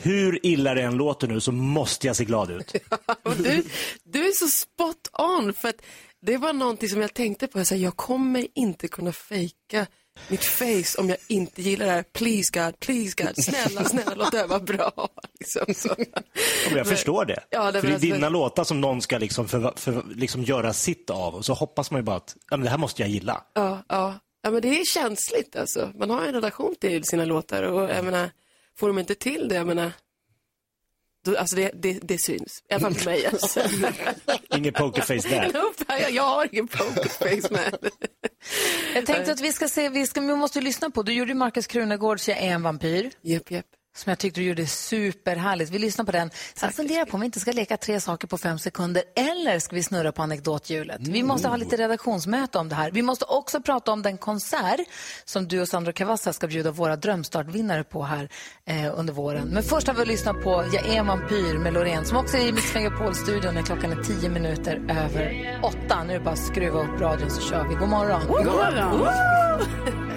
hur 0.00 0.46
illa 0.46 0.74
det 0.74 0.82
än 0.82 0.96
låter 0.96 1.28
nu 1.28 1.40
så 1.40 1.52
måste 1.52 2.06
jag 2.06 2.16
se 2.16 2.24
glad 2.24 2.50
ut. 2.50 2.72
Och 3.22 3.36
du, 3.36 3.64
du 4.04 4.26
är 4.26 4.32
så 4.32 4.46
spot 4.46 5.10
on, 5.12 5.54
för 5.54 5.68
att 5.68 5.82
det 6.26 6.36
var 6.36 6.52
någonting 6.52 6.88
som 6.88 7.00
jag 7.00 7.14
tänkte 7.14 7.46
på. 7.46 7.58
Jag, 7.58 7.66
sa, 7.66 7.74
jag 7.74 7.96
kommer 7.96 8.46
inte 8.54 8.88
kunna 8.88 9.12
fejka 9.12 9.86
mitt 10.28 10.44
face 10.44 10.98
om 10.98 11.08
jag 11.08 11.18
inte 11.28 11.62
gillar 11.62 11.86
det 11.86 11.92
här. 11.92 12.02
Please 12.02 12.50
God, 12.52 12.80
please 12.80 13.14
God, 13.24 13.44
snälla, 13.44 13.84
snälla, 13.88 14.14
låt 14.14 14.32
det 14.32 14.38
här 14.38 14.46
vara 14.46 14.60
bra. 14.60 15.08
Liksom, 15.40 15.74
så. 15.74 15.94
Ja, 15.98 16.20
men 16.68 16.78
jag 16.78 16.86
förstår 16.86 17.24
det. 17.24 17.44
Ja, 17.50 17.72
det 17.72 17.80
för 17.80 17.88
det 17.88 17.94
är 17.94 17.98
dina 17.98 18.28
låtar 18.28 18.64
som 18.64 18.80
någon 18.80 19.02
ska 19.02 19.18
liksom, 19.18 19.48
för, 19.48 19.72
för, 19.76 20.04
liksom 20.14 20.42
göra 20.42 20.72
sitt 20.72 21.10
av 21.10 21.34
och 21.34 21.44
så 21.44 21.54
hoppas 21.54 21.90
man 21.90 21.98
ju 21.98 22.04
bara 22.04 22.16
att 22.16 22.36
ja, 22.50 22.56
men 22.56 22.64
det 22.64 22.70
här 22.70 22.78
måste 22.78 23.02
jag 23.02 23.08
gilla. 23.08 23.44
Ja, 23.54 23.84
ja. 23.88 24.14
ja, 24.42 24.50
men 24.50 24.62
det 24.62 24.80
är 24.80 24.84
känsligt 24.84 25.56
alltså. 25.56 25.90
Man 25.94 26.10
har 26.10 26.26
en 26.26 26.34
relation 26.34 26.74
till 26.80 27.04
sina 27.04 27.24
låtar 27.24 27.62
och 27.62 27.90
jag 27.90 28.04
menar, 28.04 28.30
får 28.78 28.86
de 28.86 28.98
inte 28.98 29.14
till 29.14 29.48
det, 29.48 29.54
jag 29.54 29.66
menar, 29.66 29.92
då, 31.24 31.36
alltså 31.36 31.56
det, 31.56 31.70
det, 31.74 31.98
det 32.02 32.18
syns. 32.18 32.62
I 32.68 32.74
alla 32.74 32.80
fall 32.80 32.94
för 32.94 33.04
mig. 33.04 33.26
Alltså. 33.26 33.60
Ingen 34.56 34.72
pokerface 34.72 35.28
där. 35.28 35.52
Nope, 35.52 36.00
jag, 36.00 36.10
jag 36.10 36.22
har 36.22 36.48
ingen 36.52 36.68
pokerface 36.68 37.54
med. 37.54 37.90
Jag 38.94 39.06
tänkte 39.06 39.32
att 39.32 39.40
vi 39.40 39.52
ska 39.52 39.68
se, 39.68 39.88
vi, 39.88 40.06
ska, 40.06 40.20
vi 40.20 40.36
måste 40.36 40.60
lyssna 40.60 40.90
på, 40.90 41.02
du 41.02 41.12
gjorde 41.12 41.30
ju 41.30 41.34
Markus 41.34 41.66
Krunegårds 41.66 42.28
Jag 42.28 42.38
är 42.38 42.52
en 42.52 42.62
vampyr. 42.62 43.10
Japp, 43.22 43.50
japp. 43.50 43.66
Som 43.94 44.10
jag 44.10 44.18
tyckte 44.18 44.40
du 44.40 44.46
gjorde 44.46 44.66
superhärligt. 44.66 45.70
Vi 45.70 45.78
lyssnar 45.78 46.04
på 46.04 46.12
den. 46.12 46.30
Sen 46.54 46.72
funderar 46.72 47.04
på 47.04 47.14
om 47.14 47.20
vi 47.20 47.26
inte 47.26 47.40
ska 47.40 47.52
leka 47.52 47.76
tre 47.76 48.00
saker 48.00 48.28
på 48.28 48.38
fem 48.38 48.58
sekunder 48.58 49.02
eller 49.16 49.58
ska 49.58 49.76
vi 49.76 49.82
snurra 49.82 50.12
på 50.12 50.22
anekdothjulet? 50.22 51.00
Vi 51.00 51.22
måste 51.22 51.48
ha 51.48 51.56
lite 51.56 51.76
redaktionsmöte 51.76 52.58
om 52.58 52.68
det 52.68 52.74
här. 52.74 52.90
Vi 52.90 53.02
måste 53.02 53.24
också 53.24 53.60
prata 53.60 53.92
om 53.92 54.02
den 54.02 54.18
konsert 54.18 54.80
som 55.24 55.48
du 55.48 55.60
och 55.60 55.68
Sandro 55.68 55.92
Cavazza 55.92 56.32
ska 56.32 56.46
bjuda 56.46 56.70
våra 56.70 56.96
drömstartvinnare 56.96 57.84
på 57.84 58.02
här 58.02 58.28
eh, 58.64 58.98
under 58.98 59.12
våren. 59.12 59.48
Men 59.48 59.62
först 59.62 59.86
har 59.86 59.94
vi 59.94 60.04
lyssnat 60.04 60.42
på 60.42 60.64
Jag 60.72 60.88
är 60.88 61.02
vampyr 61.02 61.58
med 61.58 61.72
Loreen 61.72 62.04
som 62.04 62.16
också 62.16 62.36
är 62.36 62.48
i 62.48 62.52
Mix 62.52 62.74
Megapol-studion 62.74 63.54
när 63.54 63.62
klockan 63.62 63.92
är 63.92 64.02
tio 64.02 64.28
minuter 64.28 64.76
över 64.88 65.60
åtta. 65.62 66.04
Nu 66.04 66.14
är 66.14 66.18
det 66.18 66.24
bara 66.24 66.30
att 66.30 66.46
skruva 66.46 66.80
upp 66.80 67.00
radion 67.00 67.30
så 67.30 67.40
kör 67.40 67.68
vi. 67.68 67.74
God 67.74 67.88
morgon. 67.88 68.20
God 68.26 68.46
morgon. 68.46 69.00
Vad 69.00 70.11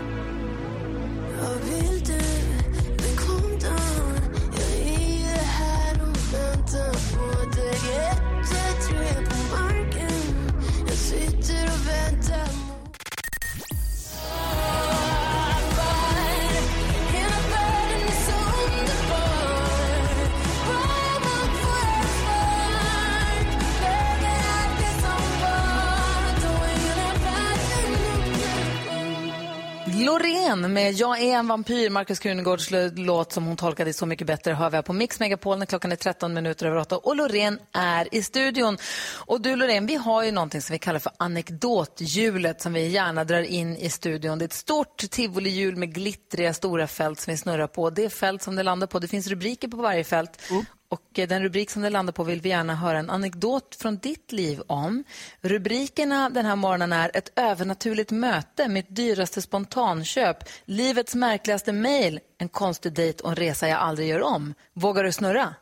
Loreen 30.05 30.73
med 30.73 30.93
Jag 30.93 31.21
är 31.21 31.35
en 31.35 31.47
vampyr, 31.47 31.89
Markus 31.89 32.19
Krunegårds 32.19 32.69
låt 32.95 33.31
som 33.31 33.45
hon 33.45 33.57
tolkade 33.57 33.93
Så 33.93 34.05
mycket 34.05 34.27
bättre 34.27 34.53
hör 34.53 34.69
vi 34.69 34.75
här 34.75 34.81
på 34.81 34.93
Mix 34.93 35.19
Megapol 35.19 35.57
när 35.57 35.65
klockan 35.65 35.91
är 35.91 35.95
13 35.95 36.33
minuter 36.33 36.65
över 36.65 36.77
8 36.77 36.97
och 36.97 37.15
Loreen 37.15 37.59
är 37.73 38.15
i 38.15 38.23
studion. 38.23 38.77
Och 39.25 39.41
du 39.41 39.55
Loreen, 39.55 39.85
vi 39.85 39.95
har 39.95 40.23
ju 40.23 40.31
någonting 40.31 40.61
som 40.61 40.73
vi 40.73 40.79
kallar 40.79 40.99
för 40.99 41.11
anekdothjulet 41.17 42.61
som 42.61 42.73
vi 42.73 42.87
gärna 42.87 43.23
drar 43.23 43.41
in 43.41 43.77
i 43.77 43.89
studion. 43.89 44.39
Det 44.39 44.43
är 44.43 44.47
ett 44.47 44.53
stort 44.53 44.97
tivolihjul 44.97 45.75
med 45.75 45.93
glittriga 45.93 46.53
stora 46.53 46.87
fält 46.87 47.19
som 47.19 47.31
vi 47.31 47.37
snurrar 47.37 47.67
på. 47.67 47.89
Det 47.89 48.05
är 48.05 48.09
fält 48.09 48.41
som 48.41 48.55
det 48.55 48.63
landar 48.63 48.87
på. 48.87 48.99
Det 48.99 49.07
finns 49.07 49.27
rubriker 49.27 49.67
på 49.67 49.77
varje 49.77 50.03
fält. 50.03 50.41
Mm. 50.51 50.65
Och 50.89 51.19
eh, 51.19 51.27
den 51.27 51.43
rubrik 51.43 51.69
som 51.69 51.81
det 51.81 51.89
landar 51.89 52.13
på 52.13 52.23
vill 52.23 52.41
vi 52.41 52.49
gärna 52.49 52.75
höra 52.75 52.99
en 52.99 53.09
anekdot 53.09 53.75
från 53.75 53.97
ditt 53.97 54.31
liv 54.31 54.61
om. 54.67 55.03
Rubrikerna 55.41 56.29
den 56.29 56.45
här 56.45 56.55
morgonen 56.55 56.93
är 56.93 57.11
Ett 57.13 57.39
övernaturligt 57.39 58.11
möte, 58.11 58.67
mitt 58.67 58.95
dyraste 58.95 59.41
spontanköp, 59.41 60.37
Livets 60.65 61.15
märkligaste 61.15 61.71
mejl, 61.71 62.19
En 62.37 62.49
konstig 62.49 62.93
dejt 62.93 63.23
och 63.23 63.29
en 63.29 63.35
resa 63.35 63.67
jag 63.67 63.79
aldrig 63.79 64.07
gör 64.07 64.21
om. 64.21 64.53
Vågar 64.73 65.03
du 65.03 65.11
snurra? 65.11 65.55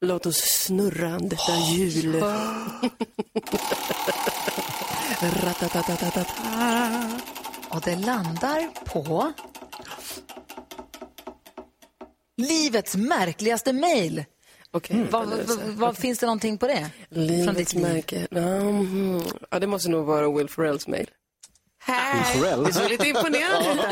Låt 0.00 0.26
oss 0.26 0.36
snurra 0.36 1.18
detta 1.18 1.56
hjul. 1.72 2.22
Och 7.68 7.80
det 7.84 7.96
landar 7.96 8.84
på 8.84 9.32
Livets 12.36 12.96
märkligaste 12.96 13.72
mejl. 13.72 14.24
Okej, 14.74 15.06
vad, 15.10 15.30
det 15.30 15.42
är 15.42 15.46
så. 15.46 15.56
vad, 15.56 15.68
vad 15.68 15.98
finns 15.98 16.18
det 16.18 16.26
någonting 16.26 16.58
på 16.58 16.66
det? 16.66 16.90
Från 17.10 17.26
ditt 17.26 17.30
Livets 17.30 17.74
liv? 17.74 17.82
märke. 17.82 18.26
Mhm. 18.30 19.22
Ja, 19.50 19.58
det 19.58 19.66
måste 19.66 19.90
nog 19.90 20.06
vara 20.06 20.30
Will 20.30 20.48
Ferrells 20.48 20.88
mejl. 20.88 21.10
Will 21.86 22.42
Ferrell? 22.42 22.88
Lite 22.88 23.08
imponerande. 23.08 23.82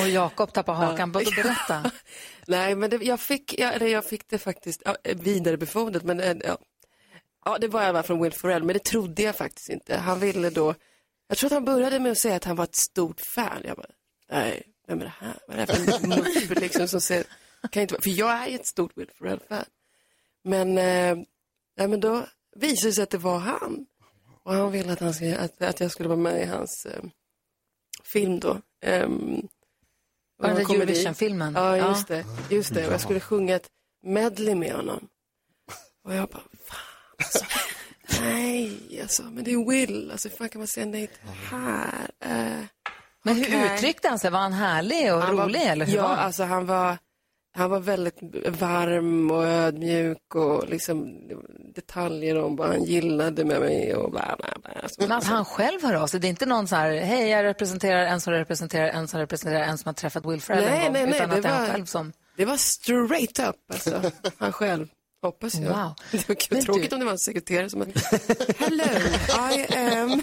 Och 0.00 0.08
Jakob 0.08 0.52
tappar 0.52 0.74
hakan. 0.74 1.12
Vad 1.12 1.24
Berätta. 1.24 1.90
Nej, 2.46 2.74
men 2.74 2.90
det, 2.90 2.96
jag, 2.96 3.20
fick, 3.20 3.58
ja, 3.58 3.70
eller 3.70 3.86
jag 3.86 4.04
fick 4.04 4.28
det 4.28 4.38
faktiskt 4.38 4.82
ja, 4.84 4.96
vidarebefordrat. 5.04 6.02
Men 6.02 6.20
eh, 6.20 6.36
ja. 6.44 6.58
ja, 7.44 7.58
det 7.58 7.68
var 7.68 7.92
fall 7.92 8.02
från 8.02 8.22
Will 8.22 8.32
Ferrell, 8.32 8.62
men 8.62 8.72
det 8.74 8.84
trodde 8.84 9.22
jag 9.22 9.36
faktiskt 9.36 9.68
inte. 9.68 9.96
Han 9.96 10.20
ville 10.20 10.50
då, 10.50 10.74
jag 11.28 11.38
tror 11.38 11.48
att 11.48 11.52
han 11.52 11.64
började 11.64 11.98
med 11.98 12.12
att 12.12 12.18
säga 12.18 12.36
att 12.36 12.44
han 12.44 12.56
var 12.56 12.64
ett 12.64 12.76
stort 12.76 13.20
fan. 13.20 13.62
Jag 13.64 13.76
bara, 13.76 13.86
nej, 14.30 14.62
vem 14.86 15.00
är 15.00 15.04
det 15.04 15.12
här? 15.18 15.34
Vad 15.48 15.58
är 15.58 15.66
det 15.66 15.72
här 15.72 15.98
för 15.98 16.06
mupp 16.06 16.60
liksom 16.60 16.88
som 16.88 17.00
säger, 17.00 17.24
kan 17.68 17.82
inte 17.82 18.00
för 18.02 18.10
jag 18.10 18.48
är 18.48 18.54
ett 18.54 18.66
stort 18.66 18.92
Will 18.96 19.10
Ferrell-fan. 19.18 19.64
Men, 20.44 20.78
eh, 20.78 21.18
men 21.88 22.00
då 22.00 22.26
visade 22.56 22.88
det 22.88 22.92
sig 22.94 23.02
att 23.02 23.10
det 23.10 23.18
var 23.18 23.38
han. 23.38 23.86
Och 24.42 24.54
han 24.54 24.72
ville 24.72 24.92
att, 24.92 25.00
han 25.00 25.14
skulle, 25.14 25.38
att, 25.38 25.62
att 25.62 25.80
jag 25.80 25.90
skulle 25.90 26.08
vara 26.08 26.18
med 26.18 26.42
i 26.42 26.46
hans 26.46 26.86
eh, 26.86 27.02
film 28.12 28.40
då. 28.40 28.60
Ehm, 28.82 29.48
Var 30.38 30.48
det 30.48 30.54
var. 30.64 30.74
Eurovision-filmen? 30.74 31.54
Ja, 31.54 31.76
just 31.76 32.08
det. 32.08 32.24
Just 32.50 32.74
det. 32.74 32.86
Och 32.86 32.92
jag 32.92 33.00
skulle 33.00 33.20
sjunga 33.20 33.56
ett 33.56 33.68
medley 34.02 34.54
med 34.54 34.72
honom. 34.72 35.08
Och 36.04 36.14
jag 36.14 36.28
bara, 36.28 36.42
fan 36.64 36.78
alltså. 37.18 37.44
Nej, 38.22 38.98
alltså, 39.02 39.22
men 39.22 39.44
det 39.44 39.52
är 39.52 39.68
Will. 39.70 40.10
Alltså, 40.10 40.28
hur 40.28 40.36
fan 40.36 40.48
kan 40.48 40.60
man 40.60 40.68
säga 40.68 40.86
nej 40.86 41.06
till 41.06 41.18
det 41.26 41.56
här? 41.56 42.10
Eh, 42.20 42.64
Men 43.22 43.34
hur 43.36 43.44
okej. 43.44 43.74
uttryckte 43.74 44.08
han 44.08 44.18
sig? 44.18 44.30
Var 44.30 44.38
han 44.40 44.52
härlig 44.52 45.14
och 45.14 45.22
Han 45.22 45.36
var- 45.36 45.44
rolig? 45.44 45.62
eller 45.62 45.86
hur 45.86 45.94
ja, 45.96 46.02
var 46.02 46.08
han? 46.08 46.18
alltså 46.18 46.44
han 46.44 46.66
var, 46.66 46.98
han 47.56 47.70
var 47.70 47.80
väldigt 47.80 48.18
varm 48.60 49.30
och 49.30 49.44
ödmjuk 49.44 50.34
och 50.34 50.68
liksom 50.68 51.18
detaljer 51.74 52.38
om 52.38 52.56
vad 52.56 52.68
han 52.68 52.84
gillade 52.84 53.44
med 53.44 53.60
mig 53.60 53.94
och 53.94 54.10
bla 54.10 54.36
bla 54.38 54.48
bla. 54.62 54.70
Alltså, 54.82 55.00
Men 55.02 55.12
att 55.12 55.24
han 55.24 55.44
själv 55.44 55.82
hör 55.82 55.94
av 55.94 56.06
sig, 56.06 56.20
det 56.20 56.26
är 56.26 56.30
inte 56.30 56.46
någon 56.46 56.68
så 56.68 56.76
här, 56.76 56.90
hej 57.00 57.28
jag 57.28 57.44
representerar 57.44 58.04
en 58.06 58.20
som 58.20 58.32
representerar 58.32 58.88
en 58.88 59.08
som 59.08 59.20
representerar 59.20 59.62
en 59.64 59.78
som 59.78 59.88
har 59.88 59.94
träffat 59.94 60.26
Will 60.26 60.40
Ferrell 60.40 60.64
en 60.64 60.70
Nej, 60.70 60.84
gång, 60.84 60.92
nej, 60.92 61.06
nej, 61.06 61.16
utan 61.16 61.28
det 61.28 61.36
att 61.36 61.42
det 61.42 61.48
är 61.48 61.52
han 61.52 61.62
var- 61.66 61.72
själv 61.72 61.84
som... 61.86 62.12
Det 62.36 62.44
var 62.44 62.56
straight 62.56 63.38
up, 63.38 63.56
alltså. 63.72 64.02
Han 64.38 64.52
själv. 64.52 64.88
Hoppas 65.22 65.54
jag. 65.54 65.62
Wow. 65.62 65.94
Det 66.12 66.28
var 66.28 66.34
kul, 66.34 66.56
Men 66.56 66.64
tråkigt 66.64 66.90
du- 66.90 66.94
om 66.94 67.00
det 67.00 67.04
var 67.06 67.12
en 67.12 67.18
sekreterare 67.18 67.70
som 67.70 67.80
Hello, 68.58 68.84
I 69.56 69.74
am 69.76 70.10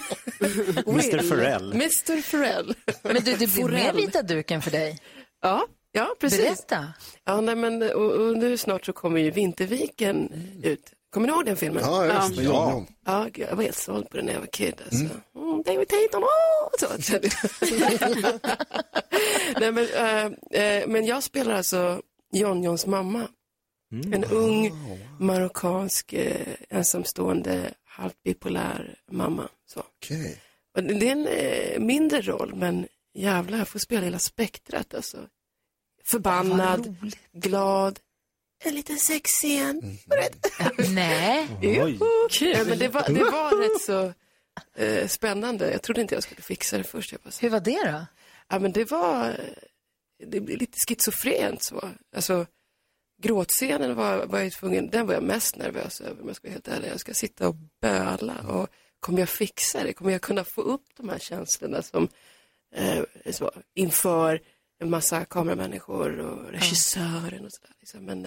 Mr. 0.87 1.29
Ferrell. 1.29 1.71
Mr. 1.73 2.21
Ferrell. 2.21 2.73
Men 3.03 3.15
du, 3.15 3.21
det 3.21 3.37
blir 3.37 3.47
Forell. 3.47 3.95
vita 3.95 4.21
duken 4.21 4.61
för 4.61 4.71
dig. 4.71 4.99
Ja, 5.41 5.65
ja 5.91 6.15
precis. 6.19 6.41
Berätta. 6.41 6.93
Ja, 7.23 7.41
nej, 7.41 7.55
men, 7.55 7.81
och, 7.81 8.11
och 8.11 8.37
nu 8.37 8.57
snart 8.57 8.85
så 8.85 8.93
kommer 8.93 9.19
ju 9.19 9.31
Vinterviken 9.31 10.31
ut. 10.63 10.93
Kommer 11.09 11.27
ni 11.27 11.33
ihåg 11.33 11.45
den 11.45 11.57
filmen? 11.57 11.83
Ja, 11.85 12.05
just 12.05 12.35
det. 12.37 12.43
Ja. 12.43 12.85
Ja, 13.05 13.29
jag 13.35 13.55
var 13.55 13.63
helt 13.63 13.77
såld 13.77 14.09
på 14.09 14.17
den 14.17 14.25
när 14.25 14.33
jag 14.33 14.39
var 14.39 14.47
kid. 14.47 14.81
Alltså. 14.85 15.05
Mm. 15.35 15.63
David 15.65 15.87
Tatum, 15.87 16.23
åh! 16.23 16.69
Så. 16.79 16.87
nej, 19.59 19.71
men, 19.71 19.87
eh, 20.51 20.87
men 20.87 21.05
jag 21.05 21.23
spelar 21.23 21.53
alltså 21.55 22.01
John 22.31 22.63
Johns 22.63 22.85
mamma. 22.85 23.27
En 24.13 24.23
ung 24.23 24.71
marockansk 25.19 26.13
eh, 26.13 26.47
ensamstående 26.69 27.73
halvt 27.85 28.23
bipolär 28.23 28.95
mamma. 29.11 29.49
Så. 29.65 29.83
Och 30.75 30.83
det 30.83 30.93
det 30.93 31.07
är 31.07 31.11
en 31.11 31.27
eh, 31.27 31.79
mindre 31.79 32.21
roll, 32.21 32.55
men 32.55 32.87
jävlar, 33.13 33.57
jag 33.57 33.67
får 33.67 33.79
spela 33.79 34.05
hela 34.05 34.19
spektrat. 34.19 34.93
Alltså. 34.93 35.17
Förbannad, 36.07 36.95
glad, 37.33 37.99
en 38.63 38.75
liten 38.75 38.97
sexscen. 38.97 39.97
Nej. 40.93 41.47
Oj. 41.61 41.99
Ja, 42.41 42.63
men 42.67 42.79
det, 42.79 42.87
var, 42.87 43.09
det 43.09 43.23
var 43.23 43.57
rätt 43.61 43.81
så 43.81 44.13
eh, 44.83 45.07
spännande. 45.07 45.71
Jag 45.71 45.81
trodde 45.81 46.01
inte 46.01 46.15
jag 46.15 46.23
skulle 46.23 46.41
fixa 46.41 46.77
det 46.77 46.83
först. 46.83 47.11
Jag 47.11 47.21
bara, 47.21 47.31
Hur 47.41 47.49
var 47.49 47.59
det 47.59 47.91
då? 47.91 48.05
Ja, 48.47 48.59
men 48.59 48.71
det 48.71 48.91
var, 48.91 49.39
det 50.25 50.39
blev 50.39 50.57
lite 50.57 50.77
schizofrent 50.87 51.63
så. 51.63 51.89
Alltså, 52.15 52.45
gråtscenen 53.21 53.95
var, 53.95 54.25
var 54.25 54.39
jag 54.39 54.51
tvungen, 54.51 54.89
den 54.89 55.07
var 55.07 55.13
jag 55.13 55.23
mest 55.23 55.55
nervös 55.55 56.01
över 56.01 56.21
om 56.21 56.27
jag 56.27 56.35
ska 56.35 56.47
vara 56.47 56.53
helt 56.53 56.67
ärlig. 56.67 56.89
Jag 56.89 56.99
ska 56.99 57.13
sitta 57.13 57.47
och 57.47 57.55
böla 57.81 58.35
och 58.47 58.67
kommer 58.99 59.19
jag 59.19 59.29
fixa 59.29 59.83
det? 59.83 59.93
Kommer 59.93 60.11
jag 60.11 60.21
kunna 60.21 60.43
få 60.43 60.61
upp 60.61 60.85
de 60.97 61.09
här 61.09 61.19
känslorna 61.19 61.81
som 61.81 62.09
eh, 62.75 63.03
så, 63.31 63.51
inför 63.73 64.41
en 64.79 64.89
massa 64.89 65.25
kameramänniskor 65.25 66.19
och 66.19 66.51
regissören 66.51 67.45
och 67.45 67.51
sådär. 67.53 67.75
Liksom. 67.79 68.05
Men 68.05 68.21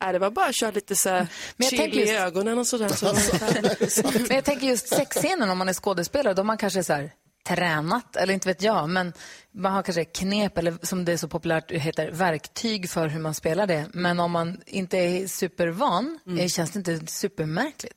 nej, 0.00 0.12
det 0.12 0.18
var 0.18 0.30
bara 0.30 0.46
att 0.46 0.56
köra 0.60 0.70
lite 0.70 0.96
så 0.96 1.08
här 1.08 1.18
Men 1.18 1.28
jag 1.56 1.68
chill 1.70 1.78
tänker 1.78 1.96
i 1.98 2.00
just- 2.00 2.12
ögonen 2.12 2.58
och 2.58 2.66
sådär. 2.66 2.88
Så, 2.88 4.02
Men 4.18 4.34
jag 4.36 4.44
tänker 4.44 4.66
just 4.66 4.88
sexscenen 4.88 5.50
om 5.50 5.58
man 5.58 5.68
är 5.68 5.72
skådespelare, 5.72 6.34
då 6.34 6.40
har 6.40 6.44
man 6.46 6.58
kanske 6.58 6.84
så 6.84 6.92
här 6.92 7.12
tränat, 7.46 8.16
eller 8.16 8.34
inte 8.34 8.48
vet 8.48 8.62
jag, 8.62 8.88
men 8.90 9.12
man 9.54 9.72
har 9.72 9.82
kanske 9.82 10.04
knep, 10.04 10.58
eller 10.58 10.76
som 10.86 11.04
det 11.04 11.12
är 11.12 11.16
så 11.16 11.28
populärt 11.28 11.70
heter, 11.70 12.10
verktyg 12.10 12.90
för 12.90 13.08
hur 13.08 13.20
man 13.20 13.34
spelar 13.34 13.66
det. 13.66 13.86
Men 13.92 14.20
om 14.20 14.30
man 14.30 14.60
inte 14.66 14.98
är 14.98 15.26
supervan, 15.26 16.18
eh, 16.38 16.46
känns 16.48 16.70
det 16.70 16.78
inte 16.78 17.12
supermärkligt? 17.12 17.96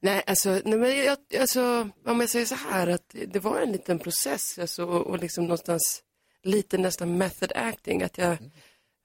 Nej, 0.00 0.22
alltså, 0.26 0.60
nej 0.64 0.78
men 0.78 0.96
jag, 1.04 1.18
alltså, 1.40 1.88
om 2.06 2.20
jag 2.20 2.30
säger 2.30 2.46
så 2.46 2.54
här 2.70 2.86
att 2.86 3.14
det 3.28 3.38
var 3.38 3.60
en 3.60 3.72
liten 3.72 3.98
process 3.98 4.58
alltså, 4.58 4.84
och, 4.84 5.06
och 5.06 5.18
liksom 5.18 5.44
någonstans 5.44 6.02
lite 6.46 6.78
nästan 6.78 7.18
method 7.18 7.52
acting, 7.54 8.02
att 8.02 8.18
jag, 8.18 8.36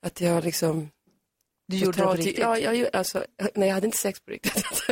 att 0.06 0.22
jag 0.22 0.44
liksom 0.44 0.90
Du 1.68 1.78
gjorde 1.78 1.98
det 1.98 2.04
på 2.04 2.14
riktigt? 2.14 2.38
Ja, 2.38 2.58
jag, 2.58 2.96
alltså, 2.96 3.26
nej, 3.56 3.68
jag 3.68 3.74
hade 3.74 3.86
inte 3.86 3.98
sex 3.98 4.20
på 4.20 4.32
riktigt. 4.32 4.66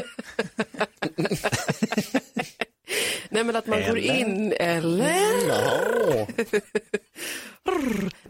nej, 3.29 3.43
men 3.43 3.55
att 3.55 3.67
man 3.67 3.79
går 3.79 3.97
Eller? 3.97 4.19
in, 4.19 4.53
eller? 4.59 6.27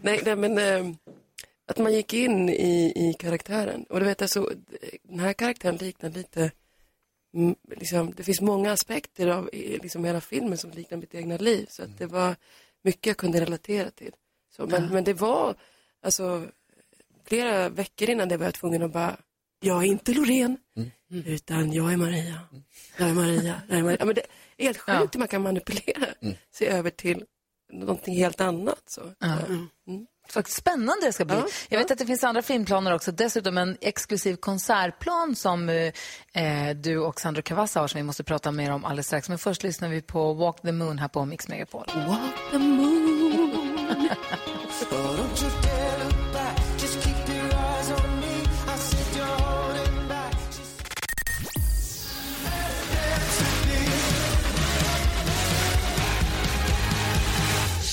Nej, 0.00 0.20
nej, 0.24 0.36
men 0.36 0.58
eh, 0.58 0.94
att 1.66 1.78
man 1.78 1.92
gick 1.92 2.14
in 2.14 2.48
i, 2.48 2.92
i 2.96 3.14
karaktären. 3.18 3.84
Och 3.84 4.00
du 4.00 4.06
vet, 4.06 4.22
alltså, 4.22 4.50
den 5.02 5.20
här 5.20 5.32
karaktären 5.32 5.76
liknar 5.76 6.10
lite, 6.10 6.50
mm, 7.34 7.54
liksom, 7.76 8.12
det 8.16 8.22
finns 8.22 8.40
många 8.40 8.72
aspekter 8.72 9.26
av 9.26 9.50
liksom, 9.52 10.04
hela 10.04 10.20
filmen 10.20 10.58
som 10.58 10.70
liknar 10.70 10.98
mitt 10.98 11.14
egna 11.14 11.36
liv. 11.36 11.66
Så 11.70 11.82
att 11.82 11.98
det 11.98 12.06
var 12.06 12.36
mycket 12.82 13.06
jag 13.06 13.16
kunde 13.16 13.40
relatera 13.40 13.90
till. 13.90 14.12
Så, 14.56 14.66
men, 14.66 14.88
men 14.88 15.04
det 15.04 15.14
var, 15.14 15.54
alltså, 16.02 16.46
flera 17.24 17.68
veckor 17.68 18.10
innan 18.10 18.28
det 18.28 18.36
var 18.36 18.44
jag 18.44 18.54
tvungen 18.54 18.82
att 18.82 18.92
bara, 18.92 19.16
jag 19.60 19.82
är 19.82 19.86
inte 19.86 20.12
Loreen, 20.14 20.56
utan 21.08 21.72
jag 21.72 21.92
är 21.92 21.96
Maria. 21.96 22.40
Jag 22.98 23.08
är 23.08 23.14
Maria, 23.14 23.62
jag 23.68 23.78
är 23.78 23.82
Maria. 23.82 23.96
Ja, 24.00 24.04
men 24.04 24.14
det 24.14 24.20
är 24.56 24.64
helt 24.64 24.78
sjukt 24.78 25.14
hur 25.14 25.18
man 25.18 25.28
kan 25.28 25.42
manipulera 25.42 26.06
sig 26.54 26.66
över 26.66 26.90
till 26.90 27.24
någonting 27.72 28.14
helt 28.14 28.40
annat. 28.40 28.82
Så. 28.86 29.14
Ja. 29.18 29.38
Mm. 29.38 30.06
Vad 30.34 30.48
spännande 30.48 31.06
det 31.06 31.12
ska 31.12 31.24
bli. 31.24 31.36
Ja, 31.36 31.46
Jag 31.68 31.78
vet 31.78 31.90
att 31.90 31.98
det 31.98 32.06
finns 32.06 32.24
andra 32.24 32.42
filmplaner 32.42 32.94
också. 32.94 33.12
Dessutom 33.12 33.58
en 33.58 33.76
exklusiv 33.80 34.36
konsertplan 34.36 35.36
som 35.36 35.68
eh, 35.68 35.92
eh, 36.32 36.76
du 36.76 36.98
och 36.98 37.20
Sandro 37.20 37.42
Cavazza 37.42 37.80
har 37.80 37.88
som 37.88 37.98
vi 37.98 38.02
måste 38.02 38.24
prata 38.24 38.52
mer 38.52 38.72
om 38.72 38.84
alldeles 38.84 39.06
strax. 39.06 39.28
Men 39.28 39.38
först 39.38 39.62
lyssnar 39.62 39.88
vi 39.88 40.02
på 40.02 40.34
Walk 40.34 40.62
the 40.62 40.72
Moon 40.72 40.98
här 40.98 41.08
på 41.08 41.24
Mix 41.24 41.48
Megapol. 41.48 41.84
Walk 41.94 42.50
the 42.50 42.58
moon. 42.58 44.08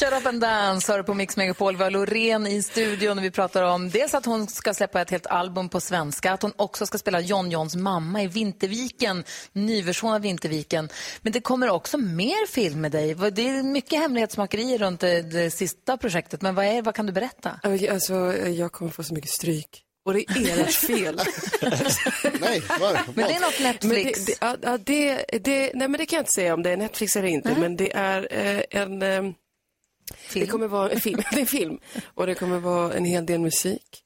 Shut 0.08 0.20
up 0.22 0.26
and 0.26 0.42
dance 0.42 0.92
hör 0.92 1.04
på 1.04 1.14
Mix 1.14 1.38
Megapol. 1.38 1.78
Vi 1.78 1.84
har 1.84 1.92
Loreen 1.92 2.48
i 2.48 2.64
studion 2.64 3.18
och 3.18 3.24
vi 3.24 3.32
pratar 3.32 3.64
om 3.64 3.90
dels 3.90 4.14
att 4.14 4.26
hon 4.26 4.48
ska 4.48 4.74
släppa 4.74 5.02
ett 5.02 5.10
helt 5.10 5.28
album 5.28 5.70
på 5.70 5.82
svenska, 5.82 6.32
att 6.32 6.42
hon 6.42 6.54
också 6.56 6.86
ska 6.86 6.98
spela 6.98 7.20
John 7.20 7.52
Johns 7.52 7.76
mamma 7.76 8.24
i 8.24 8.28
Vinterviken, 8.28 9.24
nyversion 9.54 10.14
av 10.14 10.22
Vinterviken. 10.22 10.90
Men 11.22 11.34
det 11.34 11.42
kommer 11.42 11.70
också 11.70 11.98
mer 11.98 12.48
film 12.48 12.82
med 12.82 12.92
dig. 12.92 13.16
Det 13.16 13.50
är 13.50 13.64
mycket 13.64 14.00
hemlighetsmakeri 14.00 14.78
runt 14.78 15.00
det, 15.00 15.22
det 15.22 15.52
sista 15.52 15.98
projektet, 15.98 16.42
men 16.42 16.56
vad, 16.56 16.66
är, 16.66 16.82
vad 16.82 16.96
kan 16.96 17.06
du 17.06 17.12
berätta? 17.12 17.60
Alltså, 17.64 18.14
jag 18.36 18.72
kommer 18.72 18.92
få 18.92 19.04
så 19.04 19.14
mycket 19.14 19.32
stryk. 19.32 19.84
Och 20.06 20.14
det 20.14 20.20
är 20.30 20.60
ert 20.60 20.74
fel. 20.88 21.22
Nej, 22.42 22.62
var? 22.80 23.00
Men 23.14 23.28
det 23.28 23.34
är 23.34 23.40
något 23.40 23.60
Netflix. 23.60 24.20
Men 24.20 24.26
det, 24.26 24.58
det, 24.62 24.68
ja, 24.68 24.78
det, 24.78 25.40
det, 25.44 25.72
nej, 25.74 25.88
men 25.88 25.98
det 25.98 26.06
kan 26.06 26.18
jag 26.18 26.22
inte 26.22 26.32
säga 26.32 26.54
om 26.54 26.64
det 26.64 26.70
är 26.70 26.78
Netflix 26.78 27.16
eller 27.16 27.28
inte, 27.28 27.56
men 27.60 27.76
det 27.76 27.96
är 27.96 28.28
eh, 28.32 28.82
en... 28.82 29.02
Eh, 29.02 29.34
Det 30.34 30.48
kommer 30.48 30.68
vara 30.68 30.90
en 30.90 31.02
film. 31.02 31.22
en 31.32 31.46
film. 31.46 31.80
Och 32.14 32.28
det 32.28 32.36
kommer 32.36 32.60
vara 32.60 32.94
en 32.94 33.06
hel 33.06 33.26
del 33.26 33.40
musik. 33.40 34.04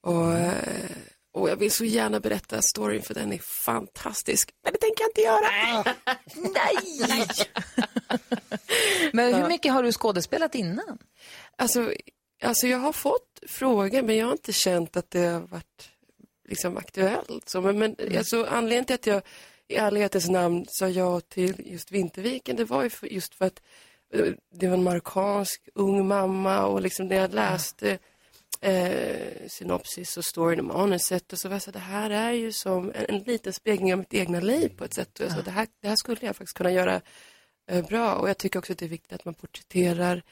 Och, 0.00 0.32
eh, 0.32 0.90
och 1.32 1.50
jag 1.50 1.56
vill 1.56 1.70
så 1.70 1.84
gärna 1.84 2.20
berätta 2.20 2.62
storyn 2.62 3.02
för 3.02 3.14
den 3.14 3.32
är 3.32 3.38
fantastisk. 3.38 4.50
Men 4.64 4.72
det 4.72 4.78
tänker 4.78 5.02
jag 5.02 5.10
inte 5.10 5.20
göra. 5.20 5.84
Nej! 6.54 7.26
Men 9.12 9.34
hur 9.34 9.48
mycket 9.48 9.72
har 9.72 9.82
du 9.82 9.92
skådespelat 9.92 10.54
innan? 10.54 10.98
Alltså, 11.56 11.92
alltså 12.42 12.66
jag 12.66 12.78
har 12.78 12.92
fått 12.92 13.40
frågor 13.46 14.02
men 14.02 14.16
jag 14.16 14.26
har 14.26 14.32
inte 14.32 14.52
känt 14.52 14.96
att 14.96 15.10
det 15.10 15.26
har 15.26 15.40
varit 15.40 15.90
liksom 16.48 16.76
aktuellt. 16.76 17.48
Så, 17.48 17.60
men 17.60 17.78
men 17.78 17.96
alltså, 18.18 18.44
anledningen 18.44 18.84
till 18.84 18.94
att 18.94 19.06
jag 19.06 19.22
i 19.68 19.76
ärlighetens 19.76 20.28
namn 20.28 20.66
sa 20.68 20.88
ja 20.88 21.20
till 21.20 21.72
just 21.72 21.92
Vinterviken 21.92 22.56
det 22.56 22.64
var 22.64 22.82
ju 22.82 22.90
för, 22.90 23.06
just 23.06 23.34
för 23.34 23.44
att 23.44 23.62
det 24.54 24.68
var 24.68 24.76
en 24.76 24.82
marockansk 24.82 25.68
ung 25.74 26.06
mamma 26.06 26.66
och 26.66 26.82
liksom 26.82 27.08
när 27.08 27.16
jag 27.16 27.34
läste 27.34 27.98
eh, 28.60 29.48
synopsis 29.48 30.16
och 30.16 30.24
storyn 30.24 30.58
och 30.58 30.78
manuset 30.78 31.32
och 31.32 31.38
så 31.38 31.48
var 31.48 31.54
jag 31.54 31.62
så 31.62 31.70
det 31.70 31.78
här 31.78 32.10
är 32.10 32.32
ju 32.32 32.52
som 32.52 32.92
en, 32.94 33.04
en 33.08 33.22
liten 33.22 33.52
spegling 33.52 33.92
av 33.92 33.98
mitt 33.98 34.14
egna 34.14 34.40
liv 34.40 34.68
på 34.68 34.84
ett 34.84 34.94
sätt. 34.94 35.20
Och 35.20 35.26
jag 35.26 35.32
sa, 35.32 35.42
det, 35.42 35.50
här, 35.50 35.66
det 35.80 35.88
här 35.88 35.96
skulle 35.96 36.18
jag 36.20 36.36
faktiskt 36.36 36.56
kunna 36.56 36.72
göra 36.72 37.00
eh, 37.70 37.86
bra 37.86 38.14
och 38.14 38.28
jag 38.28 38.38
tycker 38.38 38.58
också 38.58 38.72
att 38.72 38.78
det 38.78 38.84
är 38.84 38.88
viktigt 38.88 39.12
att 39.12 39.24
man 39.24 39.34
porträtterar 39.34 40.22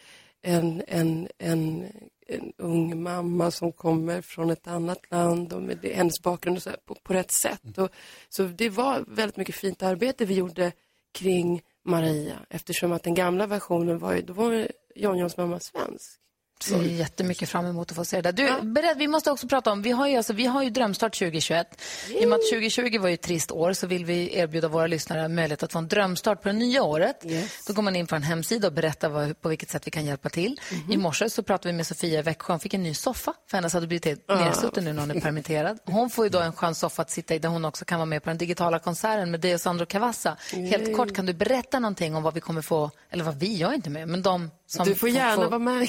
en, 0.43 0.83
en, 0.89 1.29
en, 1.39 1.87
en 2.27 2.53
ung 2.57 3.03
mamma 3.03 3.51
som 3.51 3.73
kommer 3.73 4.21
från 4.21 4.51
ett 4.51 4.67
annat 4.67 5.11
land 5.11 5.53
och 5.53 5.63
med 5.63 5.79
det, 5.83 5.95
hennes 5.95 6.23
bakgrund 6.23 6.57
och 6.57 6.63
så 6.63 6.71
här, 6.71 6.79
på, 6.85 6.95
på 6.95 7.13
rätt 7.13 7.33
sätt. 7.43 7.79
Och, 7.79 7.91
så 8.29 8.43
det 8.43 8.69
var 8.69 9.05
väldigt 9.09 9.37
mycket 9.37 9.55
fint 9.55 9.83
arbete 9.83 10.25
vi 10.25 10.35
gjorde 10.35 10.73
kring 11.13 11.63
Maria 11.85 12.47
eftersom 12.51 12.93
att 12.93 13.03
den 13.03 13.15
gamla 13.15 13.47
versionen 13.47 13.99
var 13.99 14.13
ju, 14.13 14.23
då 14.23 14.33
var 14.33 14.53
ju 14.53 14.69
John 14.95 15.19
Johns 15.19 15.37
mamma 15.37 15.61
svensk. 15.61 16.21
Ser 16.63 16.83
jättemycket 16.83 17.49
fram 17.49 17.67
emot 17.67 17.91
att 17.91 17.97
få 17.97 18.05
se 18.05 18.21
det 18.21 18.33
där. 18.33 18.61
Du, 18.61 18.67
berätt, 18.67 18.97
vi 18.97 19.09
måste 19.09 19.31
också 19.31 19.49
prata 19.49 19.73
om, 19.73 19.83
vi 19.83 19.91
har 19.91 20.09
ju, 20.09 20.17
alltså, 20.17 20.33
vi 20.33 20.47
har 20.47 20.63
ju 20.63 20.71
drömstart 20.71 21.19
2021. 21.19 21.81
I 22.09 22.25
och 22.25 22.29
med 22.29 22.37
att 22.37 22.51
2020 22.51 22.99
var 22.99 23.09
ju 23.09 23.15
ett 23.15 23.23
trist 23.23 23.51
år 23.51 23.73
så 23.73 23.87
vill 23.87 24.05
vi 24.05 24.39
erbjuda 24.39 24.69
våra 24.69 24.87
lyssnare 24.87 25.29
möjlighet 25.29 25.63
att 25.63 25.73
få 25.73 25.79
en 25.79 25.89
drömstart 25.89 26.43
på 26.43 26.49
det 26.49 26.55
nya 26.55 26.83
året. 26.83 27.25
Då 27.67 27.73
går 27.73 27.83
man 27.83 27.97
in 27.97 28.07
på 28.07 28.17
en 28.17 28.23
hemsida 28.23 28.67
och 28.67 28.73
berättar 28.73 29.09
vad, 29.09 29.41
på 29.41 29.49
vilket 29.49 29.71
sätt 29.71 29.87
vi 29.87 29.91
kan 29.91 30.05
hjälpa 30.05 30.29
till. 30.29 30.61
I 30.91 30.97
morse 30.97 31.31
så 31.31 31.43
pratade 31.43 31.69
vi 31.69 31.77
med 31.77 31.87
Sofia 31.87 32.19
i 32.19 32.23
Växjö. 32.23 32.53
Hon 32.53 32.61
fick 32.61 32.75
en 32.75 32.83
ny 32.83 32.95
soffa 32.95 33.35
för 33.51 33.57
hennes 33.57 33.73
hade 33.73 33.87
blivit 33.87 34.05
helt 34.05 34.29
nedsutten 34.29 34.85
nu 34.85 34.93
när 34.93 35.01
hon 35.01 35.11
är 35.11 35.21
permitterad. 35.21 35.79
Hon 35.85 36.11
får 36.11 36.25
ju 36.25 36.29
då 36.29 36.39
en 36.41 36.53
skön 36.53 36.75
soffa 36.75 37.03
att 37.03 37.11
sitta 37.11 37.35
i 37.35 37.39
där 37.39 37.49
hon 37.49 37.65
också 37.65 37.85
kan 37.85 37.99
vara 37.99 38.07
med 38.07 38.23
på 38.23 38.31
den 38.31 38.39
digitala 38.39 38.79
konserten 38.79 39.31
med 39.31 39.41
dig 39.41 39.55
och 39.55 39.61
Sandro 39.61 39.87
Cavazza. 39.87 40.37
Helt 40.53 40.87
Yay. 40.87 40.95
kort, 40.95 41.15
kan 41.15 41.27
du 41.27 41.33
berätta 41.33 41.79
någonting 41.79 42.17
om 42.17 42.23
vad 42.23 42.35
vi 42.35 42.41
kommer 42.41 42.63
få, 42.63 42.91
eller 43.11 43.25
vad 43.25 43.39
vi, 43.39 43.57
jag 43.57 43.71
är 43.71 43.75
inte 43.75 43.91
med, 43.91 44.09
men 44.09 44.23
de 44.23 44.51
som 44.71 44.87
Du 44.87 44.95
får 44.95 45.09
gärna 45.09 45.43
få- 45.43 45.49
vara 45.49 45.59
med. 45.59 45.89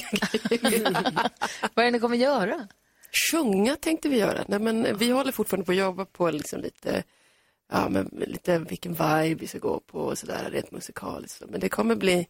Vad 1.74 1.82
är 1.82 1.84
det 1.84 1.90
ni 1.90 2.00
kommer 2.00 2.16
göra? 2.16 2.68
Sjunga 3.32 3.76
tänkte 3.76 4.08
vi 4.08 4.18
göra. 4.18 4.44
Nej, 4.48 4.58
men 4.60 4.98
vi 4.98 5.10
håller 5.10 5.32
fortfarande 5.32 5.64
på 5.66 5.72
att 5.72 5.78
jobba 5.78 6.04
på 6.04 6.30
liksom 6.30 6.60
lite, 6.60 7.02
ja, 7.72 7.88
men 7.88 8.10
lite 8.26 8.58
vilken 8.58 8.92
vibe 8.92 9.34
vi 9.34 9.46
ska 9.46 9.58
gå 9.58 9.80
på 9.80 9.98
och 9.98 10.18
sådär 10.18 10.48
rent 10.52 10.70
musikaliskt. 10.70 11.42
Men 11.48 11.60
det 11.60 11.68
kommer 11.68 11.94
bli, 11.94 12.26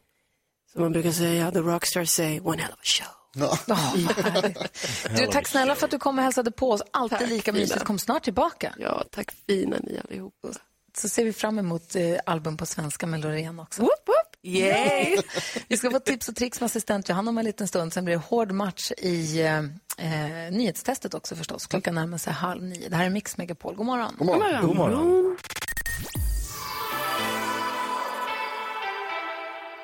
som 0.72 0.82
man 0.82 0.92
brukar 0.92 1.12
säga, 1.12 1.50
the 1.50 1.58
rockstars 1.58 2.10
say, 2.10 2.40
one 2.40 2.62
hell 2.62 2.72
of 2.72 2.78
a 2.78 2.82
show. 2.84 3.06
Du, 5.16 5.26
tack 5.26 5.48
snälla 5.48 5.74
för 5.74 5.84
att 5.84 5.90
du 5.90 5.98
kom 5.98 6.18
och 6.18 6.24
hälsade 6.24 6.50
på 6.50 6.70
oss. 6.70 6.82
Alltid 6.90 7.18
Tack, 7.18 7.28
lika 7.28 7.52
mysigt. 7.52 7.84
Kom 7.84 7.98
snart 7.98 8.24
tillbaka. 8.24 8.74
Ja, 8.78 9.04
tack 9.10 9.32
fina 9.46 9.76
ni 9.82 10.00
allihopa. 10.08 10.48
Så 10.96 11.08
ser 11.08 11.24
vi 11.24 11.32
fram 11.32 11.58
emot 11.58 11.94
eh, 11.96 12.16
album 12.26 12.56
på 12.56 12.66
svenska 12.66 13.06
med 13.06 13.20
Loreen 13.20 13.60
också. 13.60 13.82
Whoop, 13.82 13.90
whoop. 14.06 14.31
Yay! 14.44 15.16
vi 15.68 15.76
ska 15.76 15.90
få 15.90 15.98
tips 15.98 16.28
och 16.28 16.36
tricks 16.36 16.60
med 16.60 16.66
assistent 16.66 17.08
Johanna 17.08 17.30
om 17.30 17.38
en 17.38 17.44
liten 17.44 17.68
stund. 17.68 17.92
Sen 17.92 18.04
blir 18.04 18.14
det 18.14 18.22
hård 18.22 18.52
match 18.52 18.90
i 18.98 19.40
eh, 19.40 19.58
eh, 19.98 20.52
nyhetstestet 20.52 21.14
också 21.14 21.36
förstås. 21.36 21.66
Klockan 21.66 21.94
närmar 21.94 22.18
sig 22.18 22.32
halv 22.32 22.62
nio. 22.62 22.88
Det 22.88 22.96
här 22.96 23.06
är 23.06 23.10
Mix 23.10 23.38
Megapol. 23.38 23.74
God 23.74 23.86
morgon. 23.86 24.14
God 24.18 24.26
morgon. 24.26 24.66
God 24.66 24.76
morgon. 24.76 25.36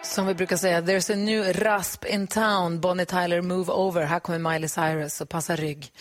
Som 0.03 0.27
vi 0.27 0.35
brukar 0.35 0.57
säga, 0.57 0.81
there's 0.81 1.13
a 1.13 1.17
new 1.17 1.53
rasp 1.53 2.05
in 2.05 2.27
town. 2.27 2.81
Bonnie 2.81 3.05
Tyler, 3.05 3.41
move 3.41 3.73
over. 3.73 4.03
Här 4.03 4.21
kommer 4.21 4.53
Miley 4.53 4.69
Cyrus 4.69 5.21
och 5.21 5.29
passa 5.29 5.57
rygg. 5.57 5.93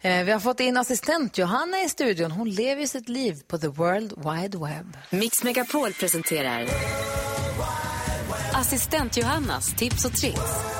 Eh, 0.00 0.24
vi 0.24 0.32
har 0.32 0.40
fått 0.40 0.60
in 0.60 0.76
assistent 0.76 1.38
Johanna 1.38 1.80
i 1.80 1.88
studion. 1.88 2.30
Hon 2.30 2.50
lever 2.50 2.86
sitt 2.86 3.08
liv 3.08 3.42
på 3.46 3.58
the 3.58 3.68
world 3.68 4.12
wide 4.16 4.58
web. 4.58 4.96
Mix 5.10 5.42
Megapol 5.42 5.92
presenterar 5.92 6.66
Assistent 8.60 9.16
Johannas 9.16 9.74
tips 9.76 10.04
och 10.04 10.12
tricks. 10.12 10.79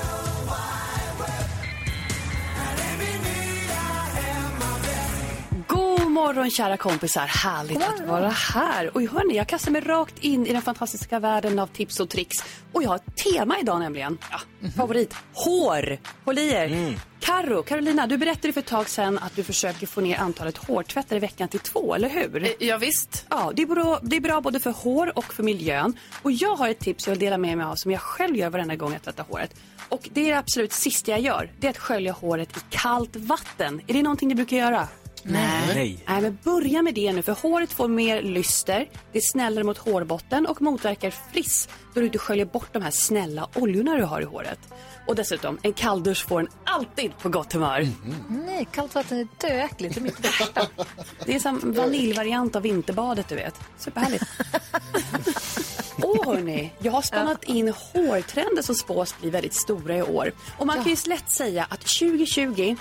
Morgon 6.21 6.51
kära 6.51 6.77
kompisar, 6.77 7.27
härligt 7.27 7.83
att 7.83 8.09
vara 8.09 8.29
här. 8.29 8.97
Och 8.97 9.03
hörni, 9.03 9.37
jag 9.37 9.47
kastar 9.47 9.71
mig 9.71 9.81
rakt 9.81 10.19
in 10.19 10.47
i 10.47 10.53
den 10.53 10.63
fantastiska 10.63 11.19
världen 11.19 11.59
av 11.59 11.67
tips 11.67 12.01
och 12.01 12.09
tricks. 12.09 12.37
Och 12.73 12.83
jag 12.83 12.89
har 12.89 12.97
ett 12.97 13.17
tema 13.17 13.59
idag 13.61 13.81
nämligen. 13.81 14.19
Ja, 14.31 14.69
Favorit, 14.77 15.15
hår. 15.33 15.99
Håll 16.25 16.39
i 16.39 16.49
er. 16.51 16.99
Karo, 17.21 17.63
Carolina, 17.63 18.07
du 18.07 18.17
berättade 18.19 18.53
för 18.53 18.61
ett 18.61 18.67
tag 18.67 18.89
sedan 18.89 19.19
att 19.19 19.37
du 19.37 19.45
försöker 19.45 19.87
få 19.87 20.01
ner 20.01 20.19
antalet 20.19 20.57
hårtvättar 20.57 21.17
i 21.17 21.19
veckan 21.19 21.49
till 21.49 21.61
två, 21.61 21.95
eller 21.95 22.09
hur? 22.09 22.55
Ja, 22.59 22.79
visst. 22.79 23.27
Ja, 23.31 23.53
det 23.55 23.63
är, 23.63 23.67
bra, 23.67 24.01
det 24.03 24.17
är 24.17 24.21
bra 24.21 24.41
både 24.41 24.61
för 24.61 24.71
hår 24.71 25.19
och 25.19 25.35
för 25.35 25.43
miljön. 25.43 25.99
Och 26.23 26.33
jag 26.33 26.57
har 26.57 26.69
ett 26.69 26.81
tips 26.81 27.07
jag 27.07 27.13
vill 27.13 27.21
dela 27.21 27.39
med 27.39 27.59
mig 27.59 27.67
av 27.67 27.75
som 27.75 27.91
jag 27.91 28.01
själv 28.01 28.37
gör 28.37 28.51
varenda 28.51 28.77
gång 28.77 28.93
jag 28.93 29.03
tvättar 29.03 29.25
håret. 29.25 29.55
Och 29.89 30.09
det 30.13 30.21
är 30.21 30.31
det 30.33 30.39
absolut 30.39 30.73
sista 30.73 31.11
jag 31.11 31.21
gör. 31.21 31.53
Det 31.61 31.67
är 31.67 31.71
att 31.71 31.79
skölja 31.79 32.13
håret 32.13 32.57
i 32.57 32.61
kallt 32.71 33.17
vatten. 33.17 33.81
Är 33.87 33.95
det 33.95 34.03
någonting 34.03 34.29
ni 34.29 34.35
brukar 34.35 34.57
göra? 34.57 34.89
Nej. 35.23 36.05
Nej, 36.09 36.23
men 36.23 36.39
börja 36.45 36.83
med 36.83 36.95
det 36.95 37.13
nu 37.13 37.23
för 37.23 37.33
håret 37.33 37.73
får 37.73 37.89
mer 37.89 38.23
lyster, 38.23 38.89
det 39.13 39.19
är 39.19 39.33
snällare 39.33 39.65
mot 39.65 39.79
hårbotten 39.79 40.47
och 40.47 40.63
motverkar 40.63 41.11
friss 41.33 41.69
då 41.95 42.01
du 42.01 42.07
inte 42.07 42.19
sköljer 42.19 42.47
bort 42.47 42.69
de 42.73 42.83
här 42.83 42.91
snälla 42.91 43.49
oljorna 43.55 43.97
du 43.97 44.03
har 44.05 44.21
i 44.21 44.25
håret. 44.25 44.59
Och 45.07 45.17
dessutom, 45.17 45.59
en 45.63 45.73
kalldusch 45.73 46.29
får 46.29 46.41
en 46.41 46.49
alltid 46.65 47.19
på 47.19 47.29
gott 47.29 47.53
humör. 47.53 47.89
Nej, 48.29 48.69
kallt 48.73 48.95
vatten 48.95 49.19
är 49.19 49.29
döäckligt. 49.49 49.95
Det 49.95 50.01
är 50.01 50.03
mitt 50.03 50.25
värsta. 50.25 50.67
Det 51.27 51.35
är 51.35 51.39
som 51.39 51.73
vaniljvariant 51.73 52.57
av 52.57 52.63
vinterbadet, 52.63 53.29
du 53.29 53.35
vet. 53.35 53.55
Superhärligt. 53.79 54.25
Åh 56.03 56.27
hörni, 56.27 56.73
jag 56.79 56.93
har 56.93 57.03
spannat 57.03 57.45
in 57.45 57.69
hårtrender 57.69 58.63
som 58.63 58.75
spås 58.75 59.21
bli 59.21 59.31
väldigt 59.31 59.55
stora 59.55 59.97
i 59.97 60.03
år. 60.03 60.33
Och 60.59 60.67
man 60.67 60.77
kan 60.77 60.93
ju 60.93 60.97
lätt 61.07 61.31
säga 61.31 61.67
att 61.71 61.81
2020 61.81 62.77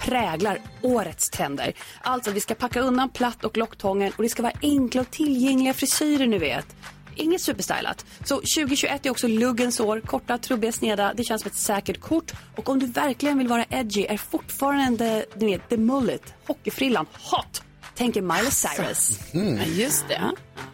präglar 0.00 0.58
årets 0.82 1.30
trender. 1.30 1.72
Alltså 2.02 2.30
vi 2.30 2.40
ska 2.40 2.54
packa 2.54 2.80
undan 2.80 3.08
platt 3.08 3.44
och 3.44 3.56
locktången 3.56 4.12
och 4.16 4.22
det 4.22 4.28
ska 4.28 4.42
vara 4.42 4.52
enkla 4.62 5.00
och 5.00 5.10
tillgängliga 5.10 5.74
frisyrer 5.74 6.26
ni 6.26 6.38
vet. 6.38 6.76
Inget 7.16 7.40
superstylat. 7.40 8.06
Så 8.24 8.34
2021 8.34 9.06
är 9.06 9.10
också 9.10 9.28
luggens 9.28 9.80
år. 9.80 10.00
Korta, 10.00 10.38
trubbiga, 10.38 10.72
sneda. 10.72 11.14
Det 11.14 11.24
känns 11.24 11.42
som 11.42 11.50
ett 11.50 11.56
säkert 11.56 12.00
kort. 12.00 12.32
Och 12.56 12.68
om 12.68 12.78
du 12.78 12.86
verkligen 12.86 13.38
vill 13.38 13.48
vara 13.48 13.64
edgy 13.70 14.06
är 14.06 14.16
fortfarande 14.16 15.24
ni 15.34 15.46
vet, 15.46 15.68
the 15.68 15.76
mullet, 15.76 16.34
hockeyfrillan, 16.46 17.06
hot. 17.30 17.62
Tänker 17.96 18.22
Miley 18.22 18.50
Cyrus. 18.50 19.18
Mm. 19.34 19.56
Ja, 19.56 19.64
just 19.64 20.08
det. 20.08 20.20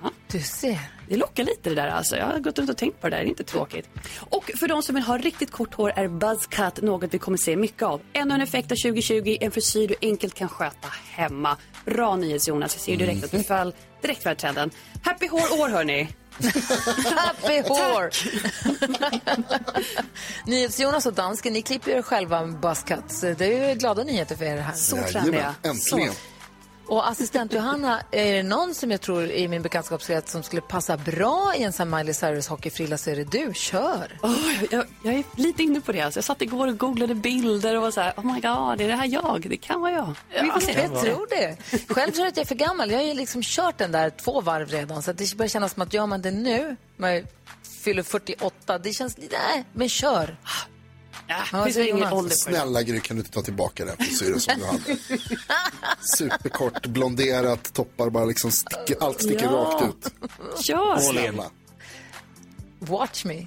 Ja. 0.03 0.11
Du 0.33 0.41
ser. 0.41 0.79
Det 1.09 1.17
lockar 1.17 1.45
lite 1.45 1.69
det 1.69 1.75
där 1.75 1.89
alltså. 1.89 2.17
Jag 2.17 2.27
har 2.27 2.39
gått 2.39 2.59
runt 2.59 2.71
och 2.71 2.77
tänkt 2.77 3.01
på 3.01 3.09
det 3.09 3.17
där. 3.17 3.23
Det 3.23 3.29
är 3.29 3.31
inte 3.31 3.45
tråkigt. 3.45 3.89
Och 4.19 4.51
för 4.61 4.69
de 4.69 4.83
som 4.83 4.95
vill 4.95 5.05
ha 5.05 5.19
riktigt 5.19 5.51
kort 5.51 5.75
hår 5.75 5.93
är 5.97 6.09
buzzcut 6.09 6.83
något 6.83 7.15
vi 7.15 7.19
kommer 7.19 7.39
se 7.39 7.57
mycket 7.57 7.83
av. 7.83 8.01
Ännu 8.13 8.35
en 8.35 8.41
effekt 8.41 8.73
av 8.73 8.77
2020. 8.77 9.37
En 9.41 9.51
frisyr 9.51 9.89
du 9.89 9.95
enkelt 10.03 10.35
kan 10.35 10.49
sköta 10.49 10.89
hemma. 11.11 11.57
Bra 11.85 12.17
nyhets 12.17 12.49
Jonas. 12.49 12.75
Jag 12.75 12.83
ser 12.83 12.93
ju 12.93 12.99
direkt 12.99 13.25
att 13.25 13.31
du 13.31 13.43
föll 13.43 13.75
direkt 14.03 14.23
för 14.23 14.35
trenden. 14.35 14.71
Happy 15.05 15.29
hår 15.29 15.61
år 15.61 15.69
hörni. 15.69 16.09
Happy 17.17 17.61
hår! 17.61 18.11
NyhetsJonas 20.51 21.07
och 21.07 21.13
dansken, 21.13 21.53
ni 21.53 21.63
klipper 21.63 21.91
er 21.91 22.03
själva 22.03 22.47
buzzcuts. 22.47 23.21
Det 23.21 23.41
är 23.41 23.69
ju 23.69 23.75
glada 23.75 24.03
nyheter 24.03 24.37
för 24.37 24.45
er 24.45 24.57
här. 24.57 24.75
Så 24.75 24.97
trendiga. 24.97 25.55
Äntligen. 25.63 26.13
Och 26.91 27.09
assistent 27.09 27.53
Johanna, 27.53 28.03
är 28.11 28.35
det 28.35 28.43
någon 28.43 28.75
som 28.75 28.91
jag 28.91 29.01
tror 29.01 29.25
i 29.25 29.49
min 29.49 29.63
bekantskapskrets 29.63 30.33
som 30.33 30.43
skulle 30.43 30.63
passa 30.63 30.97
bra 30.97 31.53
i 31.57 31.63
en 31.63 31.73
sån 31.73 31.91
Miley 31.91 32.15
Cyrus 32.15 32.49
hockeyfrilla 32.49 32.99
så 32.99 33.11
är 33.11 33.17
det 33.17 33.25
du. 33.25 33.53
Kör! 33.55 34.19
Åh, 34.23 34.35
jag, 34.61 34.73
jag, 34.73 34.87
jag 35.03 35.15
är 35.15 35.25
lite 35.37 35.63
inne 35.63 35.81
på 35.81 35.93
det. 35.93 36.01
Alltså. 36.01 36.19
Jag 36.19 36.25
satt 36.25 36.43
igår 36.43 36.69
och 36.69 36.79
googlade 36.79 37.15
bilder 37.15 37.77
och 37.77 37.83
var 37.83 37.91
så 37.91 38.01
här, 38.01 38.13
oh 38.17 38.35
my 38.35 38.41
god, 38.41 38.81
är 38.81 38.89
det 38.89 38.95
här 38.95 39.07
jag? 39.07 39.47
Det 39.51 39.57
kan 39.57 39.81
vara 39.81 39.93
jag. 39.93 40.53
Får 40.53 40.61
se. 40.61 40.73
jag 40.73 41.01
tror 41.01 41.27
det. 41.31 41.57
Själv 41.95 42.13
tror 42.13 42.25
jag 42.25 42.29
att 42.29 42.37
jag 42.37 42.45
är 42.45 42.49
för 42.49 42.55
gammal. 42.55 42.91
Jag 42.91 42.99
har 42.99 43.05
ju 43.05 43.15
liksom 43.15 43.43
kört 43.43 43.79
den 43.79 43.93
där 43.93 44.11
två 44.11 44.41
varv 44.41 44.69
redan. 44.69 45.03
Så 45.03 45.13
det 45.13 45.37
börjar 45.37 45.49
kännas 45.49 45.73
som 45.73 45.83
att 45.83 45.95
gör 45.95 46.07
man 46.07 46.23
det 46.23 46.31
nu, 46.31 46.77
när 46.97 47.09
jag 47.11 47.25
fyller 47.83 48.03
48, 48.03 48.79
det 48.79 48.93
känns 48.93 49.19
lite, 49.19 49.37
nej, 49.53 49.65
men 49.73 49.89
kör. 49.89 50.37
Ja, 51.53 51.65
det 51.75 51.89
ingen 51.89 52.13
ålder. 52.13 52.37
Snälla 52.37 52.83
Gry, 52.83 53.01
kan 53.01 53.17
du 53.17 53.21
inte 53.21 53.33
ta 53.33 53.43
tillbaka 53.43 53.85
den 53.85 53.97
frisyren 53.97 54.41
som 54.41 54.55
du 54.59 54.65
hade? 54.65 54.79
Superkort, 56.17 56.87
blonderat, 56.87 57.73
toppar 57.73 58.11
bara 58.11 58.25
liksom 58.25 58.51
sticker, 58.51 58.97
allt 59.01 59.23
sticker 59.23 59.45
Ja. 59.45 59.51
rakt 59.51 59.85
ut. 59.85 60.13
Kör! 60.65 60.97
Snälla. 60.99 61.45
Watch 62.83 63.25
me. 63.25 63.35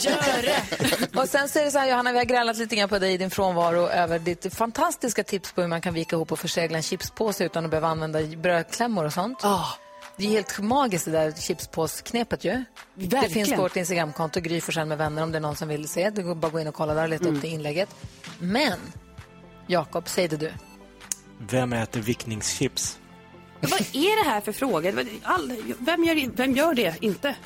Gör 0.00 0.42
det! 0.42 1.18
Och 1.20 1.28
sen 1.28 1.48
så 1.48 1.58
är 1.58 1.64
det 1.64 1.70
så 1.70 1.78
här, 1.78 1.88
Johanna, 1.88 2.12
vi 2.12 2.18
har 2.18 2.24
grälat 2.24 2.56
lite 2.56 2.76
grann 2.76 2.88
på 2.88 2.98
dig 2.98 3.12
i 3.12 3.16
din 3.16 3.30
frånvaro 3.30 3.88
över 3.88 4.18
ditt 4.18 4.54
fantastiska 4.54 5.24
tips 5.24 5.52
på 5.52 5.60
hur 5.60 5.68
man 5.68 5.80
kan 5.80 5.94
vika 5.94 6.16
ihop 6.16 6.32
och 6.32 6.38
försegla 6.38 6.76
en 6.76 6.82
chipspåse 6.82 7.44
utan 7.44 7.64
att 7.64 7.70
behöva 7.70 7.88
använda 7.88 8.22
brödklämmor 8.22 9.04
och 9.04 9.12
sånt. 9.12 9.38
Det 10.18 10.24
är 10.24 10.28
helt 10.28 10.58
magiskt 10.60 11.04
det 11.04 11.10
där 11.10 11.32
chipspåsknepet 11.32 12.44
ju. 12.44 12.64
Det 12.94 13.06
Verkligen. 13.06 13.30
finns 13.30 13.56
på 13.56 13.62
vårt 13.62 13.76
Instagramkonto, 13.76 14.40
Gry 14.40 14.60
med 14.86 14.98
vänner 14.98 15.22
om 15.22 15.32
det 15.32 15.38
är 15.38 15.40
någon 15.40 15.56
som 15.56 15.68
vill 15.68 15.88
se. 15.88 16.10
Det 16.10 16.22
går 16.22 16.34
bara 16.34 16.46
att 16.46 16.52
gå 16.52 16.60
in 16.60 16.66
och 16.66 16.74
kolla 16.74 16.94
där 16.94 17.02
och 17.02 17.08
leta 17.08 17.28
upp 17.28 17.42
det 17.42 17.48
inlägget. 17.48 17.94
Men, 18.38 18.78
Jakob, 19.66 20.08
säg 20.08 20.28
det 20.28 20.36
du. 20.36 20.52
Vem 21.38 21.72
äter 21.72 22.00
vickningschips? 22.00 22.98
Vad 23.60 23.80
är 23.80 24.24
det 24.24 24.30
här 24.30 24.40
för 24.40 24.52
frågor? 24.52 25.06
All, 25.22 25.52
vem, 25.78 26.04
gör, 26.04 26.30
vem 26.36 26.52
gör 26.56 26.74
det 26.74 26.96
inte? 27.00 27.36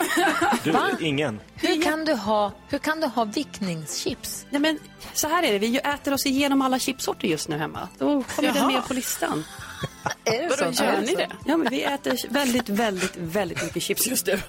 Du, 0.65 0.71
Va? 0.71 0.89
ingen. 1.01 1.41
Hur 1.55 1.83
kan 1.83 2.05
du 2.05 2.15
ha, 2.15 2.53
hur 2.69 2.79
kan 2.79 3.01
du 3.01 3.07
ha 3.07 3.25
vickningschips? 3.25 4.47
Nej, 4.51 4.61
men 4.61 4.79
så 5.15 5.29
här 5.29 5.43
är 5.43 5.53
det, 5.53 5.59
vi 5.59 5.79
äter 5.79 6.15
oss 6.15 6.27
igenom 6.27 6.63
alla 6.63 6.79
chipsorter 6.79 7.29
just 7.29 7.49
nu 7.49 7.59
hemma. 7.59 7.89
Då 7.99 8.07
kommer 8.07 8.49
den 8.49 8.57
Jaha. 8.57 8.73
med 8.73 8.85
på 8.89 8.95
listan. 8.95 9.45
Är 10.25 10.43
det 10.43 10.49
Vadå, 10.49 10.73
så? 10.73 10.85
gör 10.85 11.01
ni 11.01 11.15
det? 11.15 11.29
Ja, 11.45 11.57
men 11.57 11.69
vi 11.71 11.83
äter 11.83 12.17
väldigt, 12.29 12.69
väldigt, 12.69 13.17
väldigt 13.17 13.63
mycket 13.63 13.83
chips 13.83 14.07
just 14.07 14.27
nu. 14.27 14.41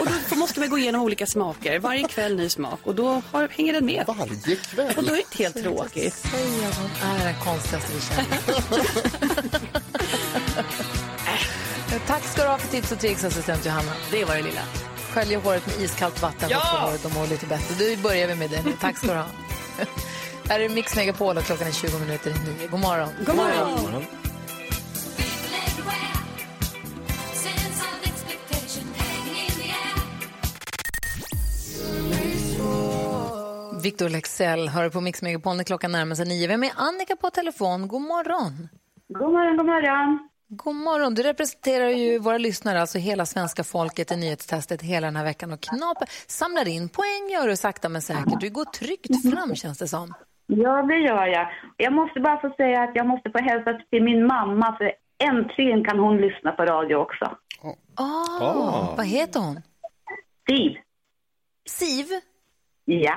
Och 0.00 0.06
då 0.30 0.36
måste 0.36 0.60
vi 0.60 0.66
gå 0.66 0.78
igenom 0.78 1.02
olika 1.02 1.26
smaker. 1.26 1.78
Varje 1.78 2.08
kväll 2.08 2.36
ny 2.36 2.48
smak. 2.48 2.80
Och 2.84 2.94
då 2.94 3.22
har, 3.32 3.48
hänger 3.48 3.72
den 3.72 3.86
med. 3.86 4.04
Varje 4.06 4.56
kväll. 4.56 4.94
Och 4.96 5.04
då 5.04 5.12
är 5.12 5.16
det 5.16 5.38
helt 5.44 5.62
tråkigt. 5.62 6.14
Säg 6.14 6.66
att 6.68 6.76
hon 6.76 6.90
är 7.10 7.24
den 7.24 7.34
konstigaste 7.44 7.92
vi 7.94 8.00
känner. 8.00 8.38
Äh. 11.92 12.00
Tack 12.06 12.24
ska 12.24 12.42
du 12.42 12.48
ha 12.48 12.58
för 12.58 12.68
tips 12.68 12.92
och 12.92 12.98
tricks, 12.98 13.24
assistent 13.24 13.66
Johanna. 13.66 13.92
Det 14.10 14.24
var 14.24 14.36
det 14.36 14.42
lilla. 14.42 14.60
Skölja 15.10 15.38
håret 15.38 15.66
med 15.66 15.84
iskallt 15.84 16.22
vatten 16.22 16.48
Ja! 16.50 16.60
för 16.60 16.66
att 16.66 16.80
få 16.80 16.86
håret 16.86 17.06
att 17.06 17.14
må 17.14 17.26
lite 17.26 17.46
bättre. 17.46 17.94
Då 17.96 18.02
börjar 18.02 18.26
vi 18.28 18.34
med 18.34 18.50
det 18.50 18.62
nu. 18.64 18.72
Tack 18.80 18.98
ska 18.98 19.06
du 19.06 19.12
ha. 19.14 19.26
Här 20.48 20.60
är 20.60 20.68
Mix 20.68 20.96
Megapol 20.96 21.36
och 21.36 21.44
klockan 21.44 21.68
är 21.68 21.72
20 21.72 21.98
minuter 21.98 22.30
i 22.30 22.34
nio. 22.34 22.68
God 22.68 22.80
morgon. 22.80 23.08
God 23.26 23.36
morgon. 23.36 24.04
Victor 33.88 34.08
Lexell 34.08 34.68
hör 34.68 34.90
på 34.90 35.00
Mix 35.00 35.22
Megapol 35.22 35.56
när 35.56 35.64
klockan 35.64 35.92
närmar 35.92 36.14
sig 36.14 36.26
nio. 36.28 36.48
Vem 36.48 36.62
är 36.64 36.70
Annika 36.76 37.16
på 37.16 37.30
telefon? 37.30 37.88
God 37.88 38.02
morgon. 38.02 38.68
God 39.08 39.32
morgon, 39.32 39.56
god 39.56 39.66
morgon. 39.66 40.28
God 40.48 40.74
morgon. 40.74 41.14
Du 41.14 41.22
representerar 41.22 41.88
ju 41.88 42.18
våra 42.18 42.38
lyssnare, 42.38 42.80
alltså 42.80 42.98
hela 42.98 43.26
svenska 43.26 43.64
folket 43.64 44.12
i 44.12 44.16
nyhetstestet 44.16 44.82
hela 44.82 45.06
den 45.06 45.16
här 45.16 45.24
veckan 45.24 45.52
och 45.52 45.60
knapar, 45.60 46.08
samlar 46.26 46.68
in 46.68 46.88
poäng, 46.88 47.28
gör 47.32 47.48
du 47.48 47.56
sakta 47.56 47.88
men 47.88 48.02
säkert. 48.02 48.40
Du 48.40 48.50
går 48.50 48.64
tryggt 48.64 49.30
fram 49.32 49.54
känns 49.54 49.78
det 49.78 49.88
som. 49.88 50.14
Ja, 50.46 50.82
det 50.82 50.98
gör 50.98 51.26
jag. 51.26 51.48
Jag 51.76 51.92
måste 51.92 52.20
bara 52.20 52.40
få 52.40 52.54
säga 52.56 52.82
att 52.82 52.90
jag 52.94 53.06
måste 53.06 53.30
få 53.30 53.38
hälsa 53.38 53.72
till 53.90 54.02
min 54.02 54.26
mamma 54.26 54.76
för 54.78 54.92
äntligen 55.28 55.84
kan 55.84 55.98
hon 55.98 56.16
lyssna 56.16 56.52
på 56.52 56.64
radio 56.64 56.94
också. 56.94 57.36
Ah, 57.94 58.94
Vad 58.96 59.06
heter 59.06 59.40
hon? 59.40 59.60
Siv. 60.48 60.72
Siv? 61.68 62.06
Ja. 62.84 63.14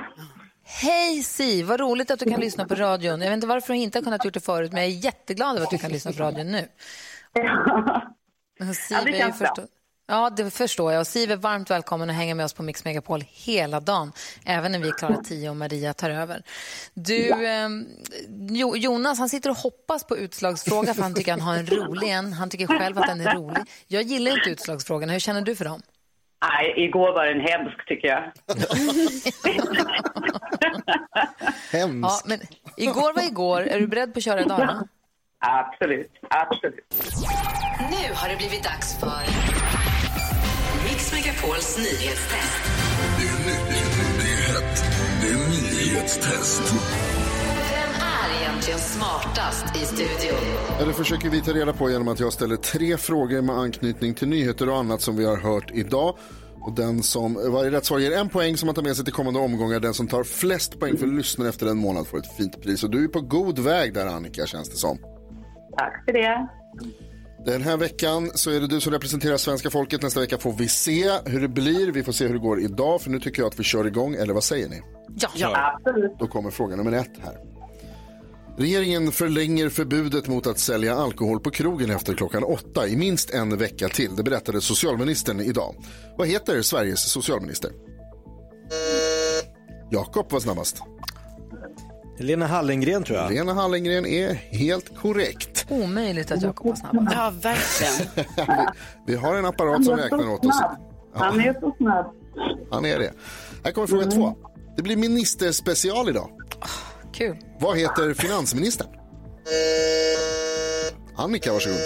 Hej 0.73 1.23
Siv, 1.23 1.65
vad 1.65 1.79
roligt 1.79 2.11
att 2.11 2.19
du 2.19 2.25
kan 2.31 2.39
lyssna 2.39 2.65
på 2.65 2.75
radion. 2.75 3.21
Jag 3.21 3.29
vet 3.29 3.33
inte 3.35 3.47
varför 3.47 3.73
du 3.73 3.79
inte 3.79 3.97
har 3.97 4.03
kunnat 4.03 4.25
gjort 4.25 4.33
det 4.33 4.39
förut, 4.39 4.71
men 4.71 4.81
jag 4.81 4.91
är 4.91 4.95
jätteglad 4.95 5.55
över 5.55 5.65
att 5.65 5.71
du 5.71 5.77
kan 5.77 5.91
lyssna 5.91 6.11
på 6.13 6.19
radion 6.23 6.47
nu. 6.51 6.67
Siv 8.73 8.97
Ja, 8.97 9.03
det 9.05 9.17
känns 9.17 9.39
bra. 9.39 9.47
förstå- 9.47 9.67
Ja, 10.07 10.29
det 10.29 10.49
förstår 10.51 10.91
jag. 10.93 10.99
Och 10.99 11.07
Siv 11.07 11.31
är 11.31 11.35
varmt 11.35 11.69
välkommen 11.71 12.09
att 12.09 12.15
hänga 12.15 12.35
med 12.35 12.45
oss 12.45 12.53
på 12.53 12.63
Mix 12.63 12.85
Megapol 12.85 13.23
hela 13.29 13.79
dagen, 13.79 14.11
även 14.45 14.71
när 14.71 14.79
vi 14.79 14.87
är 14.87 14.91
klara 14.97 15.23
tio 15.23 15.49
och 15.49 15.55
Maria 15.55 15.93
tar 15.93 16.09
över. 16.09 16.43
Du, 16.93 17.33
jo, 18.49 18.75
Jonas, 18.77 19.19
han 19.19 19.29
sitter 19.29 19.49
och 19.49 19.57
hoppas 19.57 20.03
på 20.03 20.17
utslagsfråga 20.17 20.93
för 20.93 21.01
han 21.01 21.13
tycker 21.13 21.31
han 21.31 21.41
har 21.41 21.55
en 21.55 21.67
rolig 21.67 22.09
en. 22.09 22.33
Han 22.33 22.49
tycker 22.49 22.67
själv 22.67 22.97
att 22.97 23.07
den 23.07 23.21
är 23.21 23.35
rolig. 23.35 23.63
Jag 23.87 24.03
gillar 24.03 24.37
inte 24.37 24.49
utslagsfrågorna. 24.49 25.11
Hur 25.13 25.19
känner 25.19 25.41
du 25.41 25.55
för 25.55 25.65
dem? 25.65 25.81
Nej, 26.43 26.73
igår 26.77 27.13
var 27.13 27.25
den 27.25 27.41
hemsk 27.41 27.87
tycker 27.87 28.07
jag. 28.07 28.23
Hemskt. 31.71 32.01
Ja, 32.03 32.21
men 32.25 32.39
igår 32.77 33.13
var 33.13 33.23
igår. 33.23 33.61
Är 33.61 33.79
du 33.79 33.87
beredd 33.87 34.13
på 34.13 34.17
att 34.17 34.23
köra 34.23 34.41
idag? 34.41 34.59
Då? 34.59 34.87
Absolut, 35.39 36.11
absolut. 36.29 36.85
Nu 37.77 38.13
har 38.15 38.29
det 38.29 38.35
blivit 38.37 38.63
dags 38.63 38.99
för 38.99 39.21
Mix 40.83 41.13
Megapols 41.13 41.77
nyhetstest. 41.77 42.63
Det 43.17 43.27
är 43.27 43.37
nytt, 43.47 43.67
det 44.19 44.31
är 44.31 44.41
hett, 44.53 44.83
det 45.21 45.27
är 45.27 45.37
nyhetstest. 45.49 46.73
Egentligen 48.61 48.79
smartast 48.79 49.75
i 49.75 49.79
studion? 49.79 50.37
Eller 50.79 50.93
försöker 50.93 51.29
vi 51.29 51.41
ta 51.41 51.51
reda 51.51 51.73
på 51.73 51.89
genom 51.89 52.07
att 52.07 52.19
jag 52.19 52.33
ställer 52.33 52.55
tre 52.55 52.97
frågor 52.97 53.41
med 53.41 53.57
anknytning 53.57 54.13
till 54.13 54.27
nyheter 54.27 54.69
och 54.69 54.77
annat 54.77 55.01
som 55.01 55.17
vi 55.17 55.25
har 55.25 55.37
hört 55.37 55.71
idag. 55.73 56.17
Och 56.59 56.75
den 56.75 57.03
som, 57.03 57.51
varje 57.51 57.71
rätt 57.71 57.85
svar 57.85 57.99
ger 57.99 58.11
en 58.11 58.29
poäng 58.29 58.57
som 58.57 58.65
man 58.65 58.75
tar 58.75 58.81
med 58.81 58.95
sig 58.95 59.05
till 59.05 59.13
kommande 59.13 59.39
omgångar. 59.39 59.79
Den 59.79 59.93
som 59.93 60.07
tar 60.07 60.23
flest 60.23 60.79
poäng 60.79 60.97
för 60.97 61.07
lyssnaren 61.07 61.49
efter 61.49 61.67
en 61.67 61.77
månad 61.77 62.07
får 62.07 62.17
ett 62.17 62.37
fint 62.37 62.61
pris. 62.61 62.83
Och 62.83 62.89
du 62.89 63.03
är 63.03 63.07
på 63.07 63.21
god 63.21 63.59
väg 63.59 63.93
där 63.93 64.07
Annika 64.07 64.45
känns 64.45 64.69
det 64.69 64.77
som. 64.77 64.97
Tack 65.77 66.03
för 66.05 66.13
det. 66.13 66.47
Den 67.45 67.61
här 67.61 67.77
veckan 67.77 68.31
så 68.35 68.51
är 68.51 68.59
det 68.59 68.67
du 68.67 68.79
som 68.79 68.93
representerar 68.93 69.37
svenska 69.37 69.69
folket. 69.69 70.01
Nästa 70.01 70.19
vecka 70.19 70.37
får 70.37 70.53
vi 70.53 70.67
se 70.67 71.11
hur 71.25 71.41
det 71.41 71.47
blir. 71.47 71.91
Vi 71.91 72.03
får 72.03 72.11
se 72.11 72.27
hur 72.27 72.33
det 72.33 72.39
går 72.39 72.61
idag. 72.61 73.01
För 73.01 73.09
nu 73.09 73.19
tycker 73.19 73.41
jag 73.41 73.47
att 73.47 73.59
vi 73.59 73.63
kör 73.63 73.87
igång. 73.87 74.15
Eller 74.15 74.33
vad 74.33 74.43
säger 74.43 74.69
ni? 74.69 74.81
Ja. 75.35 75.73
Absolut. 75.75 76.19
Då 76.19 76.27
kommer 76.27 76.51
fråga 76.51 76.75
nummer 76.75 76.91
ett 76.91 77.11
här. 77.23 77.50
Regeringen 78.57 79.11
förlänger 79.11 79.69
förbudet 79.69 80.27
mot 80.27 80.47
att 80.47 80.59
sälja 80.59 80.95
alkohol 80.95 81.39
på 81.39 81.49
krogen 81.51 81.89
efter 81.89 82.13
klockan 82.13 82.43
åtta 82.43 82.87
i 82.87 82.95
minst 82.95 83.29
en 83.29 83.57
vecka 83.57 83.87
till. 83.89 84.15
Det 84.15 84.23
berättade 84.23 84.61
socialministern 84.61 85.39
idag. 85.39 85.75
Vad 86.17 86.27
heter 86.27 86.61
Sveriges 86.61 87.11
socialminister? 87.11 87.71
Jakob 89.91 90.31
var 90.31 90.39
snabbast. 90.39 90.81
Lena 92.17 92.47
Hallengren 92.47 93.03
tror 93.03 93.17
jag. 93.17 93.31
Lena 93.31 93.53
Hallengren 93.53 94.05
är 94.05 94.33
helt 94.33 94.97
korrekt. 94.97 95.65
Omöjligt 95.69 96.31
att 96.31 96.41
Jakob 96.41 96.67
var 96.67 96.75
snabbast. 96.75 97.15
Ja, 97.15 97.33
verkligen. 97.41 98.67
Vi 99.07 99.15
har 99.15 99.35
en 99.35 99.45
apparat 99.45 99.85
som 99.85 99.97
räknar 99.97 100.29
åt 100.29 100.45
oss. 100.45 100.61
Han 101.13 101.39
är 101.39 101.53
så 101.53 101.75
snabb. 101.77 102.05
Han 102.71 102.85
är 102.85 102.99
det. 102.99 103.11
Här 103.63 103.71
kommer 103.71 103.87
fråga 103.87 104.05
två. 104.05 104.35
Det 104.75 104.81
blir 104.83 104.97
ministerspecial 104.97 106.09
idag. 106.09 106.29
Kul. 107.13 107.37
Vad 107.59 107.77
heter 107.77 108.13
finansministern? 108.13 108.87
Annika, 111.15 111.53
varsågod. 111.53 111.77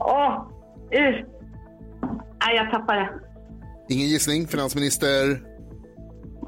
Åh, 0.00 0.32
uh. 0.94 1.24
Nej, 2.44 2.56
jag 2.56 2.70
tappade. 2.70 3.08
Ingen 3.88 4.06
gissning. 4.08 4.46
Finansminister? 4.46 5.24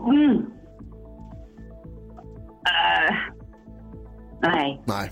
Mm. 0.07 0.37
Eh, 2.67 3.15
nej. 4.43 4.83
Nej. 4.85 5.11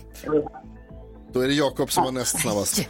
Då 1.33 1.41
är 1.41 1.47
det 1.49 1.55
Jakob 1.55 1.91
som 1.91 2.05
var 2.05 2.13
näst 2.13 2.41
snabbast. 2.41 2.89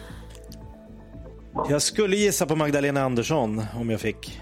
Jag 1.69 1.81
skulle 1.81 2.15
gissa 2.15 2.45
på 2.45 2.55
Magdalena 2.55 3.01
Andersson 3.01 3.61
om 3.79 3.89
jag 3.89 3.99
fick. 4.01 4.41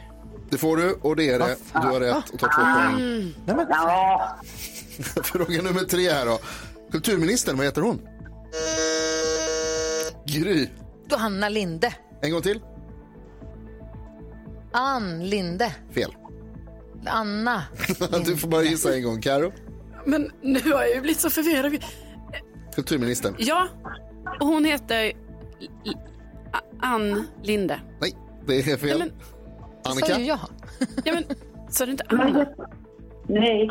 Det 0.50 0.58
får 0.58 0.78
du 0.78 0.94
och 1.02 1.16
det 1.16 1.30
är 1.30 1.40
det. 1.40 1.56
Du 1.74 1.80
har 1.80 2.00
rätt 2.00 2.30
och 2.34 2.40
tar 2.40 2.48
två 2.48 2.62
poäng. 2.98 3.68
Ja. 3.70 4.36
Fråga 5.24 5.62
nummer 5.62 5.84
tre 5.84 6.10
här 6.12 6.26
då. 6.26 6.40
Kulturministern, 6.92 7.58
vad 7.58 7.66
heter 7.66 7.82
hon? 7.82 8.02
Gry. 10.26 10.68
Anna 11.18 11.50
Linde. 11.50 11.94
En 12.22 12.32
gång 12.32 12.42
till. 12.42 12.62
Ann 14.72 15.30
Linde. 15.30 15.76
Fel. 15.92 16.16
Anna. 17.06 17.64
Du 18.26 18.38
får 18.38 18.48
bara 18.48 18.64
gissa 18.64 18.96
en 18.96 19.04
gång. 19.04 19.22
Karo. 19.22 19.52
Men 20.06 20.32
nu 20.42 20.60
har 20.62 20.82
jag 20.82 20.96
ju 20.96 21.02
blivit 21.02 21.20
så 21.20 21.30
förvirrad. 21.30 21.84
Kulturministern. 22.76 23.36
Ja, 23.38 23.68
hon 24.40 24.66
heter 24.66 25.04
L- 25.86 25.98
Ann 26.82 27.28
Linde. 27.44 27.80
Nej, 28.02 28.14
det 28.48 28.72
är 28.72 28.78
fel. 28.78 29.00
men- 29.00 29.12
Annika? 29.92 30.14
Sa 30.14 30.20
ju 30.20 30.26
jag. 30.26 30.40
Ja, 31.06 31.14
men 31.14 31.24
sa 31.70 31.86
du 31.86 31.92
inte 31.92 32.04
Anna? 32.10 32.46
Nej. 33.28 33.70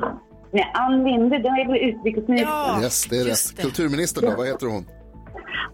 Nej, 0.52 0.70
Ann 0.74 1.04
Linde, 1.04 1.38
det 1.38 1.48
är 1.48 1.66
väl 1.68 1.76
utrikesministern? 1.94 2.50
Ja. 2.52 2.82
Yes, 2.82 3.06
det 3.10 3.18
är 3.18 3.24
rätt. 3.24 3.56
Kulturministern 3.62 4.24
då, 4.30 4.36
vad 4.36 4.46
heter 4.46 4.66
hon? 4.66 4.86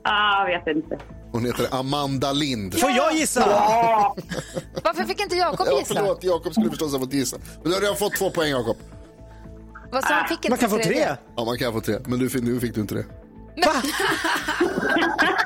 Ah, 0.04 0.44
vet 0.44 0.76
inte. 0.76 0.98
Hon 1.32 1.44
heter 1.44 1.66
Amanda 1.70 2.32
Lind. 2.32 2.78
Får 2.80 2.90
jag 2.90 3.14
gissa? 3.14 3.40
Ja. 3.50 4.16
Varför 4.84 5.04
fick 5.04 5.20
inte 5.22 5.36
Jakob 5.36 5.66
Ja, 5.70 5.78
gissa? 5.78 5.94
förlåt, 5.94 6.24
Jakob 6.24 6.52
skulle 6.52 6.70
förstås 6.70 6.92
ha 6.92 6.98
fått 6.98 7.12
gissa. 7.12 7.36
Men 7.62 7.70
du 7.70 7.74
har 7.76 7.80
redan 7.80 7.96
fått 7.96 8.16
två 8.16 8.30
poäng, 8.30 8.50
Jakob. 8.50 8.76
Vad 9.92 10.04
sa 10.04 10.14
han? 10.14 10.28
Fick 10.28 10.36
inte 10.38 10.48
Man 10.50 10.58
kan 10.58 10.70
få 10.70 10.78
tre. 10.78 11.06
Ja, 11.36 11.44
man 11.44 11.58
kan 11.58 11.72
få 11.72 11.80
tre. 11.80 11.96
Men 12.06 12.18
du, 12.18 12.30
fick- 12.30 12.42
nu 12.42 12.60
fick 12.60 12.74
du 12.74 12.80
inte 12.80 12.94
det. 12.94 13.04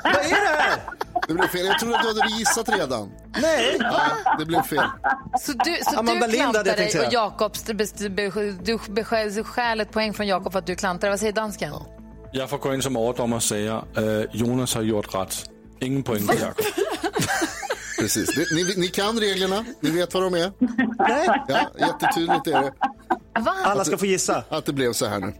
Vad 0.05 0.15
är 0.15 0.31
det 0.31 0.61
här? 0.63 0.81
Det 1.29 1.35
blev 1.35 1.49
fel. 1.49 1.67
Jag 1.67 1.79
trodde 1.79 1.97
att 1.99 2.03
du 2.15 2.21
hade 2.21 2.35
gissat 2.39 2.69
redan. 2.69 3.11
Nej. 3.41 3.77
Nej, 3.81 3.91
det 4.39 4.45
blev 4.45 4.63
fel. 4.63 4.85
Så 5.41 5.53
du, 5.53 5.77
så 5.91 5.99
Amanda 5.99 6.27
du 6.27 6.33
klantar 6.33 6.65
dig 6.65 6.87
och 6.87 6.93
säga. 6.93 7.11
Jakobs, 7.13 7.63
du 7.63 7.75
beskäl 8.89 9.45
stjäl 9.45 9.81
ett 9.81 9.91
poäng 9.93 10.15
från 10.15 10.27
Jakob 10.27 10.53
för 10.53 10.59
att 10.59 10.67
du 10.67 10.75
klantar. 10.75 11.09
Vad 11.11 11.21
säger 11.21 11.33
dansken? 11.33 11.73
Jag 12.33 12.51
får 12.51 12.59
gå 12.59 12.75
in 12.75 12.83
som 12.83 12.97
överdomare 12.97 13.37
och 13.37 13.43
säga 13.43 13.85
eh, 13.97 14.03
Jonas 14.33 14.75
har 14.75 14.83
gjort 14.83 15.15
rätt. 15.15 15.51
Ingen 15.81 16.03
poäng 16.03 16.27
till 16.27 16.41
Jakob. 16.41 16.65
Precis. 18.01 18.35
Det- 18.35 18.55
Ni, 18.55 18.75
ni 18.77 18.89
kan 18.89 19.21
reglerna. 19.21 19.65
Ni 19.81 19.91
vet 19.91 20.15
vad 20.15 20.23
de 20.23 20.35
är. 20.35 20.53
Ja, 21.49 21.71
jättetydligt 21.79 22.47
är 22.47 22.63
det. 22.63 22.73
Va? 23.41 23.55
Alla 23.65 23.85
ska 23.85 23.99
få 23.99 24.07
gissa. 24.07 24.45
Att 24.49 24.67
det 24.67 24.73
blev 24.73 24.93
så 24.93 25.07
här 25.07 25.21
nu. 25.21 25.33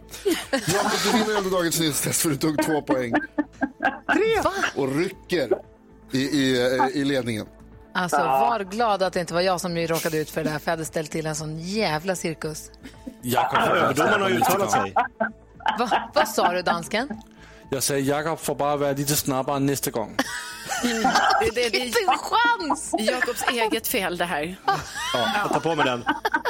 Jakob, 0.51 0.91
du 1.03 1.11
vinner 1.17 1.37
ändå 1.37 1.49
dagens 1.49 1.79
nyhetstest 1.79 2.21
för 2.21 2.29
du 2.29 2.35
tog 2.37 2.63
två 2.63 2.81
poäng. 2.81 3.13
Va? 4.43 4.51
Och 4.75 4.95
rycker 4.95 5.49
i, 6.11 6.17
i, 6.17 6.57
i 6.93 7.03
ledningen. 7.03 7.45
Alltså, 7.93 8.17
var 8.17 8.59
glad 8.59 9.03
att 9.03 9.13
det 9.13 9.19
inte 9.19 9.33
var 9.33 9.41
jag 9.41 9.61
som 9.61 9.77
råkade 9.77 10.17
ut 10.17 10.29
för 10.29 10.43
det 10.43 10.49
här, 10.49 10.59
för 10.59 10.71
jag 10.71 10.71
hade 10.71 10.85
ställt 10.85 11.11
till 11.11 11.25
en 11.25 11.35
sån 11.35 11.59
jävla 11.59 12.15
cirkus. 12.15 12.71
Jakob 13.21 13.59
Överdomaren 13.59 14.21
har 14.21 14.29
uttalat 14.29 14.71
sig. 14.71 14.93
Va? 15.79 16.09
Vad 16.13 16.27
sa 16.27 16.51
du, 16.53 16.61
dansken? 16.61 17.09
Jag 17.69 17.83
säger 17.83 18.03
Jakob 18.03 18.39
får 18.39 18.55
bara 18.55 18.75
vara 18.77 18.91
lite 18.91 19.15
snabbare 19.15 19.59
nästa 19.59 19.91
gång. 19.91 20.15
Det, 20.83 21.55
det, 21.55 21.69
det 21.69 21.77
Inte 21.77 21.99
en 21.99 22.17
chans! 22.17 22.93
är 22.93 23.11
Jakobs 23.11 23.43
eget 23.51 23.87
fel 23.87 24.17
det 24.17 24.25
här. 24.25 24.55
Ja, 24.65 24.75
jag 25.43 25.49
tar 25.53 25.59
på 25.59 25.75
mig 25.75 25.85
den. 25.85 26.03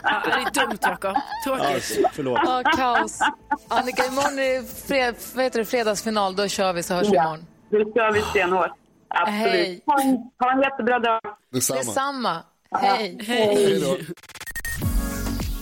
Ja, 0.04 0.24
det 0.26 0.32
är 0.32 0.66
dumt 0.68 0.78
Jakob. 0.82 1.16
Ja, 1.46 1.58
Tråkigt. 1.58 2.00
förlåt. 2.14 2.40
Ja, 2.46 2.64
kaos. 2.76 3.20
Annika, 3.68 4.06
imorgon 4.06 4.40
är 4.40 4.62
det 4.62 4.68
fred, 4.88 5.16
vad 5.36 5.44
heter 5.44 5.60
det, 5.60 5.66
fredagsfinal. 5.66 6.36
Då 6.36 6.48
kör 6.48 6.74
vi, 6.74 6.84
så 6.84 6.94
hörs 6.94 7.08
vi 7.10 7.16
Ja, 7.16 7.24
imorgon. 7.24 7.46
det 7.70 7.78
kör 7.94 8.12
vi 8.12 8.22
stenhårt. 8.22 8.72
Absolut. 9.10 9.52
Hej. 9.52 9.82
Ha 9.86 10.02
en, 10.02 10.18
ha 10.40 10.52
en 10.52 10.62
jättebra 10.62 11.00
dag. 11.00 11.20
Detsamma. 11.52 11.80
Detsamma. 11.80 12.44
Hej. 12.72 13.18
Hej 13.22 13.80
då. 13.82 13.98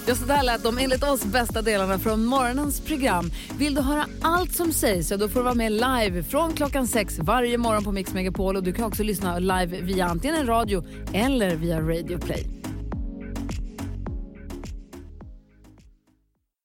Ja, 0.08 0.16
så 0.16 0.26
där 0.26 0.44
lät 0.44 0.64
de 0.64 0.78
enligt 0.78 1.04
oss 1.04 1.26
bästa 1.26 1.62
delarna 1.62 2.00
från 2.00 2.26
morgonens 2.26 2.82
program. 2.82 3.32
Vill 3.58 3.76
du 3.76 3.82
höra 3.82 4.06
allt 4.22 4.56
som 4.56 4.72
sägs 4.72 5.08
så 5.08 5.18
då 5.18 5.30
får 5.30 5.40
du 5.40 5.44
vara 5.44 5.56
med 5.56 5.72
live 5.72 6.24
från 6.24 6.54
klockan 6.54 6.88
sex 6.88 7.20
varje 7.20 7.58
morgon 7.58 7.84
på 7.84 7.92
Mix 7.92 8.14
Megapol. 8.14 8.56
Och 8.56 8.64
du 8.64 8.74
kan 8.74 8.86
också 8.86 9.04
lyssna 9.04 9.40
live 9.40 9.82
via 9.82 10.06
antingen 10.06 10.36
en 10.36 10.48
radio 10.48 10.84
eller 11.14 11.56
via 11.56 11.82
Radio 11.82 12.18
Play. 12.18 12.48